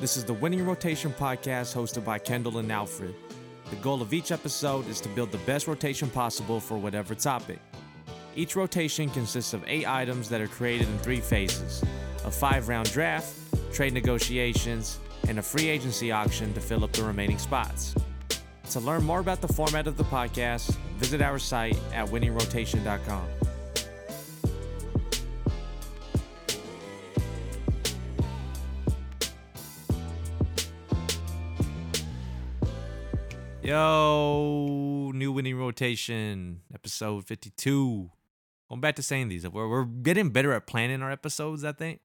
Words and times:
This 0.00 0.16
is 0.16 0.24
the 0.24 0.32
Winning 0.32 0.64
Rotation 0.64 1.12
podcast 1.12 1.74
hosted 1.74 2.04
by 2.04 2.20
Kendall 2.20 2.58
and 2.58 2.70
Alfred. 2.70 3.16
The 3.70 3.76
goal 3.76 4.00
of 4.00 4.14
each 4.14 4.30
episode 4.30 4.86
is 4.86 5.00
to 5.00 5.08
build 5.08 5.32
the 5.32 5.38
best 5.38 5.66
rotation 5.66 6.08
possible 6.08 6.60
for 6.60 6.78
whatever 6.78 7.16
topic. 7.16 7.58
Each 8.36 8.54
rotation 8.54 9.10
consists 9.10 9.54
of 9.54 9.64
eight 9.66 9.88
items 9.88 10.28
that 10.28 10.40
are 10.40 10.46
created 10.46 10.86
in 10.86 10.98
three 10.98 11.20
phases 11.20 11.82
a 12.24 12.30
five 12.30 12.68
round 12.68 12.92
draft, 12.92 13.34
trade 13.74 13.92
negotiations, 13.92 15.00
and 15.26 15.40
a 15.40 15.42
free 15.42 15.68
agency 15.68 16.12
auction 16.12 16.54
to 16.54 16.60
fill 16.60 16.84
up 16.84 16.92
the 16.92 17.02
remaining 17.02 17.38
spots. 17.38 17.92
To 18.70 18.78
learn 18.78 19.02
more 19.02 19.18
about 19.18 19.40
the 19.40 19.52
format 19.52 19.88
of 19.88 19.96
the 19.96 20.04
podcast, 20.04 20.76
visit 20.98 21.22
our 21.22 21.40
site 21.40 21.76
at 21.92 22.06
winningrotation.com. 22.06 23.26
Yo, 33.68 35.12
new 35.14 35.30
winning 35.30 35.54
rotation, 35.54 36.62
episode 36.72 37.26
52. 37.26 38.10
Going 38.70 38.80
back 38.80 38.96
to 38.96 39.02
saying 39.02 39.28
these, 39.28 39.46
we're, 39.46 39.68
we're 39.68 39.84
getting 39.84 40.30
better 40.30 40.54
at 40.54 40.66
planning 40.66 41.02
our 41.02 41.10
episodes, 41.12 41.64
I 41.64 41.72
think, 41.72 42.00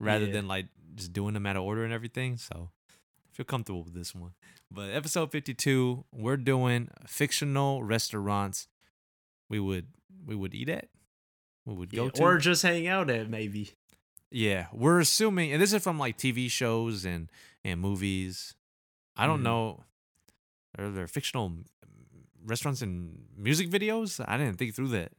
rather 0.00 0.24
Yeah. 0.24 0.32
than 0.32 0.48
like 0.48 0.68
just 0.94 1.12
doing 1.12 1.34
them 1.34 1.44
out 1.44 1.56
of 1.58 1.64
order 1.64 1.84
and 1.84 1.92
everything. 1.92 2.38
So 2.38 2.70
I 2.88 3.28
feel 3.30 3.44
comfortable 3.44 3.84
with 3.84 3.92
this 3.92 4.14
one. 4.14 4.30
But 4.70 4.88
episode 4.88 5.30
52, 5.30 6.06
we're 6.14 6.38
doing 6.38 6.88
fictional 7.06 7.82
restaurants 7.82 8.68
we 9.50 9.60
would 9.60 9.88
we 10.24 10.34
would 10.34 10.54
eat 10.54 10.70
at. 10.70 10.88
We 11.66 11.74
would 11.74 11.94
go 11.94 12.04
Yeah, 12.04 12.10
to. 12.12 12.22
or 12.22 12.38
just 12.38 12.62
hang 12.62 12.86
out 12.86 13.10
at 13.10 13.28
maybe. 13.28 13.72
Yeah, 14.30 14.68
we're 14.72 14.98
assuming, 15.00 15.52
and 15.52 15.60
this 15.60 15.74
is 15.74 15.82
from 15.82 15.98
like 15.98 16.16
TV 16.16 16.50
shows 16.50 17.04
and 17.04 17.28
and 17.62 17.80
movies. 17.82 18.54
I 19.14 19.26
don't 19.26 19.40
Mhm. 19.40 19.44
know. 19.44 19.84
Are 20.78 20.90
there 20.90 21.06
fictional 21.06 21.52
restaurants 22.44 22.82
and 22.82 23.24
music 23.36 23.68
videos? 23.70 24.22
I 24.26 24.36
didn't 24.36 24.56
think 24.58 24.74
through 24.74 24.88
that. 24.88 25.12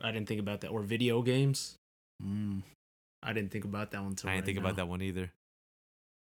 I 0.00 0.10
didn't 0.12 0.28
think 0.28 0.40
about 0.40 0.62
that. 0.62 0.68
Or 0.68 0.80
video 0.82 1.20
games. 1.22 1.76
Mm, 2.24 2.62
I 3.22 3.32
didn't 3.32 3.50
think 3.50 3.64
about 3.64 3.90
that 3.92 4.02
one. 4.02 4.14
Till 4.14 4.30
I 4.30 4.34
didn't 4.34 4.40
right 4.40 4.46
think 4.46 4.56
now. 4.58 4.64
about 4.64 4.76
that 4.76 4.88
one 4.88 5.02
either. 5.02 5.30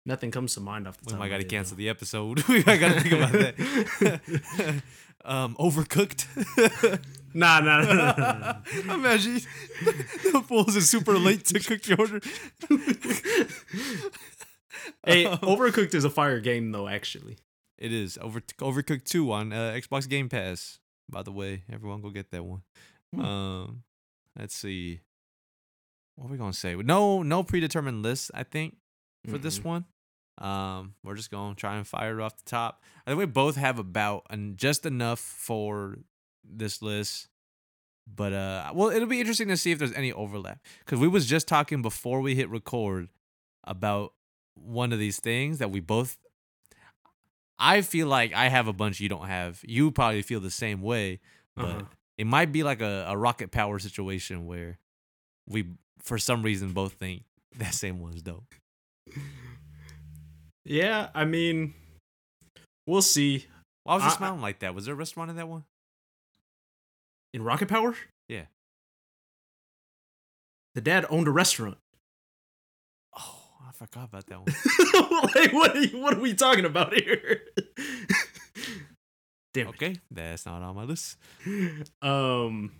Nothing 0.04 0.30
comes 0.32 0.54
to 0.54 0.60
mind 0.60 0.88
off 0.88 0.98
the 0.98 1.04
We 1.06 1.10
top. 1.12 1.18
might 1.20 1.26
of 1.26 1.30
got 1.30 1.36
to 1.36 1.38
my 1.38 1.44
head, 1.44 1.50
cancel 1.50 1.76
though. 1.76 1.78
the 1.78 1.88
episode. 1.88 2.48
we 2.48 2.64
might 2.64 2.78
got 2.80 2.92
to 2.94 3.00
think 3.00 3.14
about 3.14 3.32
that. 3.32 4.82
um, 5.24 5.56
overcooked. 5.58 6.26
Nah, 7.34 7.60
nah, 7.60 7.80
nah, 7.80 7.94
nah, 7.94 8.12
nah, 8.18 8.38
nah. 8.84 8.94
Imagine 8.94 9.40
the 10.34 10.44
fools 10.46 10.76
is 10.76 10.90
super 10.90 11.16
late 11.18 11.46
to 11.46 11.60
cook 11.60 11.88
your 11.88 11.98
order. 12.00 12.20
hey, 15.06 15.24
Um, 15.24 15.38
Overcooked 15.38 15.94
is 15.94 16.04
a 16.04 16.10
fire 16.10 16.40
game 16.40 16.72
though. 16.72 16.88
Actually, 16.88 17.38
It 17.82 17.92
is 17.92 18.16
over 18.22 18.40
Overcooked 18.40 19.04
2 19.06 19.32
on 19.32 19.52
uh, 19.52 19.72
Xbox 19.74 20.08
Game 20.08 20.28
Pass. 20.28 20.78
By 21.10 21.24
the 21.24 21.32
way, 21.32 21.64
everyone 21.70 22.00
go 22.00 22.10
get 22.10 22.30
that 22.30 22.44
one. 22.44 22.62
Hmm. 23.12 23.20
Um, 23.20 23.82
let's 24.38 24.54
see. 24.54 25.00
What 26.14 26.28
are 26.28 26.30
we 26.30 26.38
gonna 26.38 26.52
say? 26.52 26.76
No, 26.76 27.24
no 27.24 27.42
predetermined 27.42 28.02
list. 28.04 28.30
I 28.34 28.44
think 28.44 28.76
for 29.28 29.36
this 29.36 29.58
Mhm. 29.58 29.64
one. 29.64 29.84
Um, 30.38 30.94
we're 31.02 31.16
just 31.16 31.30
gonna 31.32 31.56
try 31.56 31.76
and 31.76 31.86
fire 31.86 32.20
it 32.20 32.22
off 32.22 32.36
the 32.36 32.48
top. 32.48 32.82
I 33.04 33.10
think 33.10 33.18
we 33.18 33.26
both 33.26 33.56
have 33.56 33.80
about 33.80 34.26
and 34.30 34.56
just 34.56 34.86
enough 34.86 35.18
for 35.18 35.98
this 36.44 36.82
list. 36.82 37.28
But 38.06 38.32
uh, 38.32 38.70
well, 38.74 38.90
it'll 38.90 39.08
be 39.08 39.18
interesting 39.20 39.48
to 39.48 39.56
see 39.56 39.72
if 39.72 39.78
there's 39.80 39.92
any 39.92 40.12
overlap 40.12 40.60
because 40.84 41.00
we 41.00 41.08
was 41.08 41.26
just 41.26 41.48
talking 41.48 41.82
before 41.82 42.20
we 42.20 42.36
hit 42.36 42.48
record 42.48 43.08
about 43.64 44.14
one 44.54 44.92
of 44.92 45.00
these 45.00 45.18
things 45.18 45.58
that 45.58 45.72
we 45.72 45.80
both. 45.80 46.16
I 47.64 47.80
feel 47.82 48.08
like 48.08 48.32
I 48.34 48.48
have 48.48 48.66
a 48.66 48.72
bunch 48.72 48.98
you 49.00 49.08
don't 49.08 49.26
have. 49.28 49.60
You 49.62 49.90
probably 49.92 50.22
feel 50.22 50.40
the 50.40 50.50
same 50.50 50.82
way, 50.82 51.20
but 51.54 51.64
Uh-huh. 51.66 51.82
it 52.18 52.26
might 52.26 52.50
be 52.52 52.62
like 52.64 52.80
a, 52.80 53.06
a 53.08 53.16
rocket 53.16 53.50
power 53.52 53.78
situation 53.78 54.46
where 54.46 54.78
we, 55.48 55.66
for 56.00 56.18
some 56.18 56.42
reason, 56.42 56.72
both 56.72 56.94
think 56.94 57.22
that 57.58 57.74
same 57.74 58.00
one's 58.00 58.20
dope. 58.22 58.54
yeah. 60.64 61.10
I 61.14 61.24
mean, 61.24 61.74
we'll 62.86 63.02
see. 63.02 63.46
Why 63.84 63.94
was 63.94 64.02
it 64.04 64.06
I- 64.06 64.10
I- 64.10 64.16
smiling 64.16 64.40
like 64.40 64.58
that? 64.60 64.74
Was 64.74 64.86
there 64.86 64.94
a 64.94 64.96
restaurant 64.96 65.30
in 65.30 65.36
that 65.36 65.48
one? 65.48 65.64
In 67.34 67.42
Rocket 67.42 67.68
Power, 67.68 67.94
Yeah. 68.28 68.44
the 70.74 70.80
dad 70.82 71.06
owned 71.08 71.28
a 71.28 71.30
restaurant. 71.30 71.78
I 73.82 73.86
forgot 73.86 74.08
about 74.10 74.26
that 74.26 74.38
one. 74.38 75.30
like, 75.34 75.52
what? 75.52 75.76
Are 75.76 75.80
you, 75.80 75.98
what 76.00 76.14
are 76.14 76.20
we 76.20 76.34
talking 76.34 76.64
about 76.64 76.94
here? 76.94 77.42
Damn. 79.52 79.66
it. 79.66 79.70
okay, 79.70 79.96
that's 80.10 80.46
not 80.46 80.62
on 80.62 80.76
my 80.76 80.84
list. 80.84 81.16
um 82.00 82.70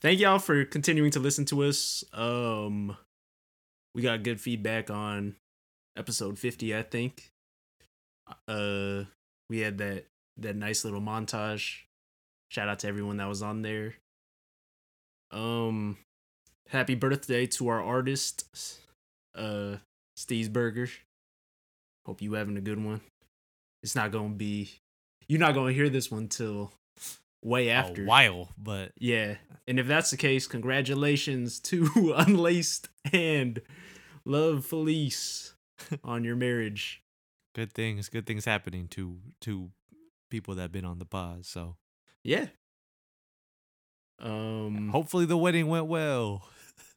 thank 0.00 0.18
y'all 0.18 0.40
for 0.40 0.64
continuing 0.64 1.12
to 1.12 1.20
listen 1.20 1.44
to 1.44 1.62
us 1.62 2.02
um 2.12 2.96
we 3.94 4.02
got 4.02 4.24
good 4.24 4.40
feedback 4.40 4.90
on 4.90 5.36
episode 5.96 6.38
50 6.38 6.74
i 6.74 6.82
think 6.82 7.30
uh 8.48 9.04
we 9.48 9.60
had 9.60 9.78
that 9.78 10.06
that 10.36 10.56
nice 10.56 10.84
little 10.84 11.00
montage 11.00 11.82
shout 12.50 12.68
out 12.68 12.80
to 12.80 12.88
everyone 12.88 13.18
that 13.18 13.28
was 13.28 13.42
on 13.42 13.62
there 13.62 13.94
um 15.30 15.96
happy 16.68 16.96
birthday 16.96 17.46
to 17.46 17.68
our 17.68 17.82
artist 17.82 18.80
uh 19.36 19.76
steve's 20.16 20.48
burger 20.48 20.88
hope 22.06 22.20
you 22.22 22.32
having 22.34 22.56
a 22.56 22.60
good 22.60 22.82
one 22.82 23.00
it's 23.82 23.94
not 23.94 24.12
gonna 24.12 24.28
be 24.30 24.70
you're 25.28 25.40
not 25.40 25.54
gonna 25.54 25.72
hear 25.72 25.88
this 25.88 26.10
one 26.10 26.28
till 26.28 26.72
way 27.44 27.70
after 27.70 28.04
A 28.04 28.06
while, 28.06 28.48
but 28.56 28.92
yeah. 28.98 29.36
And 29.66 29.78
if 29.78 29.86
that's 29.86 30.10
the 30.10 30.16
case, 30.16 30.46
congratulations 30.46 31.58
to 31.60 32.14
Unlaced 32.16 32.88
and 33.12 33.60
Love 34.24 34.64
Felice 34.64 35.54
on 36.04 36.24
your 36.24 36.36
marriage. 36.36 37.02
good 37.54 37.72
things, 37.72 38.08
good 38.08 38.26
things 38.26 38.44
happening 38.44 38.88
to 38.88 39.18
to 39.42 39.70
people 40.30 40.54
that 40.54 40.62
have 40.62 40.72
been 40.72 40.84
on 40.84 40.98
the 40.98 41.04
pod. 41.04 41.44
So 41.46 41.76
Yeah. 42.22 42.46
Um 44.20 44.90
hopefully 44.90 45.24
the 45.26 45.36
wedding 45.36 45.66
went 45.66 45.86
well. 45.86 46.46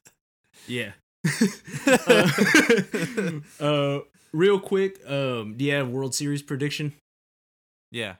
yeah. 0.68 0.92
uh, 3.60 3.64
uh 3.64 4.00
real 4.32 4.60
quick, 4.60 4.98
um 5.08 5.54
do 5.56 5.64
you 5.64 5.72
have 5.72 5.88
World 5.88 6.14
Series 6.14 6.42
prediction? 6.42 6.92
Yeah, 7.90 8.16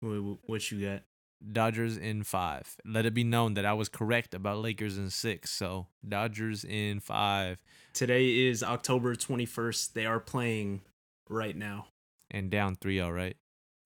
What, 0.00 0.38
what 0.46 0.70
you 0.70 0.86
got? 0.86 1.02
Dodgers 1.52 1.96
in 1.96 2.22
five. 2.24 2.76
Let 2.84 3.06
it 3.06 3.14
be 3.14 3.24
known 3.24 3.54
that 3.54 3.64
I 3.66 3.74
was 3.74 3.88
correct 3.88 4.34
about 4.34 4.58
Lakers 4.58 4.96
in 4.96 5.10
six. 5.10 5.50
So 5.50 5.88
Dodgers 6.06 6.64
in 6.64 7.00
five 7.00 7.58
Today 7.92 8.46
is 8.48 8.62
October 8.62 9.14
21st. 9.14 9.92
They 9.92 10.06
are 10.06 10.20
playing 10.20 10.80
right 11.28 11.56
now. 11.56 11.86
and 12.30 12.50
down 12.50 12.76
3-0, 12.76 13.14
right? 13.14 13.36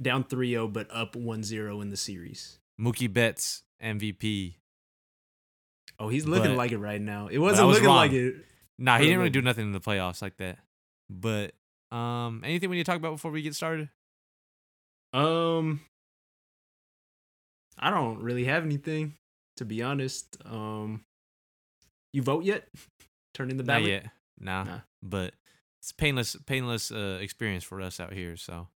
Down 0.01 0.25
3-0 0.25 0.73
but 0.73 0.87
up 0.91 1.15
1-0 1.15 1.83
in 1.83 1.89
the 1.91 1.97
series. 1.97 2.59
Mookie 2.81 3.13
Betts 3.13 3.65
MVP. 3.83 4.55
Oh, 5.99 6.09
he's 6.09 6.27
looking 6.27 6.53
But- 6.53 6.57
like 6.57 6.73
it 6.73 6.79
right 6.79 7.01
now. 7.01 7.27
It 7.29 7.39
wasn't 7.39 7.67
was 7.69 7.77
looking 7.77 7.87
wrong. 7.89 7.97
like 7.97 8.13
it. 8.13 8.37
Nah, 8.79 8.99
he 8.99 9.05
didn't 9.05 9.19
really 9.19 9.31
do 9.31 9.43
nothing 9.43 9.67
in 9.67 9.73
the 9.73 9.81
playoffs 9.81 10.23
like 10.23 10.37
that. 10.37 10.59
But 11.11 11.53
um, 11.91 12.43
anything 12.45 12.71
we 12.71 12.77
need 12.77 12.85
to 12.85 12.91
talk 12.91 12.99
about 12.99 13.13
before 13.13 13.31
we 13.33 13.43
get 13.43 13.55
started? 13.57 13.89
Um, 15.13 15.81
I 17.79 17.91
don't 17.91 18.21
really 18.23 18.45
have 18.45 18.65
anything 18.65 19.15
to 19.57 19.65
be 19.65 19.83
honest. 19.83 20.37
Um, 20.45 21.05
you 22.13 22.23
vote 22.23 22.45
yet? 22.45 22.69
Turn 23.35 23.51
in 23.51 23.57
the 23.57 23.63
Not 23.65 23.79
ballot. 23.79 23.89
yet. 23.89 24.07
Nah. 24.39 24.65
Nah. 24.65 24.81
But 25.03 25.35
it's 25.81 25.93
painless, 25.93 26.37
painless 26.47 26.91
uh, 26.93 27.19
experience 27.21 27.65
for 27.65 27.81
us 27.81 27.99
out 28.01 28.13
here. 28.13 28.37
So, 28.37 28.69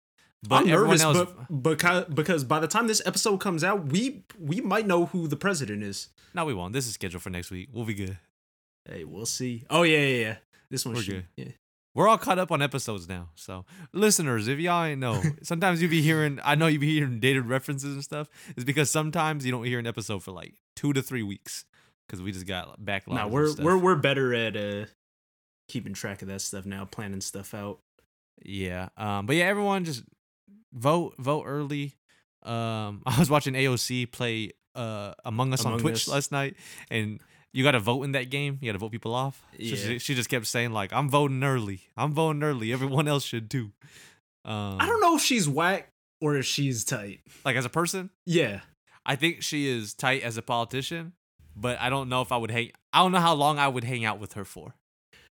but 0.47 0.63
I'm 0.63 0.67
nervous, 0.67 1.03
else, 1.03 1.29
but 1.49 1.63
because 1.63 2.05
because 2.07 2.45
by 2.45 2.59
the 2.61 2.67
time 2.67 2.87
this 2.89 3.03
episode 3.07 3.39
comes 3.39 3.63
out, 3.63 3.87
we 3.87 4.25
we 4.39 4.61
might 4.61 4.87
know 4.87 5.07
who 5.07 5.29
the 5.29 5.37
president 5.37 5.83
is. 5.83 6.09
no, 6.35 6.45
we 6.45 6.55
won't. 6.55 6.73
This 6.73 6.87
is 6.87 6.95
scheduled 6.95 7.23
for 7.23 7.31
next 7.31 7.51
week. 7.51 7.69
We'll 7.73 7.85
be 7.85 7.95
good. 7.95 8.19
Hey, 8.89 9.05
we'll 9.05 9.27
see. 9.27 9.65
Oh 9.71 9.83
yeah, 9.83 9.99
yeah, 9.99 10.21
yeah. 10.27 10.37
This 10.71 10.85
one 10.85 10.95
We're 10.95 11.03
good. 11.03 11.25
Yeah. 11.37 11.49
We're 11.95 12.09
all 12.09 12.17
caught 12.19 12.39
up 12.39 12.51
on 12.51 12.63
episodes 12.63 13.07
now. 13.07 13.29
So, 13.35 13.67
listeners, 13.93 14.49
if 14.49 14.59
y'all 14.59 14.83
ain't 14.85 15.01
know, 15.01 15.23
sometimes 15.43 15.83
you 15.83 15.89
be 15.89 16.01
hearing, 16.01 16.41
I 16.43 16.55
know 16.55 16.67
you 16.67 16.79
be 16.79 16.91
hearing 16.95 17.21
dated 17.21 17.47
references 17.47 17.93
and 17.93 18.03
stuff. 18.03 18.29
It's 18.57 18.65
because 18.65 18.91
sometimes 18.91 19.45
you 19.45 19.53
don't 19.53 19.65
hear 19.65 19.79
an 19.79 19.87
episode 19.87 20.23
for 20.23 20.33
like 20.33 20.55
two 20.75 20.95
to 20.95 21.03
three 21.03 21.23
weeks 21.23 21.67
because 22.07 22.23
we 22.23 22.33
just 22.33 22.47
got 22.47 22.81
backlogs. 22.81 23.15
Nah, 23.15 23.27
we're 23.29 23.55
we're 23.57 23.77
we're 23.77 23.97
better 23.97 24.35
at 24.35 24.57
uh 24.57 24.87
keeping 25.69 25.93
track 25.93 26.23
of 26.23 26.29
that 26.29 26.41
stuff 26.41 26.65
now, 26.65 26.87
planning 26.87 27.21
stuff 27.21 27.53
out. 27.55 27.79
Yeah. 28.43 28.89
Um, 28.97 29.27
but 29.27 29.37
yeah, 29.37 29.45
everyone 29.45 29.85
just 29.85 30.03
vote, 30.73 31.15
vote 31.19 31.45
early. 31.47 31.95
Um, 32.43 33.03
I 33.07 33.19
was 33.19 33.31
watching 33.31 33.55
AOC 33.55 34.11
play 34.13 34.53
uh 34.75 35.13
Among 35.25 35.53
Us 35.53 35.65
on 35.65 35.79
Twitch 35.79 35.95
Us. 35.95 36.09
last 36.09 36.33
night, 36.33 36.57
and 36.91 37.21
you 37.53 37.63
got 37.63 37.73
to 37.73 37.81
vote 37.81 38.03
in 38.05 38.13
that 38.13 38.31
game. 38.31 38.59
You 38.61 38.69
got 38.69 38.73
to 38.73 38.79
vote 38.79 38.91
people 38.93 39.15
off. 39.15 39.43
So 39.53 39.57
Yeah. 39.59 39.77
she, 39.77 39.99
she 39.99 40.15
just 40.15 40.29
kept 40.31 40.47
saying 40.47 40.73
like, 40.73 40.93
"I'm 40.93 41.09
voting 41.09 41.43
early. 41.45 41.83
I'm 41.97 42.13
voting 42.13 42.43
early. 42.43 42.73
Everyone 42.73 43.07
else 43.07 43.25
should 43.25 43.51
too." 43.51 43.73
Um, 44.45 44.79
I 44.81 44.87
don't 44.87 45.01
know 45.01 45.15
if 45.17 45.23
she's 45.23 45.49
whack 45.49 45.89
or 46.21 46.37
if 46.37 46.47
she's 46.47 46.85
tight. 46.85 47.21
Like 47.45 47.55
as 47.57 47.65
a 47.65 47.69
person, 47.69 48.11
Yeah. 48.27 48.61
I 49.05 49.17
think 49.17 49.43
she 49.43 49.69
is 49.69 49.95
tight 49.95 50.23
as 50.23 50.37
a 50.37 50.43
politician, 50.43 51.13
but 51.57 51.79
I 51.81 51.91
don't 51.91 52.09
know 52.09 52.23
if 52.23 52.33
I 52.33 52.37
would 52.37 52.51
hang. 52.51 52.71
I 52.93 53.01
don't 53.01 53.13
know 53.13 53.21
how 53.21 53.35
long 53.35 53.59
I 53.59 53.69
would 53.69 53.85
hang 53.85 54.05
out 54.05 54.19
with 54.21 54.33
her 54.35 54.45
for. 54.45 54.75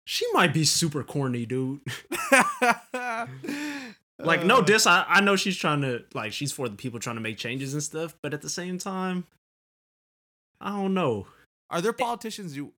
She 0.07 0.27
might 0.35 0.53
be 0.55 0.65
super 0.65 1.03
corny, 1.03 1.47
dude. 1.47 1.81
Like, 4.19 4.45
no 4.45 4.59
Uh, 4.59 4.63
diss. 4.63 4.87
I, 4.87 5.05
I 5.09 5.21
know 5.21 5.37
she's 5.37 5.57
trying 5.57 5.81
to, 5.83 6.05
like, 6.15 6.33
she's 6.33 6.53
for 6.53 6.69
the 6.69 6.77
people 6.77 7.01
trying 7.01 7.17
to 7.17 7.23
make 7.23 7.37
changes 7.37 7.73
and 7.75 7.83
stuff, 7.83 8.15
but 8.23 8.33
at 8.33 8.43
the 8.43 8.49
same 8.51 8.79
time, 8.79 9.27
I 10.61 10.71
don't 10.71 10.95
know. 10.95 11.27
Are 11.71 11.81
there 11.81 11.93
politicians 11.93 12.57
you? 12.57 12.73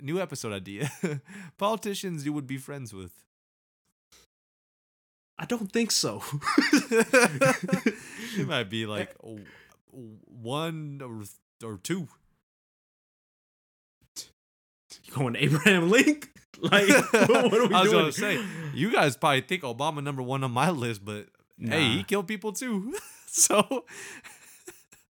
New 0.00 0.20
episode 0.20 0.52
idea. 0.52 0.92
politicians 1.58 2.24
you 2.24 2.32
would 2.32 2.46
be 2.46 2.56
friends 2.58 2.94
with. 2.94 3.10
I 5.36 5.44
don't 5.44 5.70
think 5.72 5.90
so. 5.90 6.22
it 6.82 8.46
might 8.46 8.70
be 8.70 8.86
like 8.86 9.14
one 9.90 11.00
or 11.02 11.22
or 11.66 11.78
two. 11.78 12.08
You 15.04 15.12
going 15.14 15.34
to 15.34 15.42
Abraham 15.44 15.90
Link? 15.90 16.30
Like, 16.60 16.88
what, 17.12 17.54
are 17.54 17.68
we 17.68 17.74
I 17.74 17.82
was 17.82 17.90
doing? 17.90 18.02
gonna 18.02 18.12
say 18.12 18.44
you 18.74 18.90
guys 18.90 19.16
probably 19.16 19.42
think 19.42 19.62
Obama 19.62 20.02
number 20.02 20.22
one 20.22 20.42
on 20.42 20.50
my 20.50 20.70
list, 20.70 21.04
but 21.04 21.28
hey, 21.56 21.98
he 21.98 22.02
killed 22.02 22.26
people 22.26 22.52
too. 22.52 22.96
so 23.28 23.84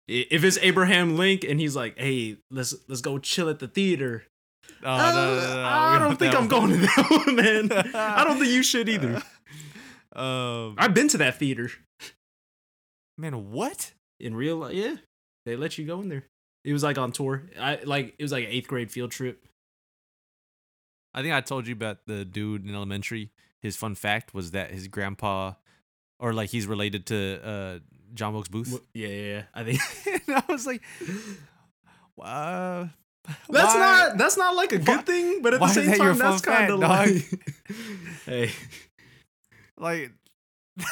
if 0.08 0.42
it's 0.42 0.56
Abraham 0.62 1.18
Link 1.18 1.44
and 1.44 1.60
he's 1.60 1.76
like, 1.76 1.98
"Hey, 1.98 2.38
let's 2.50 2.74
let's 2.88 3.02
go 3.02 3.18
chill 3.18 3.50
at 3.50 3.58
the 3.58 3.68
theater," 3.68 4.24
uh, 4.82 4.88
Uh, 4.88 5.12
no, 5.12 5.34
no, 5.34 5.54
no, 5.56 5.62
I 5.66 5.98
don't 5.98 6.18
think 6.18 6.34
I'm 6.34 6.48
going 6.48 6.70
to 6.70 6.76
that 6.78 7.06
one, 7.26 7.36
man. 7.36 7.72
I 7.94 8.24
don't 8.24 8.38
think 8.38 8.50
you 8.50 8.62
should 8.62 8.88
either. 8.88 9.22
Um, 10.16 10.76
I've 10.78 10.94
been 10.94 11.08
to 11.08 11.18
that 11.18 11.38
theater 11.38 11.70
man, 13.18 13.50
what? 13.50 13.92
in 14.20 14.34
real 14.34 14.56
life. 14.56 14.72
Yeah, 14.74 14.96
they 15.44 15.56
let 15.56 15.76
you 15.76 15.84
go 15.84 16.00
in 16.00 16.08
there. 16.08 16.24
It 16.64 16.72
was 16.72 16.82
like 16.82 16.96
on 16.96 17.12
tour. 17.12 17.42
I 17.60 17.80
like 17.84 18.14
it 18.18 18.22
was 18.22 18.32
like 18.32 18.44
an 18.44 18.50
eighth 18.50 18.68
grade 18.68 18.90
field 18.90 19.10
trip. 19.10 19.44
I 21.14 21.22
think 21.22 21.32
I 21.34 21.40
told 21.40 21.66
you 21.66 21.72
about 21.74 21.98
the 22.06 22.24
dude 22.24 22.66
in 22.68 22.74
elementary. 22.74 23.30
His 23.60 23.76
fun 23.76 23.94
fact 23.94 24.34
was 24.34 24.50
that 24.50 24.70
his 24.72 24.88
grandpa, 24.88 25.52
or 26.18 26.32
like 26.32 26.50
he's 26.50 26.66
related 26.66 27.06
to 27.06 27.40
uh, 27.46 27.78
John 28.12 28.32
Wilkes 28.34 28.48
Booth. 28.48 28.80
Yeah, 28.92 29.08
yeah, 29.08 29.22
yeah. 29.22 29.42
I 29.54 29.64
think 29.64 29.80
I 30.28 30.42
was 30.48 30.66
like, 30.66 30.82
uh, 32.20 32.86
that's 33.48 33.74
why- 33.74 33.80
not 33.80 34.18
that's 34.18 34.36
not 34.36 34.54
like 34.56 34.72
a 34.72 34.78
good 34.78 34.88
why- 34.88 35.02
thing, 35.02 35.40
but 35.42 35.54
at 35.54 35.60
why 35.60 35.68
the 35.68 35.74
same 35.74 35.86
that 35.86 35.98
time, 35.98 36.18
that's 36.18 36.40
kind 36.42 36.70
of 36.72 36.78
like, 36.80 37.24
hey, 38.26 38.50
like. 39.78 40.12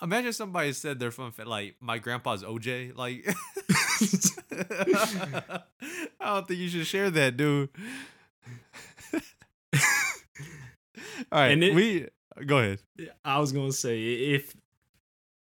Imagine 0.00 0.32
somebody 0.32 0.72
said 0.74 1.00
their 1.00 1.10
fun 1.10 1.32
fact, 1.32 1.48
like 1.48 1.74
my 1.80 1.98
grandpa's 1.98 2.44
OJ. 2.44 2.96
Like, 2.96 3.26
I 6.20 6.34
don't 6.34 6.46
think 6.46 6.60
you 6.60 6.68
should 6.68 6.86
share 6.86 7.10
that, 7.10 7.36
dude. 7.36 7.68
All 11.32 11.40
right, 11.40 11.52
And 11.52 11.64
it- 11.64 11.74
we 11.74 12.06
go 12.46 12.58
ahead. 12.58 12.80
I 13.24 13.38
was 13.38 13.52
gonna 13.52 13.72
say 13.72 14.00
if 14.34 14.54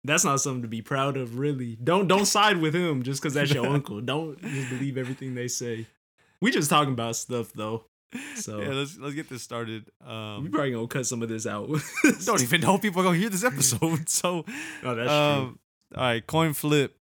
that's 0.03 0.25
not 0.25 0.41
something 0.41 0.63
to 0.63 0.67
be 0.67 0.81
proud 0.81 1.15
of, 1.17 1.37
really. 1.37 1.77
Don't 1.83 2.07
don't 2.07 2.25
side 2.25 2.57
with 2.57 2.73
him 2.75 3.03
just 3.03 3.21
because 3.21 3.33
that's 3.33 3.53
your 3.53 3.67
uncle. 3.75 4.01
Don't 4.01 4.41
just 4.41 4.69
believe 4.69 4.97
everything 4.97 5.35
they 5.35 5.47
say. 5.47 5.85
We 6.41 6.51
just 6.51 6.69
talking 6.69 6.93
about 6.93 7.15
stuff 7.15 7.51
though, 7.53 7.85
so 8.35 8.59
Yeah, 8.61 8.69
let's 8.69 8.97
let's 8.97 9.13
get 9.13 9.29
this 9.29 9.43
started. 9.43 9.89
Um, 10.05 10.43
we 10.43 10.49
probably 10.49 10.71
gonna 10.71 10.87
cut 10.87 11.05
some 11.05 11.21
of 11.21 11.29
this 11.29 11.45
out. 11.45 11.69
don't 12.25 12.41
even 12.41 12.61
know 12.61 12.77
people 12.79 13.01
are 13.01 13.05
gonna 13.05 13.17
hear 13.19 13.29
this 13.29 13.43
episode. 13.43 14.09
So, 14.09 14.43
Oh, 14.83 14.95
that's 14.95 15.07
true. 15.07 15.15
um, 15.17 15.59
all 15.95 16.01
right, 16.03 16.25
coin 16.25 16.53
flip. 16.53 16.97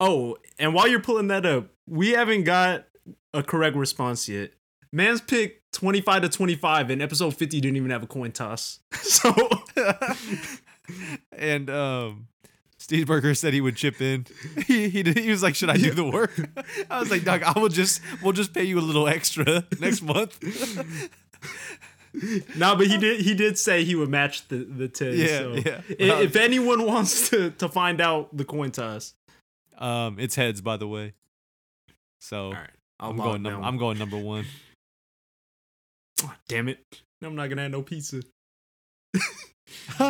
Oh, 0.00 0.36
and 0.58 0.74
while 0.74 0.88
you're 0.88 0.98
pulling 1.00 1.28
that 1.28 1.44
up, 1.46 1.68
we 1.86 2.10
haven't 2.10 2.44
got 2.44 2.86
a 3.32 3.42
correct 3.44 3.76
response 3.76 4.28
yet. 4.28 4.52
Man's 4.92 5.20
pick 5.20 5.62
25 5.72 6.22
to 6.22 6.28
25, 6.28 6.90
and 6.90 7.00
episode 7.02 7.34
50 7.36 7.60
didn't 7.60 7.76
even 7.76 7.90
have 7.90 8.02
a 8.02 8.06
coin 8.06 8.32
toss. 8.32 8.80
So, 9.00 9.32
and 11.32 11.68
um, 11.70 12.26
Steve 12.78 13.06
Burger 13.06 13.34
said 13.34 13.52
he 13.54 13.60
would 13.60 13.76
chip 13.76 14.00
in. 14.00 14.26
He 14.66 14.88
he, 14.88 15.02
did, 15.02 15.18
he 15.18 15.30
was 15.30 15.42
like, 15.42 15.54
"Should 15.54 15.70
I 15.70 15.76
do 15.76 15.90
the 15.92 16.04
work?" 16.04 16.32
I 16.90 17.00
was 17.00 17.10
like, 17.10 17.24
"Doug, 17.24 17.42
I 17.42 17.58
will 17.58 17.68
just 17.68 18.00
we'll 18.22 18.32
just 18.32 18.52
pay 18.54 18.64
you 18.64 18.78
a 18.78 18.80
little 18.80 19.06
extra 19.08 19.64
next 19.80 20.02
month." 20.02 20.38
no, 22.56 22.74
but 22.76 22.86
he 22.86 22.98
did 22.98 23.20
he 23.20 23.34
did 23.34 23.58
say 23.58 23.84
he 23.84 23.94
would 23.94 24.08
match 24.08 24.48
the, 24.48 24.56
the 24.64 24.88
10. 24.88 25.12
Yeah, 25.14 25.26
so. 25.26 25.52
yeah. 25.54 25.80
I- 26.14 26.22
If 26.22 26.36
anyone 26.36 26.84
wants 26.84 27.30
to, 27.30 27.50
to 27.50 27.68
find 27.68 28.00
out 28.00 28.36
the 28.36 28.44
coin 28.44 28.70
toss, 28.70 29.14
um, 29.78 30.18
it's 30.18 30.34
heads, 30.34 30.60
by 30.60 30.76
the 30.76 30.88
way. 30.88 31.14
So 32.20 32.46
all 32.46 32.52
right. 32.52 32.70
I'll 32.98 33.10
I'm 33.10 33.16
going. 33.16 33.42
Num- 33.42 33.64
I'm 33.64 33.76
going 33.78 33.98
number 33.98 34.18
one. 34.18 34.44
Oh, 36.22 36.34
damn 36.48 36.68
it. 36.68 36.84
I'm 37.22 37.34
not 37.34 37.46
going 37.46 37.56
to 37.56 37.62
have 37.64 37.72
no 37.72 37.82
pizza. 37.82 38.22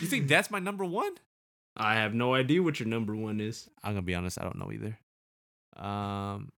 You 0.00 0.06
think 0.06 0.28
that's 0.28 0.50
my 0.50 0.58
number 0.58 0.84
one? 0.84 1.12
I 1.76 1.94
have 1.94 2.14
no 2.14 2.34
idea 2.34 2.62
what 2.62 2.80
your 2.80 2.88
number 2.88 3.14
one 3.14 3.40
is. 3.40 3.68
I'm 3.82 3.92
gonna 3.92 4.02
be 4.02 4.14
honest. 4.14 4.40
I 4.40 4.44
don't 4.44 4.58
know 4.58 4.72
either. 4.72 4.98
Um, 5.76 6.50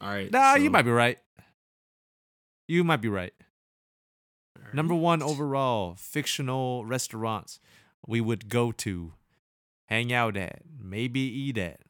All 0.00 0.08
right. 0.08 0.30
nah, 0.30 0.54
you 0.56 0.70
might 0.70 0.82
be 0.82 0.90
right. 0.90 1.18
You 2.66 2.84
might 2.84 3.00
be 3.00 3.08
right. 3.08 3.32
all 4.58 4.64
right. 4.64 4.74
Number 4.74 4.94
one 4.94 5.22
overall, 5.22 5.94
fictional 5.98 6.84
restaurants 6.84 7.60
we 8.06 8.20
would 8.20 8.48
go 8.48 8.72
to, 8.72 9.12
hang 9.88 10.12
out 10.12 10.36
at, 10.36 10.62
maybe 10.82 11.20
eat 11.20 11.58
at. 11.58 11.80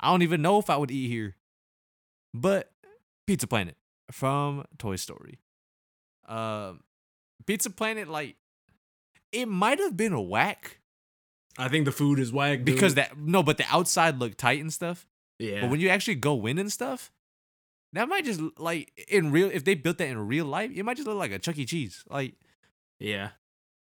I 0.00 0.10
don't 0.10 0.22
even 0.22 0.42
know 0.42 0.58
if 0.58 0.70
I 0.70 0.76
would 0.76 0.90
eat 0.90 1.08
here, 1.08 1.36
but 2.34 2.72
Pizza 3.26 3.46
Planet 3.46 3.76
from 4.12 4.64
Toy 4.78 4.96
Story. 4.96 5.40
Um, 6.28 6.80
Pizza 7.46 7.70
Planet, 7.70 8.08
like, 8.08 8.36
it 9.32 9.46
might 9.46 9.78
have 9.78 9.96
been 9.96 10.12
a 10.12 10.20
whack 10.20 10.78
I 11.58 11.68
think 11.68 11.84
the 11.84 11.92
food 11.92 12.18
is 12.18 12.32
whack. 12.32 12.58
dude. 12.58 12.66
because 12.66 12.94
that 12.94 13.18
no, 13.18 13.42
but 13.42 13.58
the 13.58 13.64
outside 13.70 14.18
looked 14.18 14.38
tight 14.38 14.60
and 14.60 14.72
stuff. 14.72 15.06
Yeah. 15.38 15.62
But 15.62 15.70
when 15.70 15.80
you 15.80 15.88
actually 15.88 16.14
go 16.16 16.46
in 16.46 16.58
and 16.58 16.72
stuff, 16.72 17.10
that 17.92 18.08
might 18.08 18.24
just 18.24 18.40
like 18.58 18.92
in 19.08 19.30
real. 19.32 19.50
If 19.52 19.64
they 19.64 19.74
built 19.74 19.98
that 19.98 20.08
in 20.08 20.26
real 20.26 20.46
life, 20.46 20.70
it 20.74 20.82
might 20.82 20.96
just 20.96 21.06
look 21.06 21.18
like 21.18 21.32
a 21.32 21.38
Chuck 21.38 21.58
E. 21.58 21.64
Cheese. 21.64 22.04
Like 22.08 22.34
yeah. 22.98 23.30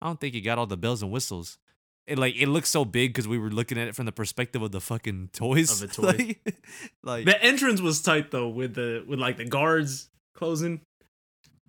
I 0.02 0.06
don't 0.06 0.20
think 0.20 0.34
it 0.34 0.42
got 0.42 0.58
all 0.58 0.66
the 0.66 0.76
bells 0.76 1.02
and 1.02 1.10
whistles. 1.10 1.58
It 2.06 2.18
like 2.18 2.36
it 2.36 2.46
looks 2.48 2.68
so 2.70 2.84
big 2.84 3.12
because 3.12 3.26
we 3.26 3.38
were 3.38 3.50
looking 3.50 3.78
at 3.78 3.88
it 3.88 3.96
from 3.96 4.06
the 4.06 4.12
perspective 4.12 4.62
of 4.62 4.70
the 4.70 4.80
fucking 4.80 5.30
toys. 5.32 5.82
Of 5.82 5.90
a 5.90 5.92
toy. 5.94 6.02
like, 6.06 6.58
like 7.02 7.24
The 7.24 7.42
entrance 7.42 7.80
was 7.80 8.00
tight 8.00 8.30
though, 8.30 8.48
with 8.48 8.74
the 8.74 9.04
with 9.06 9.18
like 9.18 9.36
the 9.38 9.44
guards 9.44 10.08
closing. 10.34 10.82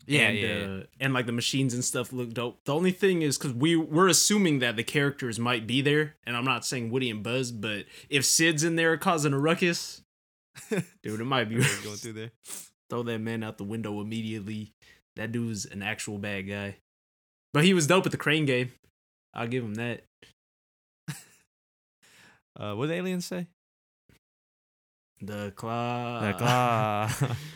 yeah, 0.05 0.21
and, 0.27 0.37
yeah, 0.37 0.77
uh, 0.81 0.83
and 0.99 1.13
like 1.13 1.25
the 1.25 1.31
machines 1.31 1.73
and 1.73 1.83
stuff 1.83 2.13
look 2.13 2.33
dope. 2.33 2.59
The 2.65 2.73
only 2.75 2.91
thing 2.91 3.23
is 3.23 3.37
because 3.37 3.53
we 3.53 3.75
we're 3.75 4.07
assuming 4.07 4.59
that 4.59 4.75
the 4.75 4.83
characters 4.83 5.39
might 5.39 5.65
be 5.65 5.81
there, 5.81 6.15
and 6.25 6.37
I'm 6.37 6.45
not 6.45 6.65
saying 6.65 6.91
Woody 6.91 7.09
and 7.09 7.23
Buzz, 7.23 7.51
but 7.51 7.85
if 8.09 8.23
Sid's 8.23 8.63
in 8.63 8.75
there 8.75 8.95
causing 8.97 9.33
a 9.33 9.39
ruckus, 9.39 10.03
dude, 10.69 10.85
it 11.19 11.25
might 11.25 11.49
be 11.49 11.55
going 11.55 11.65
through 11.97 12.13
there. 12.13 12.31
throw 12.91 13.01
that 13.03 13.19
man 13.19 13.43
out 13.43 13.57
the 13.57 13.63
window 13.63 13.99
immediately. 14.01 14.71
That 15.15 15.31
dude's 15.31 15.65
an 15.65 15.81
actual 15.81 16.19
bad 16.19 16.47
guy, 16.47 16.77
but 17.53 17.63
he 17.63 17.73
was 17.73 17.87
dope 17.87 18.05
at 18.05 18.11
the 18.11 18.17
crane 18.19 18.45
game. 18.45 18.71
I'll 19.33 19.47
give 19.47 19.63
him 19.63 19.75
that. 19.75 20.03
Uh, 22.57 22.73
what 22.73 22.87
did 22.87 22.95
aliens 22.95 23.25
say? 23.25 23.47
The 25.21 25.51
claw. 25.55 26.19
Like, 26.21 26.41
ah. 26.41 27.37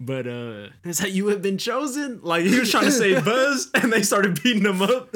But 0.00 0.26
uh 0.26 0.68
it's 0.84 1.00
that 1.00 1.12
you 1.12 1.28
have 1.28 1.42
been 1.42 1.58
chosen. 1.58 2.20
Like 2.22 2.44
he 2.44 2.58
was 2.58 2.70
trying 2.70 2.84
to 2.84 2.92
save 2.92 3.24
Buzz, 3.24 3.70
and 3.74 3.92
they 3.92 4.02
started 4.02 4.42
beating 4.42 4.64
him 4.64 4.82
up. 4.82 5.14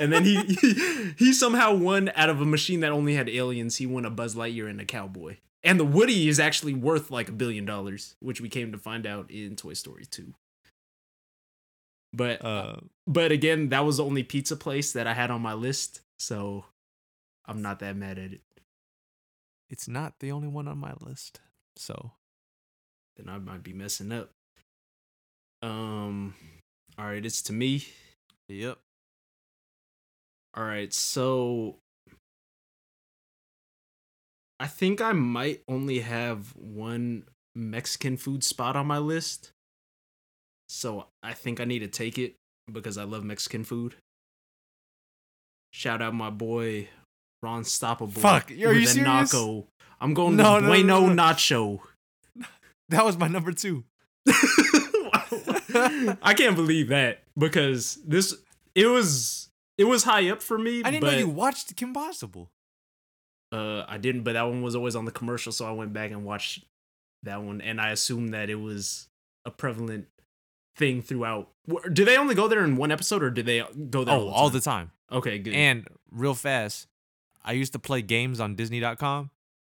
And 0.00 0.12
then 0.12 0.24
he, 0.24 0.42
he 0.44 1.12
he 1.16 1.32
somehow 1.32 1.74
won 1.74 2.10
out 2.14 2.28
of 2.28 2.40
a 2.40 2.44
machine 2.44 2.80
that 2.80 2.92
only 2.92 3.14
had 3.14 3.28
aliens. 3.28 3.76
He 3.76 3.86
won 3.86 4.04
a 4.04 4.10
Buzz 4.10 4.34
Lightyear 4.34 4.68
and 4.68 4.80
a 4.80 4.84
cowboy. 4.84 5.36
And 5.62 5.78
the 5.78 5.84
Woody 5.84 6.28
is 6.28 6.40
actually 6.40 6.74
worth 6.74 7.10
like 7.10 7.28
a 7.28 7.32
billion 7.32 7.64
dollars, 7.64 8.14
which 8.20 8.40
we 8.40 8.48
came 8.48 8.72
to 8.72 8.78
find 8.78 9.06
out 9.06 9.30
in 9.30 9.56
Toy 9.56 9.74
Story 9.74 10.04
2. 10.06 10.32
But 12.12 12.44
uh, 12.44 12.76
but 13.06 13.32
again, 13.32 13.68
that 13.68 13.84
was 13.84 13.98
the 13.98 14.04
only 14.04 14.22
pizza 14.22 14.56
place 14.56 14.92
that 14.92 15.06
I 15.06 15.14
had 15.14 15.30
on 15.30 15.40
my 15.40 15.54
list, 15.54 16.00
so 16.18 16.64
I'm 17.46 17.62
not 17.62 17.80
that 17.80 17.96
mad 17.96 18.18
at 18.18 18.32
it. 18.32 18.40
It's 19.70 19.88
not 19.88 20.14
the 20.18 20.32
only 20.32 20.48
one 20.48 20.68
on 20.68 20.78
my 20.78 20.92
list. 21.00 21.40
So 21.76 22.12
then 23.16 23.28
I 23.28 23.38
might 23.38 23.62
be 23.62 23.72
messing 23.72 24.12
up. 24.12 24.30
Um, 25.62 26.34
all 26.98 27.06
right, 27.06 27.24
it's 27.24 27.42
to 27.42 27.52
me. 27.52 27.86
yep. 28.48 28.78
All 30.54 30.64
right, 30.64 30.92
so 30.92 31.76
I 34.58 34.66
think 34.66 35.00
I 35.00 35.12
might 35.12 35.62
only 35.68 36.00
have 36.00 36.54
one 36.56 37.24
Mexican 37.54 38.16
food 38.16 38.42
spot 38.42 38.74
on 38.74 38.86
my 38.86 38.98
list. 38.98 39.52
So 40.68 41.06
I 41.22 41.34
think 41.34 41.60
I 41.60 41.64
need 41.64 41.80
to 41.80 41.88
take 41.88 42.18
it 42.18 42.34
because 42.70 42.98
I 42.98 43.04
love 43.04 43.24
Mexican 43.24 43.64
food. 43.64 43.96
Shout 45.72 46.02
out 46.02 46.14
my 46.14 46.30
boy 46.30 46.88
Ron 47.42 47.62
Stoppable. 47.62 48.12
Fuck, 48.12 48.50
are 48.50 48.54
you 48.54 48.86
serious? 48.86 49.32
Naco. 49.32 49.66
I'm 50.00 50.14
going 50.14 50.36
No, 50.36 50.54
with 50.54 50.62
no, 50.62 50.68
no, 50.68 50.74
Bueno 50.74 51.00
no, 51.00 51.12
no. 51.12 51.22
Nacho. 51.22 51.80
That 52.88 53.04
was 53.04 53.16
my 53.16 53.28
number 53.28 53.52
two. 53.52 53.84
I 56.22 56.34
can't 56.36 56.56
believe 56.56 56.88
that 56.88 57.22
because 57.38 58.00
this 58.04 58.34
it 58.74 58.86
was 58.86 59.48
it 59.78 59.84
was 59.84 60.02
high 60.02 60.28
up 60.28 60.42
for 60.42 60.58
me. 60.58 60.82
I 60.84 60.90
didn't 60.90 61.02
but, 61.02 61.12
know 61.12 61.18
you 61.18 61.28
watched 61.28 61.76
Kim 61.76 61.92
Possible. 61.92 62.50
Uh, 63.52 63.84
I 63.86 63.98
didn't, 63.98 64.22
but 64.22 64.32
that 64.34 64.42
one 64.42 64.62
was 64.62 64.74
always 64.76 64.96
on 64.96 65.04
the 65.04 65.10
commercial, 65.12 65.52
so 65.52 65.66
I 65.66 65.72
went 65.72 65.92
back 65.92 66.10
and 66.10 66.24
watched 66.24 66.64
that 67.22 67.42
one, 67.42 67.60
and 67.60 67.80
I 67.80 67.90
assumed 67.90 68.34
that 68.34 68.50
it 68.50 68.56
was 68.56 69.08
a 69.44 69.50
prevalent 69.50 70.06
thing 70.76 71.02
throughout. 71.02 71.48
Do 71.92 72.04
they 72.04 72.16
only 72.16 72.34
go 72.34 72.48
there 72.48 72.64
in 72.64 72.76
one 72.76 72.90
episode, 72.90 73.22
or 73.22 73.30
do 73.30 73.42
they 73.42 73.62
go 73.90 74.04
there? 74.04 74.14
Oh, 74.14 74.28
all 74.28 74.50
the 74.50 74.60
time. 74.60 74.90
Okay, 75.10 75.38
good. 75.38 75.54
And 75.54 75.86
real 76.10 76.34
fast, 76.34 76.86
I 77.44 77.52
used 77.52 77.72
to 77.72 77.78
play 77.78 78.02
games 78.02 78.40
on 78.40 78.54
Disney.com. 78.54 79.30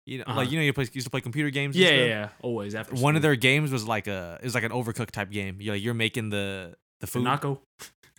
You 0.04 0.18
know, 0.18 0.24
Uh-huh. 0.26 0.36
like 0.40 0.50
you 0.50 0.58
know, 0.58 0.64
you 0.64 0.72
play, 0.72 0.88
used 0.92 1.06
to 1.06 1.10
play 1.10 1.20
computer 1.20 1.50
games. 1.50 1.76
yeah, 1.76 1.90
yeah, 1.90 2.04
yeah, 2.04 2.28
always 2.42 2.74
after 2.74 2.94
One 2.96 3.14
of 3.14 3.22
their 3.22 3.36
games 3.36 3.70
was 3.70 3.86
like 3.86 4.08
a 4.08 4.38
it 4.40 4.44
was 4.44 4.54
like 4.54 4.64
an 4.64 4.72
overcooked 4.72 5.12
type 5.12 5.30
game. 5.30 5.58
You're 5.60 5.74
like 5.76 5.82
you're 5.82 5.94
making 5.94 6.30
the 6.30 6.74
the 7.00 7.06
food. 7.06 7.24
Naco. 7.24 7.60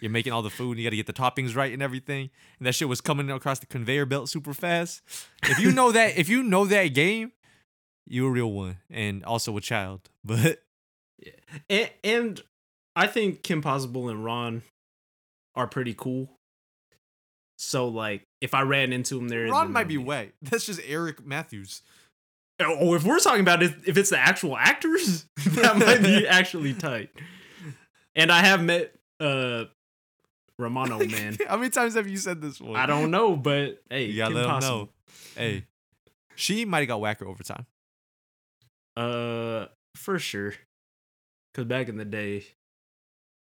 You're 0.02 0.12
making 0.12 0.34
all 0.34 0.42
the 0.42 0.50
food. 0.50 0.72
And 0.72 0.80
you 0.80 0.86
got 0.86 0.90
to 0.90 0.96
get 0.98 1.08
the 1.08 1.14
toppings 1.14 1.56
right 1.56 1.72
and 1.72 1.82
everything. 1.82 2.30
And 2.60 2.68
that 2.68 2.74
shit 2.76 2.90
was 2.90 3.00
coming 3.00 3.30
across 3.32 3.60
the 3.60 3.66
conveyor 3.68 4.06
belt 4.06 4.28
super 4.30 4.54
fast. 4.54 5.02
If 5.44 5.60
you 5.60 5.72
know 5.72 5.92
that, 5.94 6.18
if 6.18 6.28
you 6.28 6.44
know 6.44 6.66
that 6.66 6.88
game, 6.88 7.32
you're 8.06 8.28
a 8.28 8.32
real 8.32 8.52
one, 8.52 8.78
and 8.90 9.24
also 9.24 9.56
a 9.58 9.62
child. 9.62 10.10
But 10.26 10.62
and, 11.70 11.90
and 12.04 12.42
I 12.98 13.08
think 13.08 13.44
Kim 13.44 13.62
Possible 13.62 14.10
and 14.10 14.24
Ron 14.26 14.62
are 15.56 15.68
pretty 15.68 15.94
cool. 15.94 16.30
So 17.58 17.88
like, 17.88 18.24
if 18.44 18.54
I 18.54 18.62
ran 18.62 18.92
into 18.92 19.18
him 19.18 19.30
there, 19.30 19.46
Ron 19.48 19.72
might 19.72 19.88
be 19.88 19.98
I'd. 19.98 20.34
That's 20.42 20.66
just 20.66 20.82
Eric 20.86 21.26
Matthews. 21.26 21.82
Oh, 22.60 22.94
if 22.94 23.04
we're 23.04 23.20
talking 23.20 23.40
about 23.40 23.64
it, 23.64 23.74
if 23.88 23.98
it's 23.98 24.10
the 24.12 24.20
actual 24.20 24.56
actors, 24.58 25.26
that 25.48 25.78
might 25.78 26.02
be 26.04 26.28
actually 26.40 26.74
tight. 26.74 27.10
And 28.16 28.32
I 28.32 28.42
have 28.42 28.62
met 28.62 28.94
uh 29.20 29.66
Romano, 30.60 31.00
man. 31.08 31.38
How 31.48 31.56
many 31.58 31.70
times 31.70 31.96
have 31.96 32.08
you 32.08 32.18
said 32.18 32.42
this 32.42 32.60
one? 32.62 32.76
I 32.76 32.86
don't 32.86 33.10
know, 33.12 33.36
but 33.36 33.82
hey, 33.90 34.06
You 34.06 34.18
gotta 34.18 34.36
let 34.36 34.46
Possible. 34.46 34.78
know. 34.78 34.90
Hey, 35.36 35.66
she 36.36 36.66
might 36.66 36.80
have 36.80 36.88
got 36.90 37.00
whacker 37.02 37.26
over 37.26 37.44
time. 37.44 37.66
Uh, 38.96 39.66
for 39.96 40.20
sure. 40.20 40.54
Cause 41.56 41.66
back 41.66 41.88
in 41.88 41.98
the 41.98 42.06
day, 42.06 42.46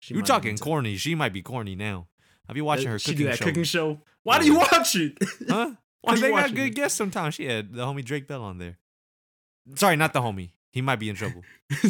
she 0.00 0.14
You 0.14 0.20
might 0.20 0.28
have 0.28 0.36
talking 0.36 0.50
been 0.50 0.56
t- 0.58 0.62
corny? 0.64 0.96
She 0.96 1.14
might 1.14 1.32
be 1.32 1.42
corny 1.42 1.74
now. 1.74 2.06
I've 2.50 2.54
been 2.54 2.64
watching 2.64 2.88
Uh, 2.88 2.92
her 2.92 2.98
she 2.98 3.12
cooking 3.12 3.24
do 3.26 3.30
that 3.30 3.38
show. 3.38 3.44
cooking 3.44 3.64
show. 3.64 4.00
Why 4.24 4.38
do 4.38 4.46
you 4.46 4.56
watch 4.56 4.96
it? 4.96 5.16
Huh? 5.48 5.72
Why 6.02 6.16
they 6.18 6.30
got 6.30 6.50
good 6.54 6.66
it? 6.68 6.74
guests 6.74 6.96
sometimes. 6.96 7.34
She 7.34 7.44
had 7.46 7.72
the 7.72 7.84
homie 7.86 8.04
Drake 8.04 8.26
Bell 8.26 8.42
on 8.42 8.58
there. 8.58 8.78
Sorry, 9.76 9.96
not 9.96 10.12
the 10.12 10.20
homie. 10.20 10.50
He 10.72 10.80
might 10.82 10.96
be 10.98 11.08
in 11.08 11.16
trouble. 11.16 11.42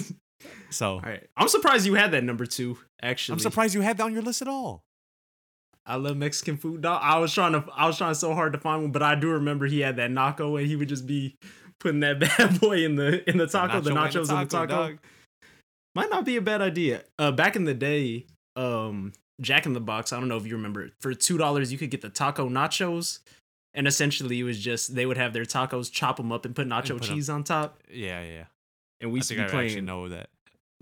So 0.71 0.95
All 0.95 1.01
right, 1.01 1.27
I'm 1.37 1.49
surprised 1.49 1.85
you 1.85 1.95
had 1.95 2.13
that 2.13 2.25
number 2.25 2.47
two. 2.47 2.79
Actually, 3.03 3.35
I'm 3.35 3.39
surprised 3.41 3.75
you 3.75 3.83
had 3.83 3.99
that 3.99 4.05
on 4.05 4.13
your 4.13 4.23
list 4.23 4.41
at 4.41 4.49
all. 4.49 4.85
I 5.85 5.97
love 5.97 6.17
Mexican 6.17 6.57
food. 6.57 6.81
Dog. 6.81 7.01
I 7.03 7.19
was 7.19 7.35
trying 7.35 7.53
to, 7.53 7.65
I 7.75 7.87
was 7.87 7.99
trying 7.99 8.15
so 8.15 8.33
hard 8.35 8.53
to 8.55 8.59
find 8.59 8.83
one, 8.83 8.93
but 8.93 9.03
I 9.03 9.17
do 9.17 9.29
remember 9.31 9.67
he 9.67 9.81
had 9.81 9.97
that 9.97 10.11
naco, 10.11 10.57
and 10.57 10.67
he 10.67 10.77
would 10.77 10.89
just 10.89 11.07
be 11.07 11.37
putting 11.79 12.01
that 12.01 12.21
bad 12.39 12.59
boy 12.61 12.85
in 12.85 12.97
the 12.97 13.29
in 13.29 13.37
the 13.37 13.47
taco, 13.49 13.81
the 13.81 13.91
Nacho 13.91 13.97
and 13.97 14.15
nachos 14.15 14.31
in 14.31 14.39
the 14.39 14.45
taco. 14.47 14.67
dog. 14.67 14.99
Might 15.95 16.09
not 16.11 16.25
be 16.25 16.37
a 16.37 16.41
bad 16.41 16.63
idea. 16.63 17.03
Uh, 17.19 17.33
back 17.33 17.57
in 17.57 17.65
the 17.65 17.75
day, 17.75 18.25
um, 18.57 19.13
Jack 19.41 19.67
in 19.67 19.73
the 19.73 19.81
Box. 19.81 20.13
I 20.13 20.19
don't 20.21 20.29
know 20.29 20.37
if 20.37 20.47
you 20.47 20.55
remember. 20.57 20.91
For 21.01 21.15
two 21.15 21.39
dollars, 21.39 21.73
you 21.73 21.79
could 21.79 21.91
get 21.91 22.01
the 22.03 22.09
taco 22.11 22.49
nachos, 22.49 23.21
and 23.75 23.87
essentially 23.87 24.39
it 24.41 24.45
was 24.45 24.59
just 24.59 24.95
they 24.95 25.07
would 25.07 25.17
have 25.17 25.33
their 25.33 25.45
tacos, 25.45 25.91
chop 25.91 26.17
them 26.17 26.33
up, 26.33 26.45
and 26.45 26.55
put 26.55 26.67
nacho 26.69 26.99
put 26.99 27.09
'em- 27.09 27.15
cheese 27.17 27.29
on 27.31 27.45
top. 27.45 27.79
Yeah, 27.91 28.23
yeah. 28.25 28.45
And 29.01 29.11
we 29.13 29.19
I 29.19 29.21
used 29.21 29.29
to 29.31 29.37
be 29.37 29.43
I 29.43 29.49
playing. 29.49 29.85
know 29.85 30.09
that. 30.09 30.29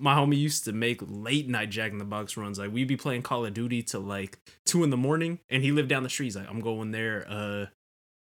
My 0.01 0.15
homie 0.15 0.39
used 0.39 0.65
to 0.67 0.73
make 0.73 1.01
late 1.05 1.49
night 1.49 1.71
Jack 1.71 1.91
in 1.93 1.99
the 1.99 2.05
Box 2.05 2.37
runs. 2.37 2.59
Like 2.59 2.73
we'd 2.73 2.87
be 2.89 2.97
playing 2.97 3.23
Call 3.23 3.45
of 3.45 3.53
Duty 3.55 3.83
till 3.83 4.01
like 4.01 4.39
two 4.65 4.85
in 4.85 4.91
the 4.91 4.97
morning, 4.97 5.41
and 5.51 5.63
he 5.63 5.73
lived 5.73 5.89
down 5.89 6.03
the 6.05 6.09
street. 6.09 6.27
He's 6.27 6.37
like, 6.37 6.49
"I'm 6.49 6.61
going 6.61 6.93
there. 6.93 7.25
Uh, 7.29 7.67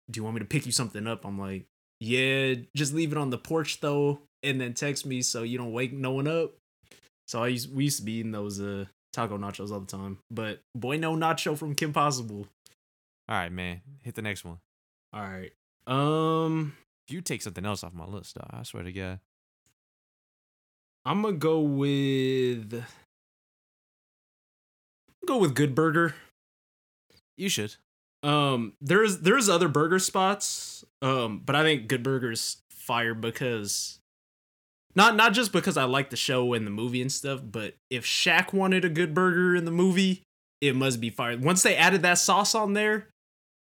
do 0.09 0.17
you 0.19 0.23
want 0.23 0.35
me 0.35 0.39
to 0.39 0.45
pick 0.45 0.65
you 0.65 0.71
something 0.71 1.05
up?" 1.07 1.25
I'm 1.25 1.37
like, 1.37 1.65
"Yeah, 1.99 2.55
just 2.75 2.93
leave 2.93 3.11
it 3.11 3.17
on 3.17 3.29
the 3.31 3.37
porch 3.37 3.81
though, 3.81 4.19
and 4.43 4.61
then 4.61 4.73
text 4.75 5.05
me 5.05 5.21
so 5.21 5.43
you 5.43 5.57
don't 5.57 5.73
wake 5.73 5.91
no 5.91 6.11
one 6.11 6.27
up." 6.27 6.53
So 7.27 7.43
I 7.43 7.49
used 7.49 7.73
we 7.75 7.85
used 7.85 7.99
to 7.99 8.05
be 8.05 8.21
in 8.21 8.31
those 8.31 8.61
uh 8.61 8.85
taco 9.17 9.37
nachos 9.37 9.71
all 9.71 9.79
the 9.79 9.87
time. 9.87 10.19
But 10.29 10.61
boy, 10.75 10.97
no 10.97 11.15
nacho 11.15 11.57
from 11.57 11.73
Kim 11.73 11.91
Possible. 11.91 12.47
All 13.27 13.35
right, 13.35 13.51
man. 13.51 13.81
Hit 14.03 14.15
the 14.15 14.21
next 14.21 14.45
one. 14.45 14.59
All 15.11 15.21
right. 15.21 15.51
Um, 15.87 16.73
If 17.07 17.13
you 17.13 17.21
take 17.21 17.41
something 17.41 17.65
else 17.65 17.83
off 17.83 17.93
my 17.93 18.05
list, 18.05 18.37
I 18.51 18.63
swear 18.63 18.83
to 18.83 18.91
God. 18.91 19.19
I'm 21.05 21.21
gonna 21.21 21.37
go 21.37 21.61
with 21.61 22.83
go 25.25 25.37
with 25.37 25.55
Good 25.55 25.73
Burger. 25.73 26.15
You 27.37 27.49
should. 27.49 27.75
Um, 28.23 28.73
there's 28.81 29.19
there's 29.19 29.47
other 29.49 29.67
burger 29.69 29.99
spots. 29.99 30.83
Um, 31.01 31.41
but 31.45 31.55
I 31.55 31.63
think 31.63 31.87
Good 31.87 32.03
Burger's 32.03 32.57
fire 32.71 33.13
because 33.13 33.99
not 34.97 35.15
not 35.15 35.31
just 35.33 35.53
because 35.53 35.77
I 35.77 35.83
like 35.83 36.09
the 36.09 36.17
show 36.17 36.53
and 36.53 36.65
the 36.65 36.71
movie 36.71 37.03
and 37.03 37.11
stuff, 37.11 37.39
but 37.45 37.75
if 37.91 38.03
Shaq 38.03 38.51
wanted 38.51 38.83
a 38.83 38.89
good 38.89 39.13
burger 39.13 39.55
in 39.55 39.63
the 39.63 39.71
movie, 39.71 40.23
it 40.59 40.75
must 40.75 40.99
be 40.99 41.11
fire. 41.11 41.37
Once 41.37 41.61
they 41.61 41.75
added 41.75 42.01
that 42.01 42.15
sauce 42.17 42.55
on 42.55 42.73
there, 42.73 43.07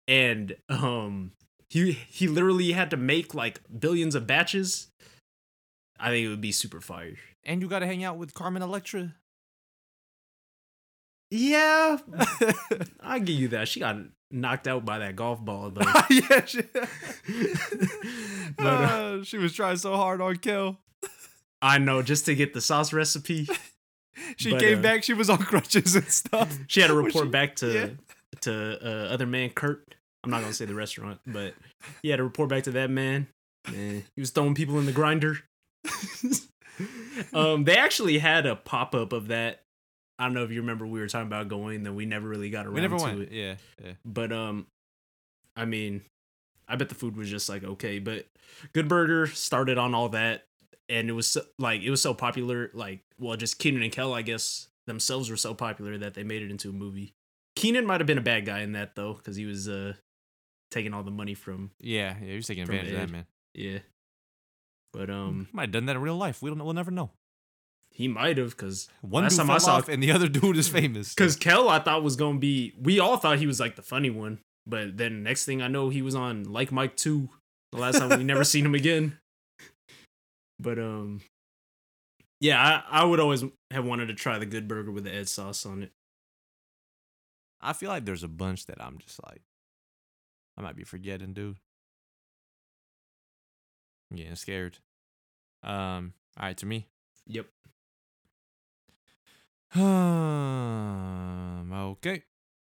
and 0.08 0.56
um, 0.68 1.30
he 1.68 1.92
he 1.92 2.26
literally 2.26 2.72
had 2.72 2.90
to 2.90 2.96
make 2.96 3.32
like 3.32 3.60
billions 3.78 4.16
of 4.16 4.26
batches. 4.26 4.88
I 6.00 6.08
think 6.08 6.26
it 6.26 6.28
would 6.30 6.40
be 6.40 6.50
super 6.52 6.80
fire. 6.80 7.14
And 7.44 7.62
you 7.62 7.68
got 7.68 7.78
to 7.78 7.86
hang 7.86 8.02
out 8.02 8.16
with 8.18 8.34
Carmen 8.34 8.62
Electra. 8.62 9.14
Yeah, 11.30 11.98
I 13.00 13.20
give 13.20 13.36
you 13.38 13.48
that. 13.48 13.68
She 13.68 13.78
got 13.78 13.96
knocked 14.32 14.66
out 14.66 14.84
by 14.84 14.98
that 14.98 15.14
golf 15.14 15.40
ball 15.44 15.70
though. 15.70 15.82
yeah, 16.10 16.44
she, 16.44 16.62
But, 18.56 18.66
uh, 18.66 18.66
Uh, 18.66 19.22
she 19.22 19.38
was 19.38 19.52
trying 19.52 19.76
so 19.76 19.94
hard 19.96 20.20
on 20.20 20.36
Kel. 20.36 20.78
I 21.62 21.78
know, 21.78 22.02
just 22.02 22.24
to 22.26 22.34
get 22.34 22.54
the 22.54 22.60
sauce 22.60 22.92
recipe. 22.92 23.48
She 24.36 24.50
But, 24.50 24.60
came 24.60 24.78
uh, 24.80 24.82
back. 24.82 25.02
She 25.04 25.14
was 25.14 25.30
on 25.30 25.38
crutches 25.38 25.94
and 25.94 26.06
stuff. 26.08 26.58
She 26.66 26.80
had 26.80 26.88
to 26.88 26.94
report 26.94 27.26
she? 27.26 27.30
back 27.30 27.56
to 27.56 27.72
Yeah. 27.72 27.88
to 28.42 28.78
uh, 28.84 29.12
other 29.14 29.24
man 29.24 29.50
Kurt. 29.50 29.94
I'm 30.24 30.30
not 30.30 30.40
gonna 30.42 30.52
say 30.52 30.66
the 30.66 30.74
restaurant, 30.74 31.20
but 31.26 31.54
he 32.02 32.10
had 32.10 32.16
to 32.16 32.24
report 32.24 32.48
back 32.50 32.64
to 32.64 32.72
that 32.72 32.90
man. 32.90 33.28
Man, 33.70 34.04
he 34.14 34.20
was 34.20 34.30
throwing 34.30 34.54
people 34.54 34.78
in 34.78 34.84
the 34.86 34.92
grinder. 34.92 35.38
um, 37.32 37.64
they 37.64 37.76
actually 37.76 38.18
had 38.18 38.46
a 38.46 38.56
pop 38.56 38.94
up 38.94 39.12
of 39.12 39.28
that. 39.28 39.62
I 40.18 40.24
don't 40.24 40.34
know 40.34 40.44
if 40.44 40.50
you 40.50 40.60
remember 40.60 40.86
we 40.86 41.00
were 41.00 41.06
talking 41.08 41.26
about 41.28 41.48
going, 41.48 41.82
then 41.82 41.94
we 41.94 42.04
never 42.04 42.28
really 42.28 42.50
got 42.50 42.66
around 42.66 42.74
We 42.74 42.80
never 42.82 42.98
to 42.98 43.02
went. 43.04 43.20
it. 43.22 43.32
Yeah, 43.32 43.54
yeah. 43.82 43.92
But 44.04 44.32
um, 44.32 44.66
I 45.56 45.64
mean, 45.64 46.02
I 46.68 46.76
bet 46.76 46.88
the 46.90 46.94
food 46.94 47.16
was 47.16 47.30
just 47.30 47.48
like 47.48 47.64
okay. 47.64 47.98
But 48.00 48.26
Good 48.74 48.88
Burger 48.88 49.26
started 49.28 49.78
on 49.78 49.94
all 49.94 50.10
that, 50.10 50.44
and 50.90 51.08
it 51.08 51.12
was 51.12 51.28
so, 51.28 51.42
like 51.58 51.80
it 51.82 51.90
was 51.90 52.02
so 52.02 52.12
popular. 52.12 52.70
Like, 52.74 53.00
well, 53.18 53.36
just 53.36 53.58
Kenan 53.58 53.82
and 53.82 53.92
Kel, 53.92 54.12
I 54.12 54.20
guess 54.22 54.68
themselves 54.86 55.30
were 55.30 55.36
so 55.36 55.54
popular 55.54 55.96
that 55.98 56.12
they 56.14 56.22
made 56.24 56.42
it 56.42 56.50
into 56.50 56.68
a 56.68 56.72
movie. 56.72 57.14
Kenan 57.56 57.86
might 57.86 58.00
have 58.00 58.06
been 58.06 58.18
a 58.18 58.22
bad 58.22 58.44
guy 58.44 58.60
in 58.60 58.72
that 58.72 58.94
though, 58.96 59.14
because 59.14 59.36
he 59.36 59.46
was 59.46 59.68
uh 59.68 59.94
taking 60.70 60.92
all 60.92 61.02
the 61.02 61.10
money 61.10 61.34
from 61.34 61.70
Yeah, 61.80 62.14
yeah. 62.20 62.28
He 62.30 62.36
was 62.36 62.46
taking 62.46 62.62
advantage 62.64 62.92
of 62.92 62.98
that, 62.98 63.10
man. 63.10 63.26
yeah. 63.54 63.78
But 64.92 65.08
um, 65.10 65.48
Might 65.52 65.62
have 65.62 65.70
done 65.72 65.86
that 65.86 65.96
in 65.96 66.02
real 66.02 66.16
life. 66.16 66.42
We 66.42 66.50
don't. 66.50 66.62
We'll 66.64 66.74
never 66.74 66.90
know. 66.90 67.10
he 67.92 68.08
might 68.08 68.38
have 68.38 68.50
because 68.50 68.88
One 69.02 69.22
Last 69.22 69.36
time 69.36 69.50
I 69.50 69.58
saw- 69.58 69.76
off, 69.76 69.88
and 69.88 70.02
the 70.02 70.10
other 70.12 70.28
dude 70.38 70.56
is 70.56 70.68
famous. 70.68 71.14
because 71.14 71.36
Kel 71.36 71.68
I 71.68 71.78
thought 71.78 72.02
was 72.02 72.16
gonna 72.16 72.38
be. 72.38 72.74
We 72.80 72.98
all 72.98 73.16
thought 73.16 73.38
he 73.38 73.46
was 73.46 73.60
like 73.60 73.76
the 73.76 73.82
funny 73.82 74.10
one, 74.10 74.40
but 74.66 74.96
then 74.96 75.22
next 75.22 75.44
thing 75.44 75.62
I 75.62 75.68
know, 75.68 75.88
he 75.90 76.02
was 76.02 76.14
on 76.14 76.44
Like 76.44 76.72
Mike 76.72 76.96
two. 76.96 77.28
The 77.72 77.78
last 77.78 77.98
time 77.98 78.18
we 78.18 78.24
never 78.24 78.42
seen 78.42 78.66
him 78.66 78.74
again. 78.74 79.18
But 80.60 80.78
um, 80.78 81.20
yeah, 82.40 82.82
I, 82.90 83.00
I 83.02 83.04
would 83.04 83.20
always 83.20 83.44
have 83.70 83.84
wanted 83.84 84.06
to 84.06 84.14
try 84.14 84.38
the 84.38 84.46
good 84.46 84.68
burger 84.68 84.90
with 84.90 85.04
the 85.04 85.14
Ed 85.14 85.28
sauce 85.28 85.64
on 85.64 85.82
it. 85.82 85.92
I 87.60 87.72
feel 87.72 87.88
like 87.90 88.04
there's 88.04 88.22
a 88.24 88.28
bunch 88.28 88.66
that 88.66 88.82
I'm 88.82 88.98
just 88.98 89.22
like, 89.24 89.42
I 90.56 90.62
might 90.62 90.76
be 90.76 90.84
forgetting, 90.84 91.32
dude. 91.34 91.56
I'm 94.10 94.16
getting 94.16 94.34
scared. 94.36 94.78
Um. 95.62 96.14
All 96.38 96.46
right, 96.46 96.56
to 96.58 96.66
me. 96.66 96.86
Yep. 97.26 97.46
Um. 99.74 101.72
Okay. 102.02 102.22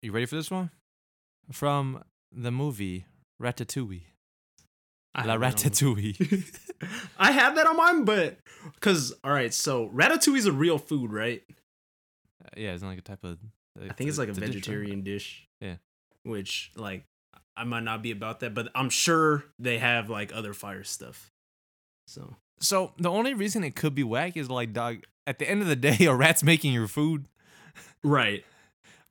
You 0.02 0.12
ready 0.12 0.26
for 0.26 0.36
this 0.36 0.50
one? 0.50 0.70
From 1.50 2.02
the 2.32 2.50
movie 2.50 3.06
Ratatouille. 3.42 4.02
I 5.14 5.24
La 5.24 5.32
have 5.32 5.40
that 5.40 5.64
on- 5.66 5.72
Ratatouille. 5.72 6.60
I 7.18 7.32
had 7.32 7.56
that 7.56 7.66
on 7.66 7.76
mine, 7.76 8.04
but 8.04 8.38
because 8.74 9.12
all 9.24 9.32
right, 9.32 9.52
so 9.52 9.88
ratatouille 9.88 10.38
is 10.38 10.46
a 10.46 10.52
real 10.52 10.78
food, 10.78 11.12
right? 11.12 11.42
Uh, 12.44 12.48
yeah, 12.56 12.72
it's 12.72 12.82
like 12.82 12.98
a 12.98 13.02
type 13.02 13.24
of. 13.24 13.38
I 13.78 13.92
think 13.92 14.08
it's 14.08 14.18
like 14.18 14.28
a 14.28 14.32
dish, 14.32 14.40
right? 14.40 14.52
vegetarian 14.52 15.02
dish. 15.02 15.46
Yeah. 15.60 15.76
Which 16.24 16.72
like 16.76 17.04
I 17.56 17.64
might 17.64 17.82
not 17.82 18.02
be 18.02 18.10
about 18.10 18.40
that, 18.40 18.54
but 18.54 18.68
I'm 18.74 18.90
sure 18.90 19.44
they 19.58 19.78
have 19.78 20.10
like 20.10 20.34
other 20.34 20.52
fire 20.52 20.84
stuff. 20.84 21.30
So 22.06 22.36
So 22.60 22.92
the 22.98 23.10
only 23.10 23.34
reason 23.34 23.64
it 23.64 23.74
could 23.74 23.94
be 23.94 24.04
whack 24.04 24.36
is 24.36 24.50
like, 24.50 24.72
dog. 24.72 25.04
At 25.28 25.40
the 25.40 25.50
end 25.50 25.60
of 25.60 25.66
the 25.66 25.74
day, 25.74 25.96
a 26.06 26.14
rat's 26.14 26.44
making 26.44 26.72
your 26.72 26.86
food, 26.86 27.26
right. 28.04 28.44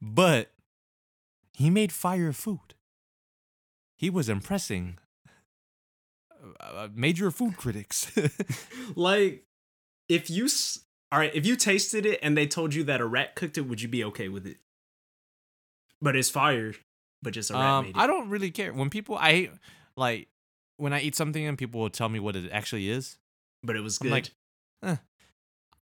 but 0.01 0.50
he 1.53 1.69
made 1.69 1.91
fire 1.91 2.31
food. 2.31 2.74
He 3.98 4.10
was 4.10 4.29
impressing 4.29 4.98
uh, 6.59 6.88
major 6.93 7.31
food 7.31 7.57
critics. 7.57 8.12
like 8.95 9.45
if 10.09 10.29
you 10.29 10.45
s- 10.45 10.79
all 11.12 11.19
right, 11.19 11.33
if 11.33 11.45
you 11.45 11.55
tasted 11.55 12.05
it 12.05 12.19
and 12.21 12.38
they 12.38 12.47
told 12.47 12.74
you 12.74 12.83
that 12.85 13.01
a 13.01 13.05
rat 13.05 13.35
cooked 13.35 13.57
it, 13.57 13.62
would 13.62 13.81
you 13.81 13.88
be 13.88 14.03
okay 14.05 14.27
with 14.29 14.45
it? 14.47 14.57
But 16.01 16.15
it's 16.15 16.29
fire, 16.29 16.74
but 17.21 17.33
just 17.33 17.50
a 17.51 17.53
rat 17.53 17.63
um, 17.63 17.85
made 17.85 17.89
it. 17.91 17.97
I 17.97 18.07
don't 18.07 18.29
really 18.29 18.51
care 18.51 18.74
when 18.74 18.89
people. 18.89 19.17
I 19.19 19.50
like 19.95 20.27
when 20.77 20.93
I 20.93 21.00
eat 21.01 21.15
something 21.15 21.45
and 21.45 21.57
people 21.57 21.79
will 21.81 21.89
tell 21.89 22.09
me 22.09 22.19
what 22.19 22.35
it 22.35 22.51
actually 22.51 22.89
is. 22.89 23.17
but 23.63 23.75
it 23.75 23.81
was 23.81 23.97
I'm 24.00 24.07
good. 24.07 24.12
like, 24.12 24.29
eh. 24.83 24.95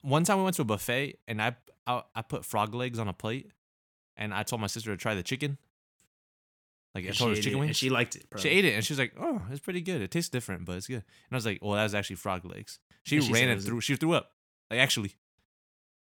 One 0.02 0.24
time 0.24 0.38
we 0.38 0.44
went 0.44 0.56
to 0.56 0.62
a 0.62 0.64
buffet 0.64 1.18
and 1.26 1.42
I, 1.42 1.56
I 1.86 2.02
I 2.14 2.22
put 2.22 2.44
frog 2.44 2.74
legs 2.74 2.98
on 2.98 3.08
a 3.08 3.12
plate, 3.12 3.50
and 4.16 4.32
I 4.32 4.42
told 4.44 4.60
my 4.60 4.68
sister 4.68 4.90
to 4.90 4.96
try 4.96 5.14
the 5.14 5.22
chicken. 5.24 5.58
Like 6.96 7.08
I 7.08 7.12
told 7.12 7.30
her 7.30 7.36
chicken 7.36 7.52
and 7.52 7.60
wings. 7.60 7.76
she 7.76 7.90
liked 7.90 8.16
it. 8.16 8.24
She 8.38 8.48
ate 8.48 8.64
it 8.64 8.74
and 8.74 8.84
she 8.84 8.92
was 8.94 8.98
like, 8.98 9.12
"Oh, 9.20 9.42
it's 9.50 9.60
pretty 9.60 9.80
good. 9.82 10.00
It 10.00 10.10
tastes 10.10 10.30
different, 10.30 10.64
but 10.64 10.76
it's 10.76 10.86
good." 10.86 10.96
And 11.04 11.32
I 11.32 11.34
was 11.36 11.44
like, 11.46 11.58
"Well, 11.62 11.72
that 11.72 11.82
was 11.82 11.94
actually 11.94 12.16
frog 12.16 12.44
legs." 12.44 12.78
She 13.04 13.20
she 13.20 13.32
ran 13.32 13.48
it 13.50 13.60
through. 13.62 13.80
She 13.82 13.96
threw 13.96 14.12
up. 14.12 14.30
Like 14.70 14.80
actually, 14.80 15.12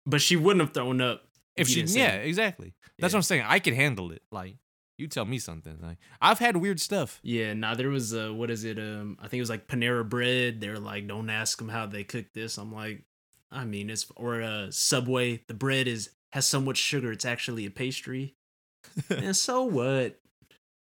but 0.06 0.20
she 0.20 0.36
wouldn't 0.36 0.60
have 0.60 0.74
thrown 0.74 1.00
up 1.00 1.24
if 1.56 1.68
you 1.68 1.74
she, 1.74 1.80
didn't 1.82 1.96
yeah, 1.96 2.12
it. 2.16 2.28
exactly. 2.28 2.74
That's 2.98 3.12
Yeah. 3.12 3.16
what 3.16 3.18
I'm 3.18 3.22
saying. 3.22 3.44
I 3.46 3.58
can 3.58 3.74
handle 3.74 4.10
it. 4.12 4.22
Like 4.30 4.56
you 4.98 5.08
tell 5.08 5.24
me 5.24 5.38
something. 5.38 5.78
Like 5.82 5.98
I've 6.20 6.38
had 6.38 6.56
weird 6.58 6.80
stuff. 6.80 7.18
Yeah, 7.22 7.52
nah, 7.54 7.74
there 7.74 7.88
was 7.88 8.14
uh 8.14 8.32
what 8.32 8.50
is 8.50 8.64
it? 8.64 8.78
Um 8.78 9.16
I 9.20 9.22
think 9.28 9.38
it 9.38 9.42
was 9.42 9.50
like 9.50 9.66
Panera 9.66 10.08
bread. 10.08 10.60
They're 10.60 10.78
like, 10.78 11.08
don't 11.08 11.30
ask 11.30 11.58
them 11.58 11.68
how 11.68 11.86
they 11.86 12.04
cook 12.04 12.26
this. 12.34 12.58
I'm 12.58 12.72
like, 12.72 13.02
I 13.50 13.64
mean, 13.64 13.90
it's 13.90 14.06
or 14.16 14.42
uh 14.42 14.70
Subway, 14.70 15.42
the 15.48 15.54
bread 15.54 15.88
is 15.88 16.10
has 16.32 16.46
so 16.46 16.60
much 16.60 16.76
sugar 16.76 17.10
it's 17.12 17.24
actually 17.24 17.64
a 17.66 17.70
pastry. 17.70 18.34
and 19.10 19.34
so 19.36 19.62
what? 19.64 20.20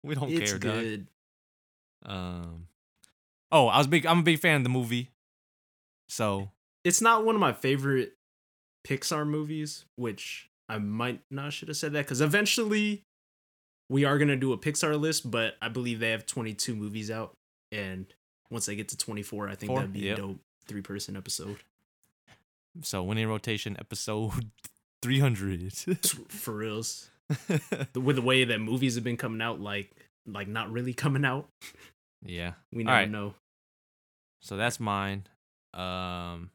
We 0.02 0.14
don't 0.14 0.30
it's 0.30 0.50
care, 0.50 0.58
good. 0.58 1.06
Um. 2.04 2.66
Oh, 3.52 3.66
I 3.66 3.78
was 3.78 3.86
big. 3.86 4.06
I'm 4.06 4.20
a 4.20 4.22
big 4.22 4.38
fan 4.38 4.56
of 4.58 4.62
the 4.62 4.68
movie. 4.70 5.10
So 6.08 6.50
It's 6.84 7.00
not 7.00 7.24
one 7.24 7.34
of 7.34 7.40
my 7.40 7.52
favorite 7.52 8.14
Pixar 8.86 9.26
movies, 9.26 9.84
which 9.96 10.48
I 10.68 10.78
might 10.78 11.20
not 11.30 11.52
should 11.52 11.68
have 11.68 11.76
said 11.76 11.92
that 11.92 12.04
because 12.04 12.20
eventually 12.20 13.02
we 13.88 14.04
are 14.04 14.18
gonna 14.18 14.36
do 14.36 14.52
a 14.52 14.58
Pixar 14.58 14.98
list, 14.98 15.30
but 15.30 15.56
I 15.60 15.68
believe 15.68 15.98
they 16.00 16.10
have 16.10 16.26
22 16.26 16.74
movies 16.76 17.10
out, 17.10 17.36
and 17.72 18.06
once 18.50 18.66
they 18.66 18.76
get 18.76 18.88
to 18.90 18.96
24, 18.96 19.48
I 19.48 19.54
think 19.56 19.70
Four? 19.70 19.78
that'd 19.80 19.92
be 19.92 20.00
Yep. 20.00 20.18
a 20.18 20.20
dope 20.20 20.38
three 20.66 20.82
person 20.82 21.16
episode. 21.16 21.58
so 22.82 23.02
winning 23.02 23.28
rotation 23.28 23.76
episode 23.80 24.50
300. 25.02 25.72
For 26.28 26.54
reals. 26.54 27.10
with 27.94 28.16
the 28.16 28.22
way 28.22 28.44
that 28.44 28.58
movies 28.58 28.96
have 28.96 29.04
been 29.04 29.16
coming 29.16 29.40
out, 29.40 29.60
like 29.60 29.90
like 30.26 30.48
not 30.48 30.70
really 30.70 30.92
coming 30.92 31.24
out. 31.24 31.48
yeah. 32.24 32.52
We 32.72 32.84
never 32.84 32.96
right. 32.96 33.10
know. 33.10 33.34
So 34.42 34.56
that's 34.56 34.80
mine. 34.80 35.26
Um. 35.74 36.50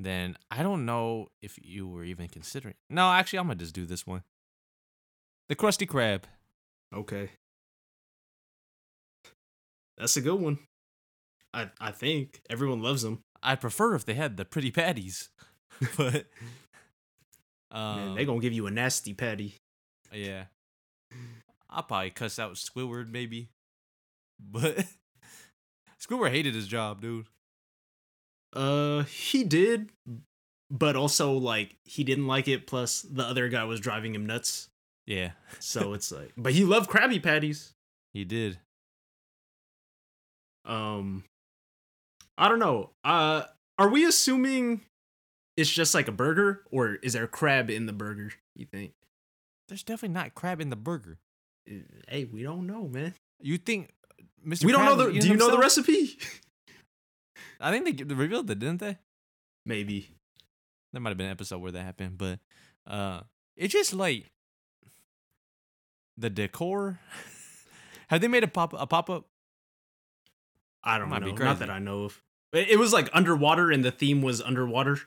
Then 0.00 0.36
I 0.50 0.62
don't 0.62 0.86
know 0.86 1.28
if 1.42 1.58
you 1.60 1.88
were 1.88 2.04
even 2.04 2.28
considering. 2.28 2.74
No, 2.88 3.10
actually, 3.10 3.40
I'm 3.40 3.46
gonna 3.46 3.56
just 3.56 3.74
do 3.74 3.84
this 3.84 4.06
one. 4.06 4.22
The 5.48 5.56
Krusty 5.56 5.88
Krab. 5.88 6.22
Okay. 6.94 7.30
That's 9.96 10.16
a 10.16 10.20
good 10.20 10.40
one. 10.40 10.58
I 11.52 11.70
I 11.80 11.90
think 11.90 12.40
everyone 12.48 12.80
loves 12.82 13.02
them. 13.02 13.20
I'd 13.42 13.60
prefer 13.60 13.94
if 13.94 14.04
they 14.04 14.14
had 14.14 14.36
the 14.36 14.44
pretty 14.44 14.70
patties, 14.70 15.30
but 15.96 16.26
Man, 17.72 18.08
um, 18.08 18.14
they 18.14 18.24
gonna 18.24 18.40
give 18.40 18.52
you 18.52 18.66
a 18.66 18.70
nasty 18.70 19.14
patty. 19.14 19.56
Yeah. 20.12 20.44
I'll 21.70 21.82
probably 21.82 22.10
cuss 22.10 22.38
out 22.38 22.54
Squidward 22.54 23.10
maybe, 23.10 23.50
but 24.38 24.84
Squidward 26.00 26.30
hated 26.30 26.54
his 26.54 26.66
job, 26.66 27.00
dude. 27.00 27.26
Uh, 28.54 29.02
he 29.02 29.44
did, 29.44 29.90
but 30.70 30.96
also 30.96 31.32
like 31.32 31.76
he 31.84 32.04
didn't 32.04 32.26
like 32.26 32.48
it. 32.48 32.66
Plus, 32.66 33.02
the 33.02 33.22
other 33.24 33.48
guy 33.48 33.64
was 33.64 33.80
driving 33.80 34.14
him 34.14 34.24
nuts. 34.26 34.68
Yeah, 35.06 35.32
So 35.58 35.92
it's 35.94 36.10
like, 36.12 36.32
but 36.36 36.52
he 36.52 36.64
loved 36.64 36.90
Krabby 36.90 37.22
Patties. 37.22 37.72
he 38.12 38.24
did. 38.24 38.58
Um, 40.64 41.24
I 42.36 42.48
don't 42.48 42.58
know. 42.58 42.90
Uh, 43.04 43.44
are 43.78 43.88
we 43.88 44.04
assuming 44.04 44.82
it's 45.56 45.70
just 45.70 45.94
like 45.94 46.08
a 46.08 46.12
burger, 46.12 46.62
or 46.70 46.96
is 47.02 47.14
there 47.14 47.26
crab 47.26 47.70
in 47.70 47.86
the 47.86 47.92
burger? 47.92 48.32
You 48.54 48.66
think? 48.66 48.92
There's 49.68 49.82
definitely 49.82 50.14
not 50.14 50.34
crab 50.34 50.60
in 50.60 50.70
the 50.70 50.76
burger. 50.76 51.18
Uh, 51.70 51.74
Hey, 52.08 52.24
we 52.24 52.42
don't 52.42 52.66
know, 52.66 52.88
man. 52.88 53.14
You 53.40 53.58
think 53.58 53.90
Mr. 54.46 54.64
We 54.64 54.72
don't 54.72 54.84
know 54.84 54.96
the. 54.96 55.20
Do 55.20 55.28
you 55.28 55.36
know 55.36 55.50
the 55.50 55.58
recipe? 55.58 56.18
I 57.60 57.70
think 57.70 57.98
they 58.08 58.14
revealed 58.14 58.50
it, 58.50 58.58
didn't 58.58 58.80
they? 58.80 58.98
Maybe. 59.66 60.08
There 60.92 61.00
might 61.00 61.10
have 61.10 61.18
been 61.18 61.26
an 61.26 61.32
episode 61.32 61.58
where 61.58 61.72
that 61.72 61.82
happened, 61.82 62.16
but 62.16 62.38
uh, 62.86 63.20
it's 63.56 63.72
just 63.72 63.92
like 63.92 64.30
the 66.16 66.30
decor. 66.30 66.98
have 68.08 68.20
they 68.20 68.28
made 68.28 68.44
a 68.44 68.48
pop 68.48 68.72
a 68.76 68.86
pop 68.86 69.10
up? 69.10 69.26
I 70.82 70.98
don't 70.98 71.10
know. 71.10 71.18
Not 71.18 71.58
that 71.58 71.70
I 71.70 71.78
know 71.78 72.04
of. 72.04 72.22
It 72.52 72.78
was 72.78 72.94
like 72.94 73.10
underwater, 73.12 73.70
and 73.70 73.84
the 73.84 73.90
theme 73.90 74.22
was 74.22 74.40
underwater. 74.40 75.00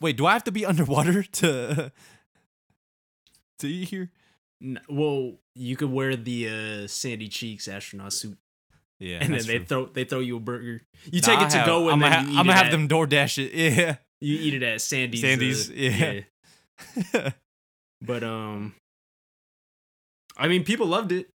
Wait, 0.00 0.16
do 0.16 0.24
I 0.24 0.32
have 0.32 0.44
to 0.44 0.52
be 0.52 0.64
underwater 0.72 1.22
to 1.22 1.92
to 3.58 3.68
eat 3.68 3.88
here? 3.88 4.10
N- 4.62 4.80
Well, 4.88 5.34
you 5.54 5.76
could 5.76 5.90
wear 5.90 6.16
the 6.16 6.48
uh, 6.48 6.86
sandy 6.86 7.28
cheeks 7.28 7.68
astronaut 7.68 8.12
suit, 8.12 8.38
Yeah, 8.98 9.18
and 9.20 9.34
then 9.34 9.46
they 9.46 9.56
true. 9.58 9.66
throw 9.66 9.86
they 9.86 10.04
throw 10.04 10.20
you 10.20 10.36
a 10.36 10.40
burger. 10.40 10.82
You 11.12 11.20
Nah, 11.20 11.26
take 11.26 11.40
it 11.40 11.50
to 11.50 11.58
have- 11.58 11.66
go, 11.66 11.88
and 11.90 11.92
I'm 11.92 12.00
then 12.00 12.10
gonna, 12.12 12.28
you 12.28 12.34
ha- 12.34 12.40
I'm 12.40 12.46
gonna 12.46 12.56
have 12.56 12.66
at, 12.66 12.70
them 12.72 12.88
DoorDash 12.88 13.38
it. 13.44 13.52
Yeah. 13.76 13.96
You 14.20 14.38
eat 14.38 14.54
it 14.54 14.62
at 14.62 14.80
Sandy's. 14.80 15.20
Sandy's, 15.20 15.70
uh, 15.70 15.74
yeah. 17.12 17.30
But 18.00 18.24
um, 18.24 18.74
I 20.38 20.48
mean, 20.48 20.64
people 20.64 20.86
loved 20.86 21.12
it. 21.12 21.28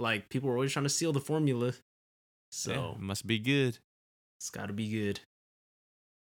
Like 0.00 0.28
people 0.28 0.48
were 0.48 0.56
always 0.56 0.72
trying 0.72 0.84
to 0.84 0.88
steal 0.88 1.12
the 1.12 1.20
formula, 1.20 1.74
so 2.50 2.72
Yeah, 2.72 2.94
must 3.04 3.24
be 3.26 3.38
good. 3.38 3.78
it's 4.40 4.50
got 4.50 4.66
to 4.66 4.72
be 4.72 4.88
good. 4.90 5.20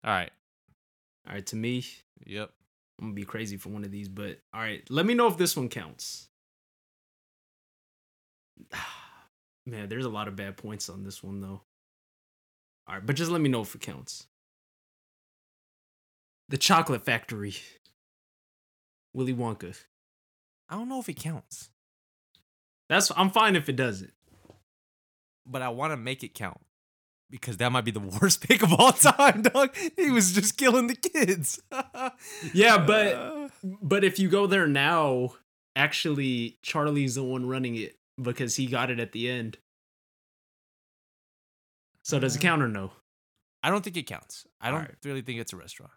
All 0.03 0.13
right. 0.13 0.31
All 1.27 1.33
right, 1.35 1.45
to 1.47 1.55
me, 1.55 1.85
Yep. 2.25 2.51
I'm 2.99 3.07
gonna 3.07 3.13
be 3.15 3.23
crazy 3.25 3.57
for 3.57 3.69
one 3.69 3.83
of 3.83 3.91
these, 3.91 4.09
but 4.09 4.39
all 4.53 4.61
right, 4.61 4.83
let 4.89 5.05
me 5.05 5.13
know 5.13 5.27
if 5.27 5.37
this 5.37 5.55
one 5.55 5.69
counts. 5.69 6.29
Man, 9.65 9.89
there's 9.89 10.05
a 10.05 10.09
lot 10.09 10.27
of 10.27 10.35
bad 10.35 10.57
points 10.57 10.89
on 10.89 11.03
this 11.03 11.21
one 11.23 11.41
though. 11.41 11.61
All 12.87 12.95
right, 12.95 13.05
but 13.05 13.15
just 13.15 13.31
let 13.31 13.41
me 13.41 13.49
know 13.49 13.61
if 13.61 13.75
it 13.75 13.81
counts. 13.81 14.27
The 16.49 16.57
Chocolate 16.57 17.03
Factory. 17.03 17.55
Willy 19.13 19.33
Wonka. 19.33 19.75
I 20.69 20.75
don't 20.75 20.89
know 20.89 20.99
if 20.99 21.09
it 21.09 21.15
counts, 21.17 21.69
That's 22.89 23.11
I'm 23.15 23.29
fine 23.31 23.55
if 23.55 23.67
it 23.69 23.75
doesn't. 23.75 24.13
but 25.45 25.61
I 25.61 25.69
want 25.69 25.91
to 25.93 25.97
make 25.97 26.23
it 26.23 26.33
count 26.33 26.59
because 27.29 27.57
that 27.57 27.71
might 27.71 27.85
be 27.85 27.91
the 27.91 27.99
worst 28.21 28.41
pick 28.47 28.63
of 28.63 28.73
all 28.73 28.91
time, 28.93 29.41
dog. 29.43 29.75
He 29.95 30.09
was 30.11 30.33
just 30.33 30.57
killing 30.57 30.87
the 30.87 30.95
kids. 30.95 31.61
Yeah, 32.53 32.77
but 32.77 33.13
Uh, 33.13 33.49
but 33.81 34.03
if 34.03 34.17
you 34.19 34.29
go 34.29 34.47
there 34.47 34.67
now, 34.67 35.33
actually 35.75 36.57
Charlie's 36.61 37.15
the 37.15 37.23
one 37.23 37.47
running 37.47 37.75
it 37.75 37.95
because 38.21 38.55
he 38.55 38.65
got 38.67 38.89
it 38.89 38.99
at 38.99 39.11
the 39.11 39.29
end. 39.29 39.57
So 42.03 42.19
does 42.19 42.35
it 42.35 42.39
Uh, 42.39 42.41
count 42.43 42.61
or 42.63 42.67
no? 42.69 42.91
I 43.63 43.69
don't 43.69 43.83
think 43.83 43.97
it 43.97 44.03
counts. 44.07 44.45
I 44.61 44.69
don't 44.69 44.79
Alright. 44.81 44.95
really 45.03 45.21
think 45.21 45.39
it's 45.39 45.51
a 45.53 45.57
restaurant 45.57 45.91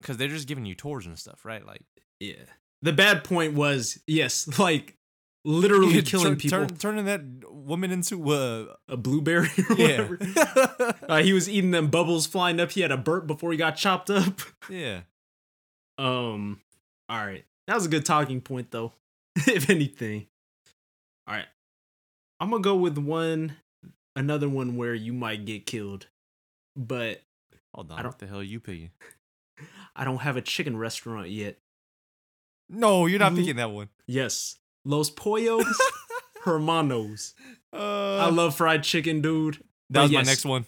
because 0.00 0.16
they're 0.16 0.28
just 0.28 0.48
giving 0.48 0.66
you 0.66 0.74
tours 0.74 1.06
and 1.06 1.18
stuff, 1.18 1.44
right? 1.44 1.64
Like 1.64 1.82
Yeah. 2.18 2.44
The 2.82 2.92
bad 2.92 3.24
point 3.24 3.54
was 3.54 4.02
yes, 4.06 4.46
like 4.58 4.95
literally 5.46 6.02
killing 6.02 6.26
turn- 6.26 6.36
people. 6.36 6.58
turn- 6.66 6.76
turning 6.76 7.04
that 7.06 7.22
woman 7.50 7.90
into 7.90 8.30
uh, 8.32 8.74
a 8.88 8.96
blueberry 8.96 9.48
or 9.70 9.76
yeah, 9.76 10.02
whatever. 10.02 10.96
Uh, 11.08 11.22
he 11.22 11.32
was 11.32 11.48
eating 11.48 11.70
them 11.70 11.86
bubbles 11.88 12.26
flying 12.26 12.58
up. 12.60 12.72
He 12.72 12.80
had 12.80 12.90
a 12.90 12.96
burp 12.96 13.26
before 13.28 13.52
he 13.52 13.56
got 13.58 13.76
chopped 13.76 14.10
up. 14.10 14.40
yeah. 14.68 15.00
Um. 15.98 16.60
All 17.08 17.24
right, 17.24 17.44
that 17.68 17.74
was 17.74 17.86
a 17.86 17.88
good 17.88 18.04
talking 18.04 18.40
point, 18.40 18.70
though. 18.72 18.92
if 19.36 19.70
anything. 19.70 20.26
All 21.28 21.34
right, 21.34 21.46
I'm 22.40 22.50
gonna 22.50 22.62
go 22.62 22.74
with 22.76 22.98
one 22.98 23.56
another 24.16 24.48
one 24.48 24.76
where 24.76 24.94
you 24.94 25.12
might 25.12 25.44
get 25.44 25.64
killed, 25.66 26.08
but 26.76 27.22
Hold 27.74 27.92
on. 27.92 27.98
I 27.98 28.02
don't- 28.02 28.10
what 28.12 28.18
the 28.18 28.26
hell 28.26 28.40
are 28.40 28.42
you 28.42 28.58
picking? 28.60 28.90
I 29.94 30.04
don't 30.04 30.18
have 30.18 30.36
a 30.36 30.42
chicken 30.42 30.76
restaurant 30.76 31.30
yet. 31.30 31.58
No, 32.68 33.06
you're 33.06 33.18
not 33.20 33.32
Lu- 33.32 33.38
picking 33.40 33.56
that 33.56 33.70
one. 33.70 33.88
Yes, 34.06 34.56
Los 34.86 35.10
Pollos 35.10 35.66
Hermanos. 36.44 37.34
Uh, 37.72 38.16
I 38.18 38.30
love 38.30 38.56
fried 38.56 38.82
chicken, 38.84 39.20
dude. 39.20 39.62
that 39.90 40.02
was 40.02 40.12
my 40.12 40.22
next 40.22 40.44
one. 40.44 40.64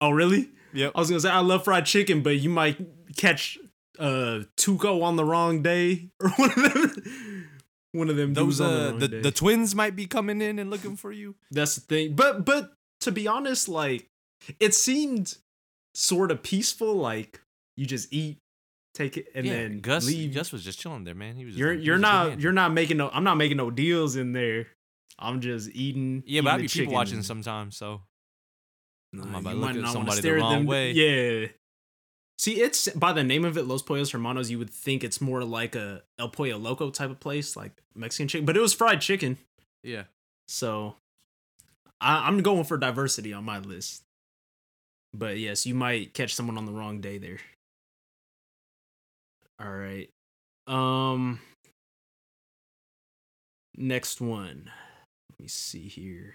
Oh, 0.00 0.10
really? 0.10 0.50
Yep. 0.74 0.92
I 0.94 0.98
was 1.00 1.08
gonna 1.10 1.20
say 1.20 1.30
I 1.30 1.40
love 1.40 1.64
fried 1.64 1.86
chicken, 1.86 2.22
but 2.22 2.36
you 2.36 2.50
might 2.50 2.78
catch 3.16 3.58
uh 3.98 4.40
Tuco 4.56 5.02
on 5.02 5.16
the 5.16 5.24
wrong 5.24 5.62
day 5.62 6.10
or 6.20 6.28
one 6.36 6.50
of 6.50 6.72
them. 6.74 7.48
One 7.92 8.08
of 8.08 8.16
them. 8.16 8.34
Those 8.34 8.58
the, 8.58 8.64
uh 8.64 8.92
the, 8.92 9.08
day. 9.08 9.20
the 9.20 9.30
twins 9.30 9.74
might 9.74 9.96
be 9.96 10.06
coming 10.06 10.40
in 10.40 10.58
and 10.58 10.70
looking 10.70 10.96
for 10.96 11.12
you. 11.12 11.34
That's 11.50 11.74
the 11.76 11.80
thing. 11.82 12.14
But 12.14 12.44
but 12.44 12.72
to 13.00 13.12
be 13.12 13.26
honest, 13.26 13.68
like 13.68 14.08
it 14.60 14.74
seemed 14.74 15.36
sort 15.94 16.30
of 16.30 16.42
peaceful. 16.42 16.94
Like 16.94 17.40
you 17.76 17.86
just 17.86 18.12
eat, 18.12 18.38
take 18.94 19.16
it, 19.16 19.26
and 19.34 19.46
yeah, 19.46 19.52
then 19.54 19.80
Gus 19.80 20.06
leave. 20.06 20.34
Gus 20.34 20.52
was 20.52 20.64
just 20.64 20.78
chilling 20.80 21.04
there, 21.04 21.14
man. 21.14 21.36
He 21.36 21.44
was. 21.44 21.54
just 21.54 21.58
you're 21.60 21.74
like- 21.76 21.84
you're 21.84 21.94
was 21.96 22.02
not 22.02 22.40
you're 22.40 22.52
not 22.52 22.72
making 22.72 22.96
no. 22.96 23.08
I'm 23.12 23.24
not 23.24 23.36
making 23.36 23.56
no 23.56 23.70
deals 23.70 24.16
in 24.16 24.32
there. 24.32 24.68
I'm 25.18 25.40
just 25.40 25.70
eating. 25.74 26.22
Yeah, 26.26 26.40
but 26.40 26.48
eating 26.48 26.54
I'd 26.54 26.58
the 26.60 26.62
be 26.62 26.80
people 26.80 26.94
watching 26.94 27.22
sometimes. 27.22 27.76
So 27.76 28.02
Nah, 29.12 29.24
I'm 29.24 29.34
about 29.34 29.50
to 29.52 29.56
look 29.56 29.76
at 29.76 29.92
somebody 29.92 30.20
the 30.22 30.32
wrong 30.32 30.52
them. 30.60 30.66
way. 30.66 30.92
Yeah. 30.92 31.48
See, 32.38 32.60
it's 32.60 32.88
by 32.88 33.12
the 33.12 33.22
name 33.22 33.44
of 33.44 33.56
it, 33.58 33.64
Los 33.66 33.82
Pollos 33.82 34.10
Hermanos. 34.10 34.50
You 34.50 34.58
would 34.58 34.70
think 34.70 35.04
it's 35.04 35.20
more 35.20 35.44
like 35.44 35.76
a 35.76 36.02
El 36.18 36.30
Pollo 36.30 36.56
Loco 36.56 36.90
type 36.90 37.10
of 37.10 37.20
place, 37.20 37.56
like 37.56 37.72
Mexican 37.94 38.26
chicken, 38.26 38.46
but 38.46 38.56
it 38.56 38.60
was 38.60 38.72
fried 38.74 39.00
chicken. 39.00 39.36
yeah. 39.84 40.04
So 40.48 40.96
I, 42.00 42.26
I'm 42.26 42.40
going 42.42 42.64
for 42.64 42.76
diversity 42.78 43.32
on 43.32 43.44
my 43.44 43.58
list. 43.60 44.02
But 45.14 45.38
yes, 45.38 45.66
you 45.66 45.74
might 45.74 46.14
catch 46.14 46.34
someone 46.34 46.56
on 46.58 46.64
the 46.66 46.72
wrong 46.72 47.00
day 47.00 47.18
there. 47.18 47.38
All 49.60 49.70
right. 49.70 50.10
Um 50.66 51.40
next 53.76 54.20
one. 54.20 54.70
Let 55.30 55.40
me 55.40 55.48
see 55.48 55.88
here. 55.88 56.34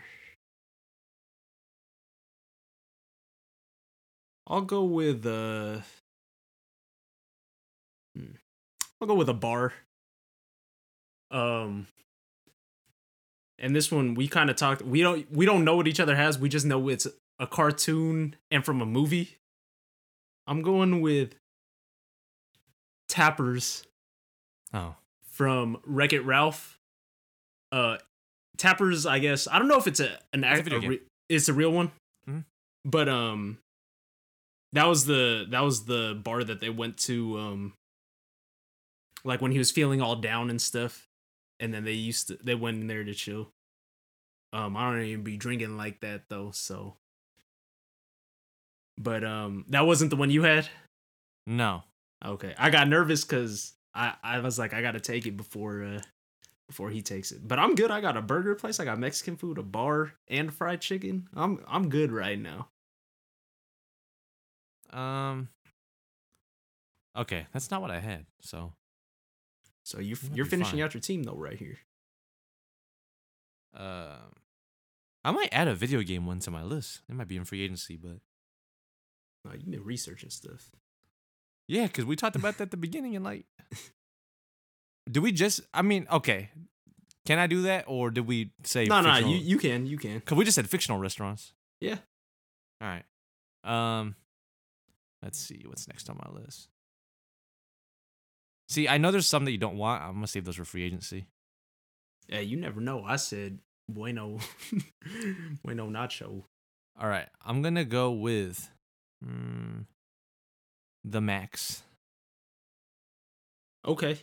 I'll 4.47 4.61
go 4.61 4.83
with 4.83 5.25
uh 5.25 5.81
hmm. 8.15 8.35
I'll 9.01 9.07
go 9.07 9.15
with 9.15 9.29
a 9.29 9.33
bar. 9.33 9.73
Um 11.31 11.87
and 13.59 13.75
this 13.75 13.91
one 13.91 14.13
we 14.13 14.27
kind 14.27 14.49
of 14.49 14.55
talked 14.55 14.81
we 14.81 15.01
don't 15.01 15.31
we 15.31 15.45
don't 15.45 15.63
know 15.63 15.75
what 15.75 15.87
each 15.87 15.99
other 15.99 16.15
has 16.15 16.37
we 16.37 16.49
just 16.49 16.65
know 16.65 16.89
it's 16.89 17.07
a 17.39 17.47
cartoon 17.47 18.35
and 18.51 18.65
from 18.65 18.81
a 18.81 18.85
movie 18.85 19.37
i'm 20.47 20.61
going 20.61 21.01
with 21.01 21.35
tappers 23.09 23.83
Oh. 24.73 24.95
from 25.23 25.77
wreck 25.85 26.13
it 26.13 26.21
ralph. 26.21 26.77
Uh 27.71 27.97
tappers 28.57 29.05
i 29.05 29.19
guess 29.19 29.47
i 29.47 29.59
don't 29.59 29.67
know 29.67 29.77
if 29.77 29.85
it's 29.85 29.99
a 29.99 30.19
an 30.33 30.43
It's 30.43 30.67
a 30.71 30.75
a 30.75 30.79
re- 30.79 31.01
it's 31.29 31.47
a 31.47 31.53
real 31.53 31.71
one. 31.71 31.91
Mhm. 32.27 32.43
but 32.85 33.07
um 33.07 33.59
that 34.73 34.85
was 34.85 35.05
the 35.05 35.45
that 35.49 35.59
was 35.61 35.85
the 35.85 36.19
bar 36.23 36.43
that 36.43 36.59
they 36.59 36.69
went 36.71 36.97
to 36.99 37.37
um 37.37 37.73
like 39.23 39.41
when 39.41 39.51
he 39.51 39.57
was 39.59 39.71
feeling 39.71 40.01
all 40.01 40.15
down 40.15 40.49
and 40.49 40.61
stuff. 40.61 41.07
And 41.59 41.73
then 41.73 41.83
they 41.83 41.91
used 41.93 42.27
to 42.29 42.35
they 42.43 42.55
went 42.55 42.77
in 42.81 42.87
there 42.87 43.03
to 43.03 43.13
chill. 43.13 43.49
Um 44.53 44.75
i 44.75 44.89
don't 44.91 45.01
even 45.03 45.23
be 45.23 45.37
drinking 45.37 45.77
like 45.77 45.99
that 46.01 46.23
though 46.29 46.51
so. 46.51 46.95
But 48.97 49.23
um 49.23 49.65
that 49.69 49.85
wasn't 49.85 50.09
the 50.09 50.15
one 50.15 50.31
you 50.31 50.43
had? 50.43 50.67
No. 51.45 51.83
Okay 52.25 52.53
i 52.57 52.69
got 52.69 52.87
nervous 52.87 53.23
because 53.23 53.73
i 53.93 54.13
i 54.23 54.39
was 54.39 54.57
like 54.57 54.73
i 54.73 54.81
gotta 54.81 54.99
take 54.99 55.25
it 55.25 55.37
before 55.37 55.83
uh 55.83 56.01
before 56.67 56.89
he 56.89 57.01
takes 57.01 57.31
it 57.31 57.47
but 57.47 57.59
i'm 57.59 57.75
good 57.75 57.91
i 57.91 58.01
got 58.01 58.17
a 58.17 58.21
burger 58.21 58.55
place 58.55 58.79
i 58.79 58.85
got 58.85 58.99
mexican 58.99 59.35
food 59.37 59.57
a 59.57 59.63
bar 59.63 60.13
and 60.27 60.53
fried 60.53 60.81
chicken 60.81 61.27
i'm 61.35 61.59
i'm 61.67 61.89
good 61.89 62.11
right 62.11 62.39
now 62.39 62.67
Um. 64.91 65.49
Okay, 67.15 67.47
that's 67.51 67.71
not 67.71 67.81
what 67.81 67.89
I 67.91 67.99
had. 67.99 68.25
So 68.41 68.73
so 69.83 69.99
you 69.99 70.15
you're 70.33 70.45
finishing 70.45 70.77
fine. 70.77 70.83
out 70.85 70.93
your 70.93 71.01
team 71.01 71.23
though 71.23 71.35
right 71.35 71.57
here 71.57 71.79
Um, 73.75 74.33
I 75.25 75.31
might 75.31 75.49
add 75.51 75.67
a 75.67 75.75
video 75.75 76.01
game 76.03 76.25
one 76.25 76.39
to 76.39 76.51
my 76.51 76.63
list. 76.63 77.01
It 77.09 77.15
might 77.15 77.27
be 77.27 77.35
in 77.37 77.43
free 77.45 77.61
agency, 77.61 77.95
but 77.97 78.19
no, 79.43 79.51
you've 79.53 79.69
been 79.69 79.83
researching 79.83 80.29
stuff 80.29 80.71
yeah, 81.67 81.87
because 81.87 82.05
we 82.05 82.15
talked 82.15 82.35
about 82.35 82.57
that 82.57 82.65
at 82.65 82.71
the 82.71 82.77
beginning 82.77 83.15
and 83.15 83.25
like, 83.25 83.45
do 85.11 85.21
we 85.21 85.31
just? 85.31 85.61
I 85.73 85.81
mean, 85.81 86.07
okay, 86.11 86.49
can 87.25 87.39
I 87.39 87.47
do 87.47 87.63
that 87.63 87.83
or 87.87 88.09
did 88.09 88.25
we 88.25 88.51
say 88.63 88.85
no 88.85 89.01
no 89.01 89.17
you 89.17 89.35
you 89.35 89.57
can 89.57 89.85
you 89.85 89.97
can 89.97 90.21
Cause 90.21 90.37
we 90.37 90.45
just 90.45 90.55
said 90.55 90.69
fictional 90.69 90.97
restaurants. 90.97 91.51
Yeah. 91.81 91.97
All 92.81 92.87
right. 92.87 93.03
Um, 93.63 94.15
let's 95.21 95.37
see 95.37 95.63
what's 95.67 95.87
next 95.89 96.09
on 96.09 96.17
my 96.23 96.39
list. 96.39 96.69
See, 98.69 98.87
I 98.87 98.97
know 98.97 99.11
there's 99.11 99.27
some 99.27 99.43
that 99.45 99.51
you 99.51 99.57
don't 99.57 99.77
want. 99.77 100.03
I'm 100.03 100.13
gonna 100.13 100.27
save 100.27 100.45
those 100.45 100.55
for 100.55 100.65
free 100.65 100.83
agency. 100.83 101.27
Yeah, 102.29 102.39
you 102.39 102.57
never 102.57 102.79
know. 102.79 103.03
I 103.03 103.17
said 103.17 103.59
bueno, 103.89 104.39
bueno 105.63 105.89
nacho. 105.89 106.43
All 106.99 107.09
right, 107.09 107.27
I'm 107.45 107.61
gonna 107.61 107.85
go 107.85 108.11
with 108.11 108.69
mm, 109.25 109.85
the 111.11 111.21
Max. 111.21 111.83
Okay, 113.85 114.17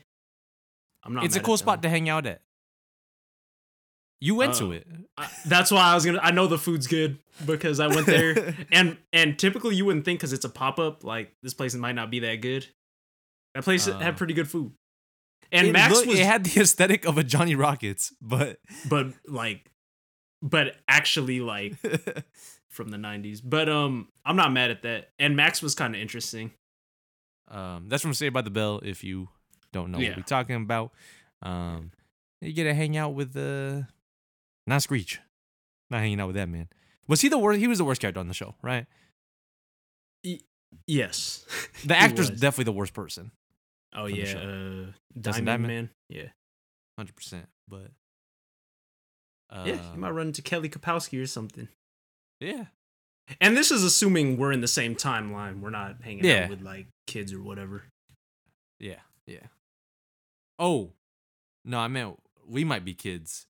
I'm 1.03 1.15
not. 1.15 1.25
it's 1.25 1.37
a 1.37 1.41
cool 1.41 1.57
spot 1.57 1.83
to 1.83 1.89
hang 1.89 2.09
out 2.09 2.27
at. 2.27 2.43
You 4.21 4.35
went 4.35 4.55
to 4.55 4.69
Uh, 4.69 4.71
it. 4.77 4.87
I- 5.19 5.31
that's 5.47 5.71
why 5.71 5.83
I 5.83 5.95
was 5.95 6.05
gonna. 6.05 6.21
I 6.23 6.31
know 6.31 6.47
the 6.47 6.59
food's 6.59 6.87
good 6.87 7.19
because 7.45 7.81
I 7.81 7.87
went 7.89 8.07
there, 8.07 8.55
and 8.73 8.97
and 9.13 9.39
typically 9.39 9.75
you 9.77 9.85
wouldn't 9.85 10.05
think 10.05 10.19
because 10.21 10.33
it's 10.33 10.45
a 10.45 10.49
pop 10.51 10.79
up 10.79 11.05
like 11.05 11.35
this 11.43 11.55
place 11.55 11.75
might 11.75 11.95
not 11.95 12.11
be 12.11 12.21
that 12.21 12.37
good. 12.37 12.67
That 13.55 13.65
place 13.65 13.87
Uh. 13.89 13.99
had 13.99 14.17
pretty 14.17 14.35
good 14.35 14.49
food, 14.51 14.73
and 15.53 15.73
Max 15.73 15.95
looked- 15.95 16.09
was, 16.09 16.19
it 16.19 16.27
had 16.27 16.45
the 16.45 16.61
aesthetic 16.63 17.07
of 17.07 17.17
a 17.19 17.25
Johnny 17.25 17.55
Rockets, 17.55 18.13
but 18.21 18.59
but 18.89 19.09
like, 19.27 19.71
but 20.43 20.77
actually 20.89 21.41
like 21.41 21.77
from 22.71 22.91
the 22.91 22.97
'90s. 22.99 23.41
But 23.43 23.69
um, 23.69 24.09
I'm 24.25 24.37
not 24.37 24.53
mad 24.53 24.71
at 24.71 24.83
that. 24.83 25.11
And 25.19 25.37
Max 25.37 25.63
was 25.63 25.75
kind 25.75 25.95
of 25.95 26.01
interesting. 26.01 26.51
Um, 27.55 27.89
that's 27.89 28.03
from 28.03 28.15
Saved 28.15 28.35
by 28.35 28.43
the 28.43 28.51
Bell. 28.51 28.81
If 28.83 29.05
you 29.05 29.29
don't 29.73 29.91
know 29.91 29.99
Yeah. 29.99 30.09
what 30.11 30.17
we're 30.19 30.23
talking 30.25 30.57
about, 30.57 30.93
um, 31.43 31.93
you 32.41 32.53
get 32.53 32.65
to 32.65 32.75
hang 32.75 32.97
out 32.97 33.15
with 33.15 33.37
uh, 33.37 33.83
not 34.67 34.83
Screech, 34.83 35.21
not 35.91 36.01
hanging 36.01 36.21
out 36.21 36.27
with 36.29 36.37
that 36.37 36.49
man. 36.49 36.69
Was 37.07 37.21
he 37.21 37.29
the 37.29 37.39
worst? 37.39 37.61
He 37.61 37.69
was 37.69 37.79
the 37.79 37.85
worst 37.85 38.01
character 38.01 38.21
on 38.21 38.29
the 38.29 38.35
show, 38.35 38.55
right? 38.63 38.87
Yes, 40.89 41.47
The 41.87 41.97
actor's 41.97 42.31
definitely 42.31 42.65
the 42.65 42.73
worst 42.73 42.95
person, 42.95 43.31
Oh 43.95 44.07
yeah, 44.07 44.33
uh, 44.37 44.87
Diamond, 45.21 45.47
Diamond? 45.47 45.67
Man. 45.69 45.91
Yeah, 46.09 46.29
hundred 46.99 47.15
percent. 47.15 47.47
But 47.69 47.93
uh, 49.51 49.65
yeah. 49.67 49.93
You 49.93 50.01
might 50.01 50.11
run 50.11 50.27
into 50.29 50.43
Kelly 50.43 50.69
Kapowski 50.69 51.23
or 51.23 51.27
something. 51.29 51.69
yeah, 52.41 52.65
And 53.41 53.57
this 53.57 53.71
is 53.71 53.85
assuming 53.85 54.37
we're 54.37 54.51
in 54.51 54.63
the 54.63 54.67
same 54.69 54.97
timeline. 54.97 55.61
We're 55.61 55.71
not 55.71 56.03
hanging 56.03 56.25
Yeah. 56.25 56.45
out 56.45 56.51
with 56.51 56.63
like 56.63 56.87
kids 57.07 57.33
or 57.33 57.43
whatever. 57.43 57.85
yeah, 58.81 59.01
yeah. 59.27 59.47
Oh, 60.59 60.93
no, 61.65 61.79
I 61.79 61.89
meant 61.89 62.19
we 62.47 62.65
might 62.65 62.85
be 62.85 62.95
kids 62.95 63.47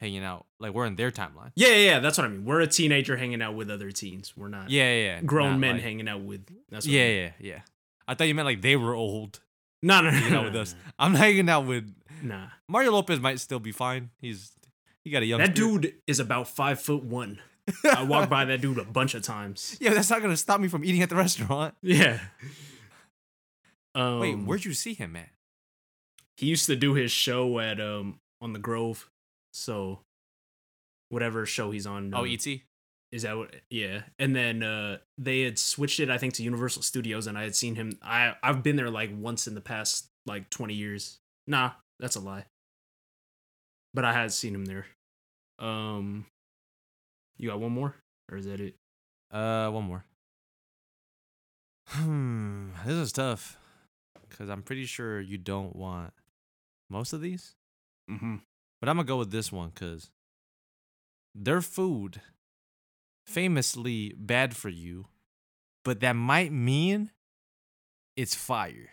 hanging 0.00 0.22
out. 0.24 0.46
Like 0.60 0.74
we're 0.74 0.86
in 0.86 0.96
their 0.96 1.10
timeline. 1.10 1.52
Yeah, 1.54 1.68
yeah, 1.68 1.76
yeah, 1.92 1.98
that's 2.00 2.18
what 2.18 2.24
I 2.24 2.28
mean. 2.28 2.44
We're 2.44 2.60
a 2.60 2.66
teenager 2.66 3.16
hanging 3.16 3.40
out 3.42 3.54
with 3.54 3.70
other 3.70 3.90
teens. 3.90 4.34
We're 4.36 4.48
not 4.48 4.70
Yeah, 4.70 4.84
yeah, 4.92 5.02
yeah. 5.16 5.20
grown 5.22 5.52
Not 5.52 5.60
men 5.60 5.74
like- 5.76 5.82
hanging 5.82 6.08
out 6.08 6.20
with. 6.22 6.46
That's 6.70 6.86
what 6.86 6.92
Yeah, 6.92 7.02
I 7.02 7.06
mean. 7.06 7.16
yeah, 7.16 7.30
yeah. 7.40 7.60
I 8.06 8.14
thought 8.14 8.28
you 8.28 8.34
meant 8.34 8.46
like 8.46 8.60
they 8.62 8.76
were 8.76 8.94
old 8.94 9.40
No, 9.82 10.00
no, 10.02 10.10
no, 10.10 10.16
hanging 10.16 10.32
no, 10.32 10.38
out 10.40 10.44
with 10.44 10.54
no, 10.54 10.60
us. 10.60 10.74
I'm 10.98 11.14
hanging 11.14 11.48
out 11.48 11.66
with 11.66 11.94
Nah, 12.22 12.48
Mario 12.68 12.92
Lopez. 12.92 13.20
Might 13.20 13.40
still 13.40 13.60
be 13.60 13.72
fine. 13.72 14.10
He's 14.20 14.52
he 15.04 15.10
got 15.10 15.22
a 15.22 15.26
young. 15.26 15.38
that 15.40 15.56
spirit. 15.56 15.80
dude 15.82 15.94
is 16.06 16.20
about 16.20 16.48
five 16.48 16.80
foot 16.80 17.02
one. 17.04 17.38
I 17.84 18.02
walked 18.02 18.30
by 18.30 18.44
that 18.44 18.60
dude 18.60 18.78
a 18.78 18.84
bunch 18.84 19.14
of 19.14 19.22
times. 19.22 19.76
Yeah, 19.80 19.94
that's 19.94 20.10
not 20.10 20.22
gonna 20.22 20.36
stop 20.36 20.60
me 20.60 20.68
from 20.68 20.84
eating 20.84 21.02
at 21.02 21.08
the 21.08 21.16
restaurant. 21.16 21.74
Yeah. 21.82 22.20
Um, 23.94 24.20
Wait, 24.20 24.34
where'd 24.34 24.64
you 24.64 24.74
see 24.74 24.94
him 24.94 25.16
at? 25.16 25.28
he 26.36 26.46
used 26.46 26.66
to 26.66 26.76
do 26.76 26.94
his 26.94 27.10
show 27.12 27.60
at 27.60 27.80
um 27.80 28.18
on 28.40 28.52
the 28.52 28.58
Grove, 28.58 29.08
so 29.52 30.00
whatever 31.08 31.46
show 31.46 31.70
he's 31.70 31.86
on. 31.86 32.12
Oh, 32.14 32.20
um, 32.24 32.26
ET. 32.28 32.46
Is 33.12 33.22
that 33.22 33.36
what? 33.36 33.54
Yeah. 33.70 34.02
And 34.18 34.34
then 34.34 34.62
uh, 34.64 34.98
they 35.16 35.42
had 35.42 35.58
switched 35.58 36.00
it, 36.00 36.10
I 36.10 36.18
think, 36.18 36.34
to 36.34 36.42
Universal 36.42 36.82
Studios, 36.82 37.28
and 37.28 37.38
I 37.38 37.44
had 37.44 37.54
seen 37.54 37.76
him. 37.76 37.96
I 38.02 38.34
I've 38.42 38.62
been 38.62 38.76
there 38.76 38.90
like 38.90 39.10
once 39.16 39.46
in 39.46 39.54
the 39.54 39.60
past 39.60 40.08
like 40.26 40.50
twenty 40.50 40.74
years. 40.74 41.18
Nah, 41.46 41.72
that's 42.00 42.16
a 42.16 42.20
lie. 42.20 42.46
But 43.94 44.04
I 44.04 44.12
had 44.12 44.32
seen 44.32 44.54
him 44.54 44.64
there. 44.64 44.86
Um. 45.60 46.26
You 47.36 47.48
got 47.50 47.60
one 47.60 47.72
more, 47.72 47.94
or 48.30 48.36
is 48.38 48.46
that 48.46 48.60
it? 48.60 48.76
Uh, 49.30 49.68
one 49.70 49.84
more. 49.84 50.04
Hmm, 51.88 52.68
this 52.86 52.94
is 52.94 53.12
tough 53.12 53.58
because 54.28 54.48
I'm 54.48 54.62
pretty 54.62 54.86
sure 54.86 55.20
you 55.20 55.38
don't 55.38 55.76
want 55.76 56.12
most 56.88 57.12
of 57.12 57.20
these, 57.20 57.54
Mm-hmm. 58.10 58.36
but 58.80 58.88
I'm 58.88 58.96
gonna 58.96 59.06
go 59.06 59.18
with 59.18 59.30
this 59.30 59.50
one 59.52 59.70
because 59.74 60.10
their 61.34 61.60
food 61.60 62.20
famously 63.26 64.14
bad 64.16 64.54
for 64.56 64.68
you, 64.68 65.06
but 65.84 66.00
that 66.00 66.12
might 66.16 66.52
mean 66.52 67.10
it's 68.16 68.34
fire. 68.34 68.90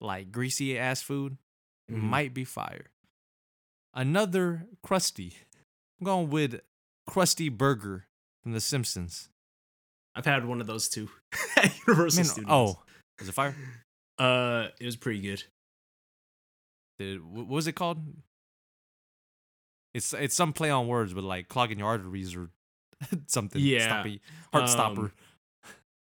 Like 0.00 0.32
greasy 0.32 0.78
ass 0.78 1.02
food 1.02 1.36
Mhm. 1.90 2.00
might 2.02 2.34
be 2.34 2.44
fire. 2.44 2.90
Another 3.94 4.66
crusty. 4.82 5.34
I'm 6.00 6.04
going 6.04 6.30
with 6.30 6.60
Krusty 7.10 7.50
Burger 7.50 8.06
from 8.42 8.52
The 8.52 8.60
Simpsons. 8.60 9.28
I've 10.14 10.26
had 10.26 10.44
one 10.46 10.60
of 10.60 10.66
those 10.66 10.88
too 10.88 11.08
at 11.56 11.72
Universal 11.86 12.18
Man, 12.18 12.24
Studios. 12.24 12.50
oh, 12.50 12.82
is 13.20 13.28
it 13.28 13.32
fire? 13.32 13.54
uh, 14.18 14.68
it 14.80 14.84
was 14.86 14.96
pretty 14.96 15.20
good. 15.20 15.42
Did, 16.98 17.24
what 17.24 17.46
was 17.48 17.66
it 17.66 17.72
called? 17.72 17.98
It's 19.94 20.12
it's 20.12 20.34
some 20.34 20.52
play 20.52 20.70
on 20.70 20.86
words, 20.86 21.12
but 21.14 21.24
like 21.24 21.48
clogging 21.48 21.78
your 21.78 21.88
arteries 21.88 22.36
or 22.36 22.50
something. 23.26 23.60
Yeah, 23.60 23.88
stoppy, 23.88 24.20
heart 24.52 24.68
stopper. 24.68 25.00
um, 25.00 25.12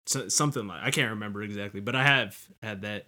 So, 0.06 0.28
something 0.28 0.66
like 0.66 0.82
I 0.82 0.90
can't 0.90 1.11
remember 1.11 1.42
exactly, 1.42 1.80
but 1.80 1.94
I 1.94 2.02
have 2.04 2.37
had 2.62 2.82
that, 2.82 3.06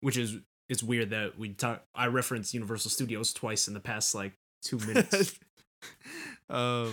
which 0.00 0.16
is 0.18 0.36
it's 0.68 0.82
weird 0.82 1.10
that 1.10 1.38
we 1.38 1.50
talk. 1.50 1.82
I 1.94 2.06
referenced 2.08 2.52
Universal 2.52 2.90
Studios 2.90 3.32
twice 3.32 3.68
in 3.68 3.74
the 3.74 3.80
past 3.80 4.14
like 4.14 4.32
two 4.62 4.78
minutes. 4.78 5.38
Uh, 6.50 6.88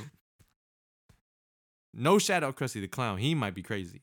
no 1.93 2.17
shout 2.19 2.43
out 2.43 2.56
Krusty 2.56 2.82
the 2.82 2.88
Clown. 2.88 3.17
He 3.17 3.36
might 3.36 3.53
be 3.56 3.62
crazy, 3.63 4.01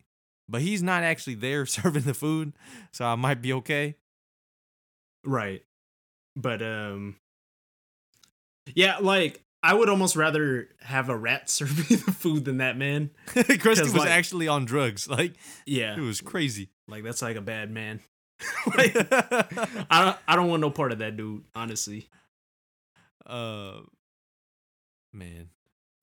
but 0.48 0.62
he's 0.62 0.82
not 0.82 1.02
actually 1.02 1.34
there 1.34 1.66
serving 1.66 2.02
the 2.02 2.14
food, 2.14 2.52
so 2.92 3.04
I 3.04 3.14
might 3.16 3.42
be 3.42 3.52
okay. 3.54 3.96
right, 5.24 5.62
but 6.36 6.62
um, 6.62 7.16
yeah, 8.74 8.98
like 8.98 9.42
I 9.62 9.74
would 9.74 9.88
almost 9.88 10.16
rather 10.16 10.68
have 10.80 11.08
a 11.08 11.16
rat 11.16 11.50
serve 11.50 11.76
me 11.90 11.96
the 11.96 12.12
food 12.12 12.44
than 12.44 12.58
that 12.58 12.76
man. 12.76 13.10
Krusty 13.28 13.82
was 13.82 13.94
like- 13.94 14.10
actually 14.10 14.48
on 14.48 14.64
drugs. 14.64 15.08
Like 15.08 15.34
Yeah, 15.66 15.96
it 15.96 16.00
was 16.00 16.20
crazy. 16.20 16.70
like 16.88 17.04
that's 17.04 17.22
like 17.22 17.36
a 17.36 17.40
bad 17.42 17.70
man. 17.70 18.00
like, 18.74 18.96
I 18.96 20.02
don't, 20.02 20.16
I 20.26 20.34
don't 20.36 20.48
want 20.48 20.62
no 20.62 20.70
part 20.70 20.92
of 20.92 21.00
that 21.00 21.14
dude. 21.18 21.44
Honestly, 21.54 22.08
uh, 23.26 23.80
man. 25.12 25.50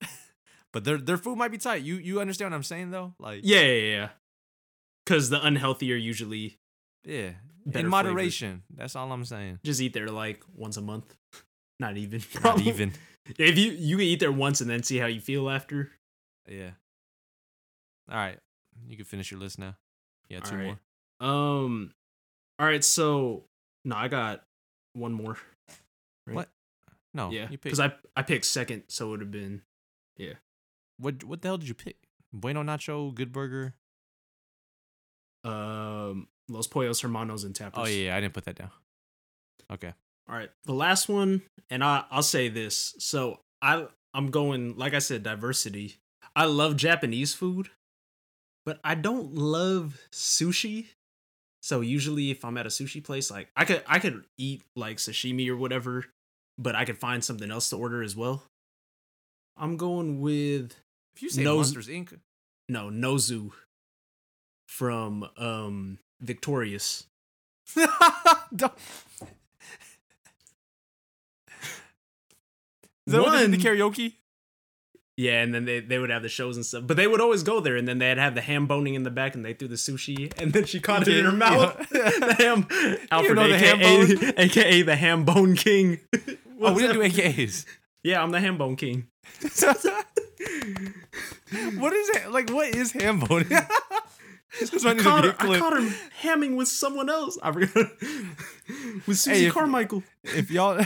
but 0.72 0.84
their 0.84 0.98
their 0.98 1.16
food 1.16 1.36
might 1.36 1.50
be 1.50 1.58
tight. 1.58 1.82
You 1.82 1.96
you 1.96 2.20
understand 2.20 2.50
what 2.50 2.56
I'm 2.56 2.62
saying 2.62 2.90
though? 2.90 3.14
Like 3.18 3.40
yeah, 3.44 3.60
yeah, 3.60 3.96
yeah. 3.96 4.08
Because 5.04 5.30
the 5.30 5.44
unhealthy 5.44 5.92
are 5.92 5.96
usually 5.96 6.58
yeah, 7.04 7.30
in 7.72 7.88
moderation. 7.88 8.62
That's 8.74 8.96
all 8.96 9.10
I'm 9.12 9.24
saying. 9.24 9.60
just 9.64 9.80
eat 9.80 9.92
there 9.92 10.08
like 10.08 10.42
once 10.54 10.76
a 10.76 10.82
month. 10.82 11.14
Not 11.80 11.96
even. 11.96 12.22
Not 12.42 12.60
even. 12.62 12.92
If 13.38 13.58
you 13.58 13.72
you 13.72 13.96
can 13.96 14.06
eat 14.06 14.20
there 14.20 14.32
once 14.32 14.60
and 14.60 14.70
then 14.70 14.82
see 14.82 14.98
how 14.98 15.06
you 15.06 15.20
feel 15.20 15.48
after. 15.48 15.90
Yeah. 16.48 16.70
All 18.10 18.16
right, 18.16 18.38
you 18.86 18.96
can 18.96 19.04
finish 19.04 19.30
your 19.30 19.38
list 19.38 19.58
now. 19.58 19.76
Yeah, 20.28 20.40
two 20.40 20.56
right. 20.56 20.76
more. 21.20 21.28
Um. 21.28 21.92
All 22.58 22.66
right. 22.66 22.82
So 22.82 23.44
no, 23.84 23.96
I 23.96 24.08
got 24.08 24.42
one 24.94 25.12
more. 25.12 25.36
Right? 26.26 26.36
What? 26.36 26.48
No, 27.14 27.30
yeah, 27.30 27.42
you 27.44 27.58
picked. 27.58 27.62
because 27.64 27.80
I 27.80 27.92
I 28.16 28.22
picked 28.22 28.44
second, 28.44 28.84
so 28.88 29.08
it 29.08 29.10
would 29.10 29.20
have 29.20 29.30
been 29.30 29.62
Yeah. 30.16 30.34
what 30.98 31.24
what 31.24 31.42
the 31.42 31.48
hell 31.48 31.58
did 31.58 31.68
you 31.68 31.74
pick? 31.74 31.96
Bueno 32.32 32.62
Nacho, 32.62 33.14
Good 33.14 33.32
Burger. 33.32 33.74
um 35.44 36.28
Los 36.48 36.66
Pollos 36.66 37.00
Hermanos 37.02 37.44
and 37.44 37.54
Tapper's. 37.54 37.78
Oh 37.78 37.84
yeah, 37.86 38.06
yeah, 38.06 38.16
I 38.16 38.20
didn't 38.20 38.34
put 38.34 38.44
that 38.44 38.56
down. 38.56 38.70
Okay. 39.70 39.92
All 40.28 40.34
right, 40.36 40.50
the 40.64 40.72
last 40.74 41.08
one, 41.08 41.42
and 41.70 41.82
I 41.84 42.04
I'll 42.10 42.22
say 42.22 42.48
this. 42.48 42.94
So 42.98 43.40
I 43.62 43.86
I'm 44.14 44.30
going 44.30 44.76
like 44.76 44.94
I 44.94 44.98
said, 44.98 45.22
diversity. 45.22 45.96
I 46.36 46.44
love 46.44 46.76
Japanese 46.76 47.34
food, 47.34 47.70
but 48.64 48.78
I 48.84 48.94
don't 48.94 49.34
love 49.34 49.98
sushi. 50.12 50.86
So 51.62 51.80
usually, 51.80 52.30
if 52.30 52.44
I'm 52.44 52.56
at 52.56 52.66
a 52.66 52.70
sushi 52.70 53.02
place, 53.02 53.30
like 53.30 53.48
I 53.56 53.64
could 53.64 53.82
I 53.86 53.98
could 53.98 54.24
eat 54.38 54.62
like 54.76 54.98
sashimi 54.98 55.48
or 55.48 55.56
whatever, 55.56 56.04
but 56.58 56.74
I 56.74 56.84
could 56.84 56.98
find 56.98 57.22
something 57.24 57.50
else 57.50 57.70
to 57.70 57.76
order 57.76 58.02
as 58.02 58.14
well. 58.16 58.42
I'm 59.56 59.76
going 59.76 60.20
with 60.20 60.74
If 61.16 61.22
you 61.22 61.30
say 61.30 61.42
No- 61.44 61.56
Monsters 61.56 61.88
Inc., 61.88 62.18
no 62.68 62.90
Nozu 62.90 63.52
from 64.66 65.28
um 65.36 65.98
Victorious. 66.20 67.06
Is 67.76 67.86
that 73.14 73.22
what 73.22 73.30
they 73.32 73.46
did 73.46 73.52
the 73.52 73.56
karaoke? 73.56 74.14
Yeah, 75.16 75.42
and 75.42 75.52
then 75.52 75.64
they, 75.64 75.80
they 75.80 75.98
would 75.98 76.10
have 76.10 76.22
the 76.22 76.28
shows 76.28 76.56
and 76.56 76.64
stuff. 76.64 76.84
But 76.86 76.96
they 76.96 77.06
would 77.08 77.20
always 77.20 77.42
go 77.42 77.58
there, 77.58 77.74
and 77.76 77.88
then 77.88 77.98
they'd 77.98 78.18
have 78.18 78.34
the 78.36 78.40
ham 78.40 78.66
boning 78.68 78.94
in 78.94 79.02
the 79.02 79.10
back, 79.10 79.34
and 79.34 79.44
they 79.44 79.52
threw 79.52 79.66
the 79.66 79.74
sushi, 79.74 80.32
and 80.40 80.52
then 80.52 80.64
she 80.64 80.78
caught 80.78 81.08
it 81.08 81.16
in 81.16 81.24
her 81.24 81.32
Yeah. 81.32 81.36
mouth. 81.36 81.88
the 81.90 82.34
ham, 82.38 82.66
Alfred, 83.10 83.34
know 83.36 83.48
the 83.48 83.58
ham 83.58 83.80
bone? 83.80 84.32
AKA 84.36 84.82
the 84.82 84.94
ham 84.94 85.24
bone 85.24 85.56
king. 85.56 85.98
Oh, 86.60 86.72
we 86.74 86.82
didn't 86.82 86.96
do? 86.96 87.02
AKAs. 87.22 87.64
Yeah, 88.02 88.22
I'm 88.22 88.30
the 88.30 88.40
ham 88.40 88.58
bone 88.58 88.76
king. 88.76 89.06
what 89.42 89.52
is 91.92 92.08
it? 92.10 92.30
Like, 92.30 92.50
what 92.50 92.74
is 92.74 92.92
ham 92.92 93.20
bone? 93.20 93.44
I 93.50 93.66
might 94.82 94.96
need 94.96 94.98
to 94.98 95.02
caught, 95.04 95.24
her, 95.24 95.36
I 95.38 95.58
caught 95.58 95.72
her 95.74 95.88
hamming 96.22 96.56
with 96.56 96.68
someone 96.68 97.10
else. 97.10 97.38
I 97.42 97.52
forgot. 97.52 97.74
with 99.06 99.18
Susie 99.18 99.30
Hey, 99.40 99.46
if- 99.46 99.54
Carmichael. 99.54 100.02
If 100.24 100.50
y'all, 100.50 100.78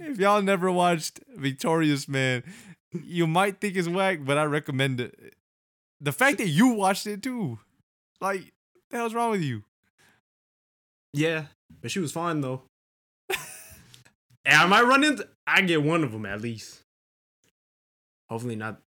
if 0.00 0.18
y'all 0.18 0.42
never 0.42 0.70
watched 0.70 1.20
Victorious 1.36 2.08
Man, 2.08 2.42
you 3.04 3.26
might 3.26 3.60
think 3.60 3.76
it's 3.76 3.88
whack, 3.88 4.20
but 4.22 4.38
I 4.38 4.44
recommend 4.44 5.00
it. 5.00 5.34
The 6.00 6.12
fact 6.12 6.38
that 6.38 6.48
you 6.48 6.68
watched 6.68 7.06
it 7.06 7.22
too, 7.22 7.58
like, 8.20 8.52
the 8.90 8.96
hell's 8.98 9.14
wrong 9.14 9.30
with 9.32 9.42
you? 9.42 9.64
yeah, 11.12 11.46
but 11.80 11.90
she 11.90 11.98
was 11.98 12.12
fine 12.12 12.40
though. 12.40 12.62
I 14.46 14.66
might 14.66 14.82
run 14.82 15.04
into. 15.04 15.28
I 15.46 15.60
get 15.62 15.82
one 15.82 16.02
of 16.04 16.12
them 16.12 16.26
at 16.26 16.40
least. 16.40 16.82
Hopefully 18.28 18.56
not 18.56 18.80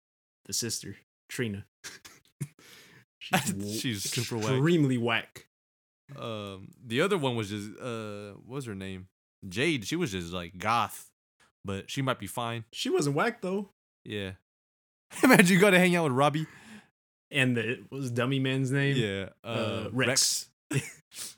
the 0.47 0.53
sister 0.53 0.97
Trina. 1.29 1.65
w- 3.47 3.79
She's 3.79 4.03
super 4.11 4.37
whack. 4.37 4.51
extremely 4.53 4.99
whack. 4.99 5.47
Um, 6.19 6.69
the 6.85 7.01
other 7.01 7.17
one 7.17 7.37
was 7.37 7.51
just 7.51 7.71
uh, 7.81 8.33
what 8.47 8.57
was 8.57 8.67
her 8.67 8.75
name? 8.75 9.09
Jade. 9.49 9.87
She 9.87 9.97
was 9.97 10.13
just 10.13 10.33
like 10.33 10.59
goth, 10.59 11.11
but 11.65 11.91
she 11.91 12.03
might 12.03 12.19
be 12.19 12.27
fine. 12.27 12.65
She 12.73 12.91
wasn't 12.91 13.17
whack 13.17 13.41
though. 13.43 13.71
Yeah. 14.05 14.33
Imagine 15.23 15.55
you 15.55 15.61
got 15.61 15.71
to 15.71 15.79
hang 15.79 15.95
out 15.97 16.05
with 16.05 16.13
Robbie. 16.13 16.47
And 17.31 17.57
the 17.57 17.81
what 17.89 17.99
was 17.99 18.11
Dummy 18.11 18.39
Man's 18.39 18.71
name? 18.71 18.97
Yeah. 18.97 19.29
Uh, 19.43 19.47
Uh, 19.87 19.89
Rex. 19.93 20.49
Rex. 20.71 21.34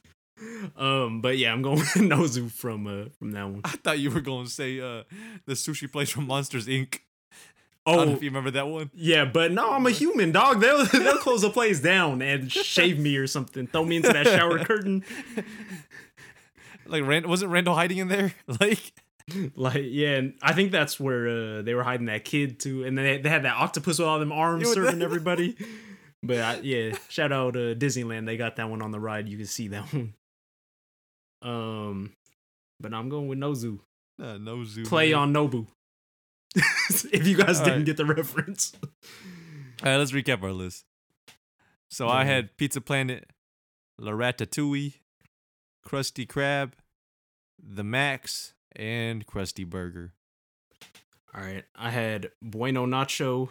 Um, 0.76 1.20
but 1.20 1.38
yeah, 1.38 1.52
I'm 1.52 1.62
going 1.62 1.78
with 1.78 1.88
Nozu 1.94 2.50
from 2.50 2.86
uh 2.86 3.08
from 3.18 3.32
that 3.32 3.44
one. 3.44 3.60
I 3.64 3.70
thought 3.70 3.98
you 3.98 4.10
were 4.10 4.20
going 4.20 4.46
to 4.46 4.50
say 4.50 4.80
uh 4.80 5.02
the 5.46 5.54
sushi 5.54 5.90
place 5.90 6.10
from 6.10 6.26
Monsters 6.26 6.66
Inc. 6.66 7.00
I 7.88 7.92
don't 7.94 8.06
know 8.06 8.12
Oh 8.12 8.16
if 8.16 8.22
you 8.22 8.30
remember 8.30 8.50
that 8.50 8.66
one. 8.66 8.90
yeah, 8.94 9.24
but 9.24 9.52
no, 9.52 9.70
I'm 9.72 9.86
a 9.86 9.90
human 9.90 10.32
dog. 10.32 10.60
They'll 10.60 10.84
they'll 10.92 11.18
close 11.18 11.42
the 11.42 11.50
place 11.50 11.80
down 11.80 12.20
and 12.20 12.50
shave 12.50 12.98
me 12.98 13.16
or 13.16 13.26
something. 13.28 13.66
Throw 13.68 13.84
me 13.84 13.96
into 13.96 14.12
that 14.12 14.26
shower 14.26 14.58
curtain. 14.64 15.04
Like, 16.86 17.04
Rand- 17.04 17.26
wasn't 17.26 17.50
Randall 17.52 17.74
hiding 17.74 17.98
in 17.98 18.08
there? 18.08 18.34
Like, 18.60 18.92
Like 19.56 19.82
yeah, 19.84 20.16
and 20.18 20.34
I 20.40 20.52
think 20.52 20.70
that's 20.70 21.00
where 21.00 21.26
uh, 21.28 21.62
they 21.62 21.74
were 21.74 21.82
hiding 21.82 22.06
that 22.06 22.24
kid 22.24 22.60
too, 22.60 22.84
and 22.84 22.96
they 22.96 23.18
they 23.18 23.28
had 23.28 23.42
that 23.42 23.56
octopus 23.56 23.98
with 23.98 24.06
all 24.06 24.20
them 24.20 24.30
arms 24.30 24.72
serving 24.72 25.02
everybody. 25.02 25.56
But 26.22 26.38
I, 26.38 26.58
yeah, 26.60 26.96
shout 27.08 27.32
out 27.32 27.54
to 27.54 27.74
Disneyland. 27.74 28.26
They 28.26 28.36
got 28.36 28.54
that 28.56 28.70
one 28.70 28.82
on 28.82 28.90
the 28.92 29.00
ride. 29.00 29.28
You 29.28 29.36
can 29.36 29.46
see 29.46 29.66
that 29.68 29.92
one. 29.92 30.14
Um, 31.42 32.12
but 32.80 32.92
I'm 32.94 33.08
going 33.08 33.28
with 33.28 33.38
Nozu. 33.38 33.80
uh, 34.22 34.38
no 34.38 34.64
zoo. 34.64 34.84
Play 34.84 35.12
man. 35.12 35.20
on 35.20 35.34
Nobu. 35.34 35.66
if 37.12 37.26
you 37.26 37.36
guys 37.36 37.58
All 37.58 37.64
didn't 37.64 37.80
right. 37.80 37.86
get 37.86 37.96
the 37.98 38.06
reference. 38.06 38.72
All 38.82 39.90
right, 39.90 39.96
let's 39.98 40.12
recap 40.12 40.42
our 40.42 40.52
list. 40.52 40.84
So 41.90 42.06
Go 42.06 42.12
I 42.12 42.24
had 42.24 42.56
Pizza 42.56 42.80
Planet, 42.80 43.30
La 43.98 44.12
Ratatouille, 44.12 44.94
Krusty 45.86 46.26
Krab, 46.26 46.72
The 47.62 47.84
Max, 47.84 48.54
and 48.74 49.26
Krusty 49.26 49.68
Burger. 49.68 50.14
All 51.34 51.42
right, 51.42 51.64
I 51.76 51.90
had 51.90 52.30
Bueno 52.42 52.86
Nacho, 52.86 53.50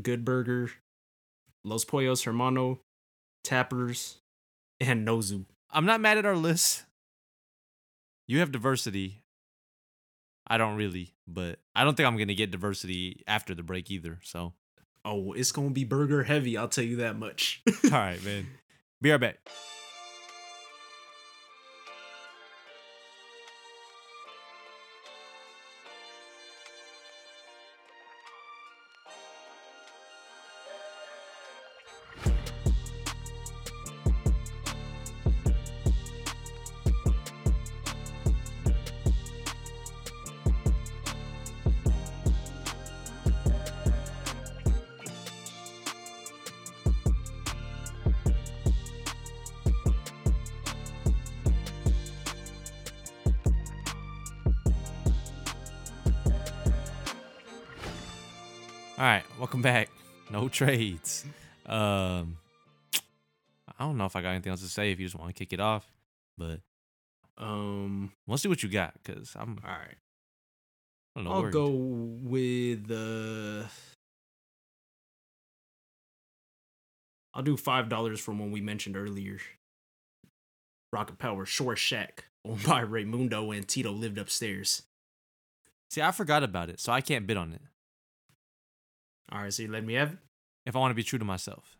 Good 0.00 0.24
Burger, 0.24 0.70
Los 1.62 1.84
Pollos 1.84 2.24
Hermano, 2.24 2.80
Tapper's, 3.44 4.16
and 4.80 5.06
Nozu. 5.06 5.44
I'm 5.70 5.84
not 5.84 6.00
mad 6.00 6.16
at 6.16 6.24
our 6.24 6.36
list. 6.36 6.84
You 8.26 8.40
have 8.40 8.50
diversity. 8.52 9.22
I 10.46 10.58
don't 10.58 10.76
really, 10.76 11.14
but 11.26 11.58
I 11.74 11.84
don't 11.84 11.96
think 11.96 12.06
I'm 12.06 12.16
gonna 12.16 12.34
get 12.34 12.50
diversity 12.50 13.22
after 13.26 13.54
the 13.54 13.62
break 13.62 13.90
either. 13.90 14.18
So, 14.22 14.52
Oh, 15.04 15.32
it's 15.32 15.52
gonna 15.52 15.70
be 15.70 15.84
burger 15.84 16.24
heavy. 16.24 16.56
I'll 16.56 16.68
tell 16.68 16.84
you 16.84 16.96
that 16.96 17.16
much. 17.18 17.62
all 17.84 17.90
right, 17.90 18.22
man. 18.24 18.46
Be 19.00 19.10
right 19.10 19.20
back. 19.20 19.38
All 58.98 59.04
right, 59.04 59.24
welcome 59.38 59.60
back. 59.60 59.90
No 60.30 60.48
trades. 60.48 61.26
Um, 61.66 62.38
I 63.78 63.84
don't 63.84 63.98
know 63.98 64.06
if 64.06 64.16
I 64.16 64.22
got 64.22 64.30
anything 64.30 64.50
else 64.50 64.62
to 64.62 64.68
say. 64.68 64.90
If 64.90 64.98
you 64.98 65.04
just 65.04 65.18
want 65.18 65.34
to 65.34 65.38
kick 65.38 65.52
it 65.52 65.60
off, 65.60 65.86
but 66.38 66.60
um, 67.36 68.12
let's 68.26 68.42
see 68.42 68.48
what 68.48 68.62
you 68.62 68.70
got 68.70 68.94
because 69.02 69.36
I'm. 69.38 69.58
all 69.62 69.70
right. 69.70 69.96
I 71.14 71.20
don't 71.20 71.24
know. 71.24 71.32
I'll 71.32 71.50
go 71.50 71.68
with 71.68 72.86
the. 72.88 73.66
I'll 77.34 77.42
do 77.42 77.58
five 77.58 77.90
dollars 77.90 78.18
from 78.18 78.38
one 78.38 78.50
we 78.50 78.62
mentioned 78.62 78.96
earlier. 78.96 79.38
Rocket 80.90 81.18
Power 81.18 81.44
Shore 81.44 81.76
Shack, 81.76 82.24
owned 82.46 82.64
by 82.64 82.82
Raymundo 82.82 83.54
and 83.54 83.68
Tito 83.68 83.92
lived 83.92 84.16
upstairs. 84.16 84.84
See, 85.90 86.00
I 86.00 86.12
forgot 86.12 86.42
about 86.42 86.70
it, 86.70 86.80
so 86.80 86.92
I 86.92 87.02
can't 87.02 87.26
bid 87.26 87.36
on 87.36 87.52
it. 87.52 87.60
All 89.32 89.42
right, 89.42 89.52
so 89.52 89.62
you 89.62 89.70
let 89.70 89.84
me 89.84 89.94
have 89.94 90.12
it. 90.12 90.18
If 90.66 90.76
I 90.76 90.78
want 90.78 90.90
to 90.90 90.96
be 90.96 91.02
true 91.02 91.18
to 91.18 91.24
myself, 91.24 91.76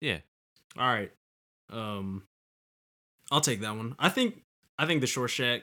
yeah. 0.00 0.18
All 0.76 0.86
right, 0.86 1.10
um, 1.70 2.24
I'll 3.30 3.40
take 3.40 3.60
that 3.60 3.76
one. 3.76 3.94
I 3.98 4.08
think 4.08 4.42
I 4.78 4.86
think 4.86 5.00
the 5.00 5.06
Shore 5.06 5.28
Shack. 5.28 5.62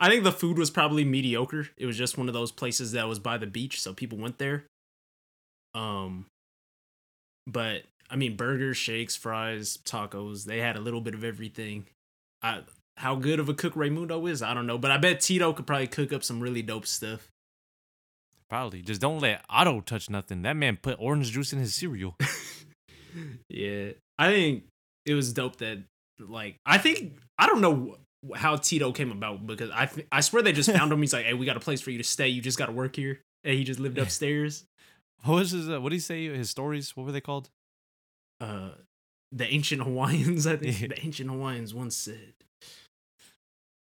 I 0.00 0.08
think 0.08 0.22
the 0.22 0.32
food 0.32 0.58
was 0.58 0.70
probably 0.70 1.04
mediocre. 1.04 1.68
It 1.76 1.86
was 1.86 1.96
just 1.96 2.16
one 2.16 2.28
of 2.28 2.34
those 2.34 2.52
places 2.52 2.92
that 2.92 3.08
was 3.08 3.18
by 3.18 3.38
the 3.38 3.46
beach, 3.46 3.80
so 3.80 3.92
people 3.92 4.18
went 4.18 4.38
there. 4.38 4.64
Um, 5.74 6.26
but 7.46 7.82
I 8.10 8.16
mean, 8.16 8.36
burgers, 8.36 8.76
shakes, 8.76 9.16
fries, 9.16 9.78
tacos. 9.84 10.44
They 10.44 10.58
had 10.58 10.76
a 10.76 10.80
little 10.80 11.00
bit 11.00 11.14
of 11.14 11.24
everything. 11.24 11.86
I 12.42 12.62
how 12.98 13.16
good 13.16 13.40
of 13.40 13.48
a 13.48 13.54
cook 13.54 13.74
Raymundo 13.74 14.30
is, 14.30 14.42
I 14.42 14.54
don't 14.54 14.66
know, 14.66 14.78
but 14.78 14.90
I 14.90 14.98
bet 14.98 15.20
Tito 15.20 15.52
could 15.52 15.66
probably 15.66 15.86
cook 15.86 16.12
up 16.12 16.22
some 16.22 16.40
really 16.40 16.62
dope 16.62 16.86
stuff. 16.86 17.28
Probably. 18.52 18.82
Just 18.82 19.00
don't 19.00 19.18
let 19.20 19.42
Otto 19.48 19.80
touch 19.80 20.10
nothing. 20.10 20.42
That 20.42 20.56
man 20.56 20.76
put 20.76 20.96
orange 20.98 21.30
juice 21.30 21.54
in 21.54 21.58
his 21.58 21.74
cereal. 21.74 22.16
yeah, 23.48 23.92
I 24.18 24.30
think 24.30 24.64
it 25.06 25.14
was 25.14 25.32
dope 25.32 25.56
that 25.56 25.78
like 26.20 26.56
I 26.66 26.76
think 26.76 27.18
I 27.38 27.46
don't 27.46 27.62
know 27.62 27.96
how 28.34 28.56
Tito 28.56 28.92
came 28.92 29.10
about 29.10 29.46
because 29.46 29.70
I 29.72 29.86
th- 29.86 30.06
I 30.12 30.20
swear 30.20 30.42
they 30.42 30.52
just 30.52 30.70
found 30.70 30.92
him. 30.92 31.00
He's 31.00 31.14
like, 31.14 31.24
hey, 31.24 31.32
we 31.32 31.46
got 31.46 31.56
a 31.56 31.60
place 31.60 31.80
for 31.80 31.92
you 31.92 31.96
to 31.96 32.04
stay. 32.04 32.28
You 32.28 32.42
just 32.42 32.58
got 32.58 32.66
to 32.66 32.72
work 32.72 32.94
here. 32.94 33.20
And 33.42 33.54
he 33.56 33.64
just 33.64 33.80
lived 33.80 33.96
upstairs. 33.96 34.64
What 35.24 35.36
was 35.36 35.52
his? 35.52 35.70
Uh, 35.70 35.80
what 35.80 35.88
did 35.88 35.96
he 35.96 36.00
say? 36.00 36.26
His 36.28 36.50
stories? 36.50 36.94
What 36.94 37.06
were 37.06 37.12
they 37.12 37.20
called? 37.22 37.48
Uh, 38.38 38.72
the 39.30 39.46
ancient 39.50 39.80
Hawaiians, 39.82 40.46
I 40.46 40.56
think 40.56 40.78
Yeah. 40.78 40.88
the 40.90 41.02
ancient 41.02 41.30
Hawaiians 41.30 41.72
once 41.72 41.96
said, 41.96 42.34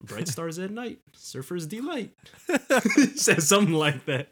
"Bright 0.04 0.28
stars 0.36 0.60
at 0.60 0.72
night, 0.72 1.00
surfers 1.16 1.68
delight." 1.68 2.12
Says 3.18 3.48
something 3.48 3.74
like 3.74 4.06
that. 4.06 4.30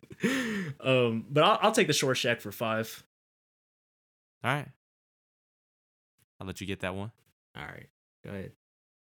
Um, 0.80 1.26
but 1.30 1.44
I'll, 1.44 1.60
I'll 1.62 1.72
take 1.72 1.88
the 1.88 1.94
shore 1.94 2.14
shack 2.16 2.42
for 2.42 2.52
five. 2.52 3.04
All 4.44 4.54
right. 4.54 4.68
I'll 6.40 6.48
let 6.48 6.60
you 6.62 6.68
get 6.68 6.80
that 6.82 6.96
one. 6.96 7.12
All 7.56 7.64
right, 7.64 7.88
go 8.24 8.32
ahead. 8.32 8.52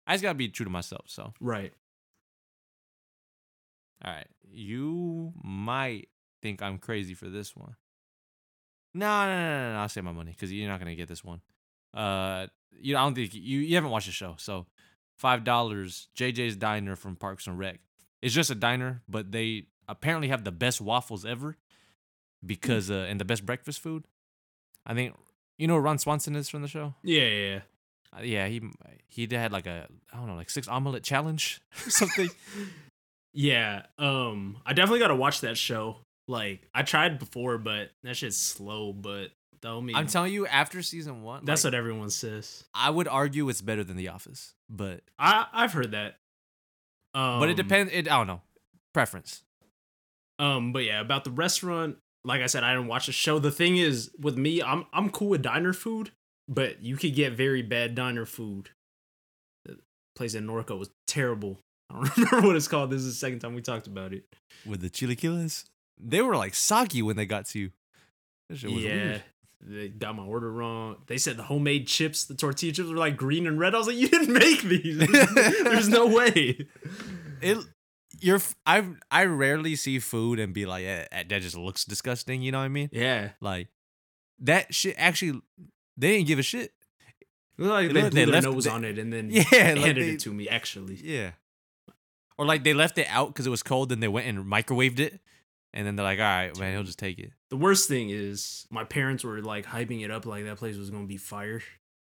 I 0.05 0.13
just 0.13 0.21
gotta 0.23 0.35
be 0.35 0.49
true 0.49 0.65
to 0.65 0.69
myself. 0.69 1.05
So, 1.07 1.33
Right. 1.39 1.73
all 4.05 4.11
right. 4.13 4.27
You 4.51 5.33
might 5.43 6.09
think 6.41 6.61
I'm 6.61 6.77
crazy 6.77 7.13
for 7.13 7.29
this 7.29 7.55
one. 7.55 7.75
No, 8.93 9.25
no, 9.25 9.31
no, 9.35 9.59
no. 9.67 9.73
no. 9.73 9.79
I'll 9.79 9.89
save 9.89 10.03
my 10.03 10.11
money 10.11 10.31
because 10.31 10.51
you're 10.53 10.69
not 10.69 10.79
gonna 10.79 10.95
get 10.95 11.07
this 11.07 11.23
one. 11.23 11.41
Uh, 11.93 12.47
you. 12.79 12.93
know, 12.93 12.99
I 12.99 13.03
don't 13.05 13.15
think 13.15 13.33
you. 13.33 13.59
You 13.61 13.75
haven't 13.75 13.89
watched 13.91 14.07
the 14.07 14.11
show, 14.11 14.35
so 14.37 14.67
five 15.23 15.45
dollars. 15.45 16.09
JJ's 16.15 16.57
Diner 16.57 16.95
from 16.97 17.15
Parks 17.15 17.47
and 17.47 17.57
Rec. 17.57 17.79
It's 18.21 18.35
just 18.35 18.51
a 18.51 18.55
diner, 18.55 19.01
but 19.07 19.31
they 19.31 19.67
apparently 19.87 20.27
have 20.27 20.43
the 20.43 20.51
best 20.51 20.81
waffles 20.81 21.25
ever 21.25 21.57
because 22.45 22.91
uh, 22.91 23.07
and 23.09 23.19
the 23.19 23.25
best 23.25 23.45
breakfast 23.45 23.79
food. 23.79 24.03
I 24.85 24.93
think 24.93 25.15
you 25.57 25.67
know 25.67 25.77
Ron 25.77 25.97
Swanson 25.97 26.35
is 26.35 26.49
from 26.49 26.61
the 26.61 26.67
show. 26.67 26.93
Yeah, 27.03 27.21
yeah, 27.21 27.47
yeah. 27.47 27.59
Uh, 28.15 28.21
yeah, 28.21 28.47
he 28.47 28.61
he 29.07 29.27
had 29.31 29.53
like 29.53 29.65
a 29.65 29.87
I 30.11 30.17
don't 30.17 30.27
know 30.27 30.35
like 30.35 30.49
six 30.49 30.67
omelet 30.67 31.03
challenge 31.03 31.61
or 31.87 31.89
something. 31.89 32.29
Yeah, 33.35 33.87
um, 33.97 34.57
I 34.63 34.73
definitely 34.73 34.99
gotta 34.99 35.15
watch 35.15 35.41
that 35.41 35.57
show. 35.57 35.97
Like, 36.27 36.69
I 36.71 36.83
tried 36.83 37.17
before, 37.17 37.57
but 37.57 37.89
that 38.03 38.15
shit's 38.15 38.37
slow. 38.37 38.93
But 38.93 39.29
the 39.63 39.69
homie, 39.69 39.93
I'm 39.95 40.07
telling 40.07 40.31
you, 40.31 40.45
after 40.45 40.83
season 40.83 41.23
one, 41.23 41.43
that's 41.45 41.63
like, 41.63 41.73
what 41.73 41.77
everyone 41.77 42.11
says. 42.11 42.63
I 42.75 42.91
would 42.91 43.07
argue 43.07 43.49
it's 43.49 43.61
better 43.61 43.83
than 43.83 43.97
The 43.97 44.09
Office, 44.09 44.53
but 44.69 45.01
I 45.17 45.47
I've 45.51 45.73
heard 45.73 45.91
that. 45.91 46.17
Um, 47.15 47.39
but 47.39 47.49
it 47.49 47.55
depends. 47.55 47.91
It 47.91 48.11
I 48.11 48.17
don't 48.17 48.27
know 48.27 48.41
preference. 48.93 49.43
Um, 50.39 50.73
but 50.73 50.83
yeah, 50.83 51.01
about 51.01 51.23
the 51.23 51.31
restaurant, 51.31 51.97
like 52.23 52.41
I 52.41 52.47
said, 52.47 52.63
I 52.63 52.73
didn't 52.73 52.87
watch 52.87 53.07
the 53.07 53.11
show. 53.11 53.39
The 53.39 53.51
thing 53.51 53.77
is, 53.77 54.11
with 54.19 54.37
me, 54.37 54.61
I'm 54.61 54.85
I'm 54.93 55.09
cool 55.09 55.29
with 55.29 55.41
diner 55.41 55.73
food, 55.73 56.11
but 56.47 56.81
you 56.83 56.95
could 56.95 57.15
get 57.15 57.33
very 57.33 57.61
bad 57.61 57.95
diner 57.95 58.25
food. 58.25 58.69
The 59.65 59.79
place 60.15 60.33
in 60.33 60.45
Norco 60.47 60.77
was 60.77 60.89
terrible. 61.07 61.59
I 61.89 61.95
don't 61.95 62.17
remember 62.17 62.47
what 62.47 62.55
it's 62.55 62.67
called. 62.67 62.91
This 62.91 63.01
is 63.01 63.07
the 63.07 63.13
second 63.13 63.39
time 63.39 63.55
we 63.55 63.61
talked 63.61 63.87
about 63.87 64.13
it. 64.13 64.23
With 64.65 64.81
the 64.81 64.89
chilaquiles, 64.89 65.65
they 65.99 66.21
were 66.21 66.35
like 66.35 66.55
soggy 66.55 67.01
when 67.01 67.15
they 67.15 67.25
got 67.25 67.45
to 67.47 67.59
you. 67.59 67.71
That 68.49 68.57
shit 68.57 68.71
was 68.71 68.83
yeah. 68.83 68.93
weird. 68.93 69.23
They 69.65 69.87
got 69.87 70.15
my 70.15 70.23
order 70.23 70.51
wrong. 70.51 70.97
They 71.07 71.17
said 71.17 71.37
the 71.37 71.43
homemade 71.43 71.87
chips, 71.87 72.25
the 72.25 72.35
tortilla 72.35 72.73
chips 72.73 72.89
were 72.89 72.97
like 72.97 73.15
green 73.15 73.47
and 73.47 73.57
red. 73.59 73.73
I 73.73 73.77
was 73.77 73.87
like, 73.87 73.95
you 73.95 74.09
didn't 74.09 74.33
make 74.33 74.61
these. 74.63 74.97
There's 75.63 75.87
no 75.89 76.07
way. 76.07 76.67
It 77.41 77.57
you're 78.19 78.41
I 78.65 79.23
rarely 79.25 79.75
see 79.75 79.99
food 79.99 80.39
and 80.39 80.53
be 80.53 80.65
like 80.65 80.83
eh, 80.85 81.05
eh, 81.11 81.23
that 81.29 81.41
just 81.41 81.57
looks 81.57 81.85
disgusting. 81.85 82.41
You 82.41 82.51
know 82.51 82.59
what 82.59 82.65
I 82.65 82.69
mean? 82.69 82.89
Yeah. 82.91 83.29
Like 83.41 83.69
that 84.39 84.73
shit 84.73 84.95
actually 84.97 85.41
they 85.97 86.13
didn't 86.17 86.27
give 86.27 86.39
a 86.39 86.43
shit. 86.43 86.73
Like 87.57 87.87
they 87.93 88.01
looked- 88.01 88.11
blew 88.15 88.25
they 88.25 88.31
their 88.31 88.41
nose 88.41 88.63
they- 88.65 88.69
on 88.71 88.83
it 88.83 88.97
and 88.99 89.11
then 89.13 89.29
Yeah, 89.31 89.43
like 89.43 89.51
handed 89.53 89.95
they- 89.97 90.09
it 90.11 90.19
to 90.21 90.33
me, 90.33 90.49
actually. 90.49 90.95
Yeah. 91.03 91.31
Or 92.37 92.45
like 92.45 92.63
they 92.63 92.73
left 92.73 92.97
it 92.97 93.07
out 93.09 93.27
because 93.27 93.45
it 93.45 93.51
was 93.51 93.63
cold 93.63 93.91
and 93.91 94.01
they 94.01 94.07
went 94.07 94.27
and 94.27 94.39
microwaved 94.45 94.99
it. 94.99 95.19
And 95.75 95.87
then 95.87 95.95
they're 95.95 96.05
like, 96.05 96.19
all 96.19 96.25
right, 96.25 96.57
man, 96.59 96.73
he'll 96.73 96.83
just 96.83 96.99
take 96.99 97.17
it. 97.17 97.31
The 97.49 97.57
worst 97.57 97.87
thing 97.87 98.09
is 98.11 98.67
my 98.69 98.83
parents 98.83 99.23
were 99.23 99.41
like 99.41 99.65
hyping 99.65 100.03
it 100.03 100.11
up 100.11 100.25
like 100.25 100.43
that 100.45 100.57
place 100.57 100.77
was 100.77 100.89
gonna 100.91 101.05
be 101.07 101.17
fire. 101.17 101.61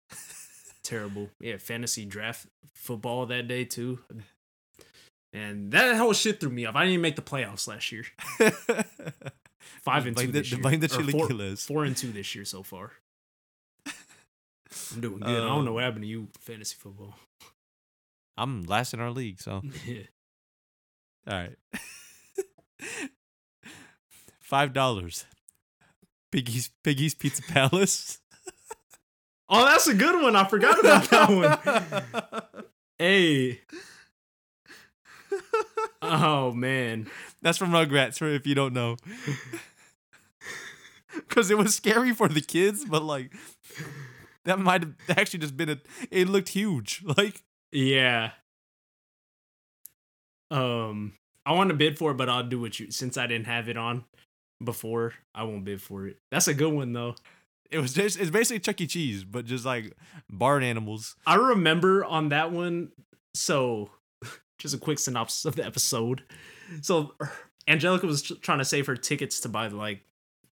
Terrible. 0.83 1.29
Yeah, 1.39 1.57
fantasy 1.57 2.05
draft 2.05 2.47
football 2.73 3.25
that 3.27 3.47
day 3.47 3.65
too. 3.65 3.99
And 5.33 5.71
that 5.71 5.95
whole 5.95 6.13
shit 6.13 6.39
threw 6.39 6.49
me 6.49 6.65
off. 6.65 6.75
I 6.75 6.81
didn't 6.81 6.93
even 6.93 7.01
make 7.03 7.15
the 7.15 7.21
playoffs 7.21 7.67
last 7.67 7.91
year. 7.91 8.03
Five 9.83 10.05
and 10.07 10.17
two 10.17 10.25
the- 10.27 10.31
this 10.33 10.51
year. 10.51 10.59
blame 10.61 10.79
the 10.79 10.87
Or 10.87 11.03
four, 11.03 11.27
chilaquiles. 11.29 11.65
four 11.67 11.85
and 11.85 11.95
two 11.95 12.11
this 12.11 12.33
year 12.35 12.45
so 12.45 12.63
far. 12.63 12.91
I'm 14.93 15.01
doing 15.01 15.19
good. 15.19 15.29
I 15.29 15.39
Um, 15.43 15.47
don't 15.57 15.65
know 15.65 15.73
what 15.73 15.83
happened 15.83 16.03
to 16.03 16.07
you, 16.07 16.27
fantasy 16.39 16.75
football. 16.77 17.15
I'm 18.37 18.63
last 18.63 18.93
in 18.93 18.99
our 18.99 19.11
league, 19.11 19.39
so 19.39 19.61
Yeah. 19.85 20.01
all 21.27 21.33
right. 21.37 21.55
Five 24.51 24.73
dollars. 24.73 25.23
Piggy's 26.29 26.71
Piggy's 26.83 27.15
Pizza 27.15 27.41
Palace. 27.41 28.19
Oh, 29.53 29.65
that's 29.65 29.85
a 29.85 29.93
good 29.93 30.23
one. 30.23 30.33
I 30.33 30.47
forgot 30.47 30.79
about 30.79 31.09
that 31.09 32.21
one. 32.23 32.63
Hey. 32.97 33.59
Oh 36.01 36.53
man. 36.53 37.07
That's 37.41 37.57
from 37.57 37.71
Rugrats, 37.71 38.17
for 38.17 38.29
if 38.29 38.47
you 38.47 38.55
don't 38.55 38.73
know. 38.73 38.95
Because 41.13 41.51
it 41.51 41.57
was 41.57 41.75
scary 41.75 42.13
for 42.13 42.29
the 42.29 42.39
kids, 42.39 42.85
but 42.85 43.03
like 43.03 43.33
that 44.45 44.57
might 44.57 44.83
have 44.83 44.93
actually 45.09 45.39
just 45.39 45.57
been 45.57 45.69
a. 45.69 45.77
It 46.11 46.29
looked 46.29 46.49
huge. 46.49 47.03
Like 47.17 47.43
Yeah. 47.73 48.31
Um, 50.49 51.11
I 51.45 51.51
I 51.51 51.55
want 51.55 51.71
to 51.71 51.75
bid 51.75 51.97
for 51.97 52.11
it, 52.11 52.17
but 52.17 52.29
I'll 52.29 52.47
do 52.47 52.61
what 52.61 52.79
you 52.79 52.89
since 52.91 53.17
I 53.17 53.27
didn't 53.27 53.47
have 53.47 53.67
it 53.67 53.75
on 53.75 54.05
before. 54.63 55.13
I 55.33 55.43
won't 55.43 55.63
bid 55.65 55.81
for 55.81 56.07
it. 56.07 56.17
That's 56.31 56.47
a 56.47 56.53
good 56.53 56.73
one 56.73 56.93
though. 56.93 57.15
It 57.69 57.79
was 57.79 57.93
just 57.93 58.19
it's 58.19 58.29
basically 58.29 58.59
Chuck 58.59 58.81
E. 58.81 58.87
Cheese, 58.87 59.23
but 59.23 59.45
just 59.45 59.65
like 59.65 59.93
barn 60.29 60.63
animals. 60.63 61.15
I 61.25 61.35
remember 61.35 62.03
on 62.05 62.29
that 62.29 62.51
one. 62.51 62.91
So, 63.33 63.91
just 64.57 64.75
a 64.75 64.77
quick 64.77 64.99
synopsis 64.99 65.45
of 65.45 65.55
the 65.55 65.65
episode. 65.65 66.23
So, 66.81 67.13
Angelica 67.67 68.05
was 68.07 68.21
trying 68.23 68.57
to 68.57 68.65
save 68.65 68.87
her 68.87 68.95
tickets 68.97 69.39
to 69.41 69.49
buy 69.49 69.67
like 69.67 70.01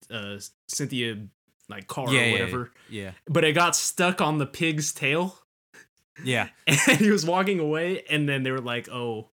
uh 0.09 0.37
Cynthia 0.67 1.17
like 1.67 1.87
car 1.87 2.05
or 2.07 2.31
whatever, 2.31 2.71
Yeah. 2.89 3.11
but 3.27 3.43
it 3.43 3.51
got 3.53 3.75
stuck 3.75 4.21
on 4.21 4.37
the 4.39 4.45
pig's 4.47 4.91
tail. 4.93 5.37
Yeah. 6.23 6.49
and 6.67 6.97
he 6.97 7.11
was 7.11 7.25
walking 7.25 7.59
away 7.59 8.03
and 8.09 8.27
then 8.27 8.43
they 8.43 8.51
were 8.51 8.59
like 8.61 8.89
oh 8.89 9.29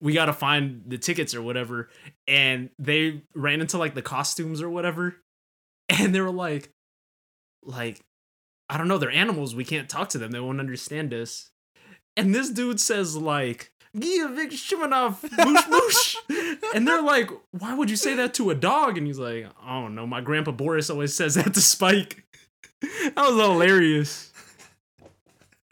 we 0.00 0.12
gotta 0.12 0.32
find 0.32 0.82
the 0.86 0.98
tickets 0.98 1.34
or 1.34 1.42
whatever 1.42 1.88
and 2.26 2.70
they 2.78 3.22
ran 3.34 3.60
into 3.60 3.78
like 3.78 3.94
the 3.94 4.02
costumes 4.02 4.60
or 4.60 4.70
whatever 4.70 5.16
and 5.88 6.14
they 6.14 6.20
were 6.20 6.30
like 6.30 6.70
like 7.62 8.00
i 8.68 8.76
don't 8.76 8.88
know 8.88 8.98
they're 8.98 9.10
animals 9.10 9.54
we 9.54 9.64
can't 9.64 9.88
talk 9.88 10.08
to 10.08 10.18
them 10.18 10.30
they 10.30 10.40
won't 10.40 10.60
understand 10.60 11.12
us 11.12 11.50
and 12.16 12.34
this 12.34 12.50
dude 12.50 12.80
says 12.80 13.16
like 13.16 13.72
Gia 13.98 14.28
Vic 14.28 14.50
Shimonov, 14.50 15.22
moosh 15.22 15.66
moosh. 15.68 16.16
and 16.74 16.86
they're 16.86 17.02
like, 17.02 17.30
why 17.52 17.74
would 17.74 17.88
you 17.88 17.96
say 17.96 18.14
that 18.14 18.34
to 18.34 18.50
a 18.50 18.54
dog? 18.54 18.98
And 18.98 19.06
he's 19.06 19.18
like, 19.18 19.46
I 19.62 19.80
don't 19.80 19.94
know. 19.94 20.06
My 20.06 20.20
grandpa 20.20 20.50
Boris 20.50 20.90
always 20.90 21.14
says 21.14 21.36
that 21.36 21.54
to 21.54 21.60
Spike. 21.60 22.24
that 22.82 23.14
was 23.16 23.40
hilarious. 23.40 24.32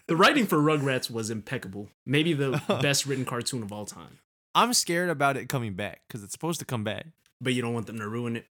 The 0.06 0.16
writing 0.16 0.46
for 0.46 0.58
Rugrats 0.58 1.10
was 1.10 1.30
impeccable. 1.30 1.88
Maybe 2.04 2.32
the 2.34 2.62
best 2.82 3.06
written 3.06 3.24
cartoon 3.24 3.62
of 3.62 3.72
all 3.72 3.86
time. 3.86 4.18
I'm 4.54 4.72
scared 4.74 5.08
about 5.10 5.36
it 5.36 5.48
coming 5.48 5.74
back 5.74 6.02
because 6.06 6.22
it's 6.22 6.32
supposed 6.32 6.60
to 6.60 6.66
come 6.66 6.84
back. 6.84 7.06
But 7.40 7.54
you 7.54 7.62
don't 7.62 7.74
want 7.74 7.86
them 7.86 7.98
to 7.98 8.08
ruin 8.08 8.36
it. 8.36 8.46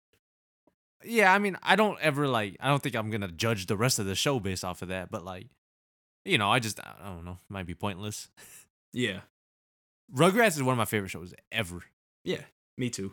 Yeah, 1.04 1.32
I 1.32 1.38
mean, 1.38 1.56
I 1.62 1.76
don't 1.76 1.98
ever 2.00 2.26
like. 2.28 2.56
I 2.60 2.68
don't 2.68 2.82
think 2.82 2.94
I'm 2.96 3.10
gonna 3.10 3.28
judge 3.28 3.66
the 3.66 3.76
rest 3.76 3.98
of 3.98 4.06
the 4.06 4.14
show 4.14 4.40
based 4.40 4.64
off 4.64 4.82
of 4.82 4.88
that. 4.88 5.10
But 5.10 5.24
like, 5.24 5.46
you 6.24 6.38
know, 6.38 6.50
I 6.50 6.58
just 6.58 6.80
I 6.80 6.94
don't 7.08 7.24
know. 7.24 7.38
Might 7.48 7.66
be 7.66 7.74
pointless. 7.74 8.28
Yeah. 8.92 9.20
Rugrats 10.14 10.56
is 10.56 10.62
one 10.62 10.72
of 10.72 10.78
my 10.78 10.84
favorite 10.84 11.08
shows 11.10 11.34
ever. 11.52 11.82
Yeah. 12.24 12.40
Me 12.78 12.90
too. 12.90 13.12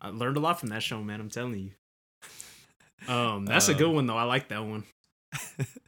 I 0.00 0.08
learned 0.10 0.36
a 0.36 0.40
lot 0.40 0.60
from 0.60 0.68
that 0.70 0.82
show, 0.82 1.02
man. 1.02 1.20
I'm 1.20 1.30
telling 1.30 1.58
you. 1.58 1.70
Um, 3.06 3.46
that's 3.46 3.68
a 3.68 3.74
good 3.74 3.88
Um, 3.90 3.94
one 3.94 4.06
though. 4.06 4.16
I 4.16 4.24
like 4.24 4.48
that 4.48 4.64
one. 4.64 4.82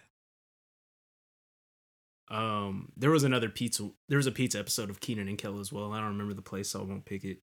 um, 2.30 2.92
there 2.96 3.10
was 3.10 3.24
another 3.24 3.48
pizza. 3.48 3.90
There 4.08 4.18
was 4.18 4.26
a 4.26 4.32
pizza 4.32 4.58
episode 4.58 4.90
of 4.90 5.00
Kenan 5.00 5.28
and 5.28 5.38
Kel 5.38 5.58
as 5.58 5.72
well. 5.72 5.92
I 5.92 5.98
don't 5.98 6.08
remember 6.08 6.34
the 6.34 6.42
place, 6.42 6.70
so 6.70 6.80
I 6.80 6.84
won't 6.84 7.04
pick 7.04 7.24
it. 7.24 7.38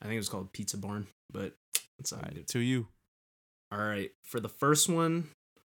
I 0.00 0.06
think 0.06 0.14
it 0.14 0.20
was 0.20 0.30
called 0.30 0.52
Pizza 0.52 0.78
Barn, 0.78 1.06
but 1.30 1.54
it's 1.98 2.12
all 2.12 2.20
right. 2.22 2.46
to 2.48 2.58
you. 2.58 2.88
All 3.70 3.78
right. 3.78 4.10
For 4.24 4.40
the 4.40 4.48
first 4.48 4.88
one, 4.88 5.28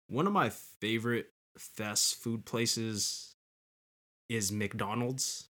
one 0.08 0.26
of 0.26 0.34
my 0.34 0.50
favorite 0.82 1.28
fast 1.58 2.16
food 2.16 2.44
places 2.46 3.36
is 4.30 4.52
McDonald's. 4.52 5.48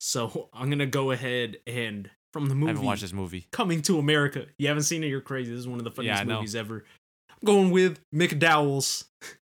So 0.00 0.48
I'm 0.54 0.70
gonna 0.70 0.86
go 0.86 1.10
ahead 1.10 1.58
and 1.66 2.10
from 2.32 2.46
the 2.46 2.54
movie. 2.54 2.66
I 2.66 2.72
haven't 2.72 2.86
watched 2.86 3.02
this 3.02 3.12
movie. 3.12 3.46
Coming 3.52 3.82
to 3.82 3.98
America. 3.98 4.46
You 4.58 4.68
haven't 4.68 4.84
seen 4.84 5.04
it, 5.04 5.08
you're 5.08 5.20
crazy. 5.20 5.50
This 5.50 5.60
is 5.60 5.68
one 5.68 5.78
of 5.78 5.84
the 5.84 5.90
funniest 5.90 6.20
Yeah, 6.24 6.34
movies 6.34 6.56
ever. 6.56 6.84
I'm 7.30 7.44
going 7.44 7.70
with 7.70 8.00
McDowell's. 8.14 9.04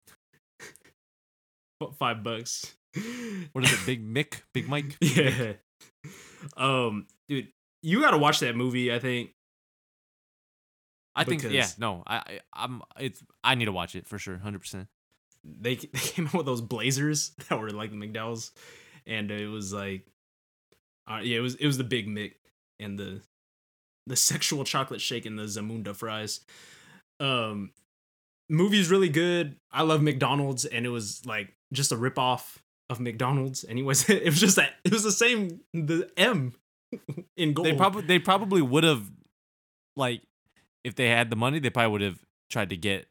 Five 1.98 2.22
bucks. 2.22 2.74
What 3.52 3.64
is 3.64 3.72
it? 3.72 3.86
Big 3.86 4.04
Mick? 4.04 4.42
Big 4.52 4.68
Mike? 4.68 4.96
yeah. 5.00 5.52
Um, 6.56 7.06
dude, 7.28 7.48
you 7.82 8.00
gotta 8.00 8.18
watch 8.18 8.40
that 8.40 8.56
movie. 8.56 8.92
I 8.92 8.98
think. 8.98 9.30
I 11.14 11.24
think. 11.24 11.44
Yeah. 11.44 11.68
No. 11.78 12.02
I. 12.06 12.16
I 12.16 12.40
I'm. 12.52 12.82
It's. 12.98 13.22
I 13.44 13.54
need 13.54 13.66
to 13.66 13.72
watch 13.72 13.94
it 13.94 14.06
for 14.06 14.18
sure. 14.18 14.38
Hundred 14.38 14.60
percent. 14.60 14.88
they 15.44 15.74
they 15.76 15.86
came 15.98 16.26
out 16.26 16.34
with 16.34 16.46
those 16.46 16.60
blazers 16.60 17.30
that 17.48 17.60
were 17.60 17.70
like 17.70 17.90
the 17.90 17.96
McDowell's, 17.96 18.52
and 19.06 19.30
it 19.30 19.48
was 19.48 19.72
like, 19.72 20.04
uh, 21.08 21.20
yeah, 21.22 21.38
it 21.38 21.42
was 21.42 21.54
it 21.54 21.66
was 21.66 21.78
the 21.78 21.84
Big 21.84 22.08
Mick 22.08 22.32
and 22.78 22.98
the 22.98 23.20
the 24.06 24.16
sexual 24.16 24.64
chocolate 24.64 25.00
shake 25.00 25.26
and 25.26 25.38
the 25.38 25.44
Zamunda 25.44 25.94
fries. 25.94 26.40
Um, 27.20 27.70
movie's 28.48 28.90
really 28.90 29.10
good. 29.10 29.56
I 29.70 29.82
love 29.82 30.02
McDonald's, 30.02 30.64
and 30.64 30.84
it 30.84 30.90
was 30.90 31.24
like 31.24 31.54
just 31.72 31.92
a 31.92 31.96
rip 31.96 32.18
off 32.18 32.62
of 32.88 33.00
McDonald's. 33.00 33.64
Anyways, 33.64 34.08
it 34.10 34.24
was 34.24 34.40
just 34.40 34.56
that 34.56 34.74
it 34.84 34.92
was 34.92 35.02
the 35.02 35.12
same 35.12 35.60
the 35.72 36.10
M 36.16 36.54
in 37.36 37.52
gold. 37.52 37.66
They 37.66 37.74
probably. 37.74 38.02
They 38.02 38.18
probably 38.18 38.62
would 38.62 38.84
have, 38.84 39.10
like, 39.96 40.22
if 40.84 40.94
they 40.94 41.08
had 41.08 41.30
the 41.30 41.36
money, 41.36 41.58
they 41.58 41.70
probably 41.70 41.92
would 41.92 42.00
have 42.00 42.18
tried 42.50 42.70
to 42.70 42.76
get 42.76 43.06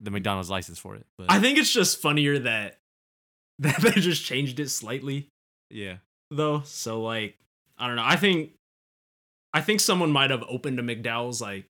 the 0.00 0.10
McDonald's 0.10 0.50
license 0.50 0.78
for 0.78 0.96
it. 0.96 1.06
But 1.16 1.30
I 1.30 1.38
think 1.38 1.58
it's 1.58 1.72
just 1.72 2.02
funnier 2.02 2.38
that 2.40 2.78
that 3.60 3.80
they 3.80 3.92
just 3.92 4.24
changed 4.24 4.58
it 4.60 4.68
slightly. 4.68 5.28
yeah. 5.70 5.96
though. 6.30 6.62
So 6.64 7.00
like, 7.00 7.38
I 7.78 7.86
don't 7.86 7.96
know. 7.96 8.04
I 8.04 8.16
think, 8.16 8.50
I 9.52 9.60
think 9.60 9.78
someone 9.80 10.10
might 10.10 10.30
have 10.30 10.42
opened 10.48 10.80
a 10.80 10.82
McDowell's 10.82 11.40
like 11.40 11.66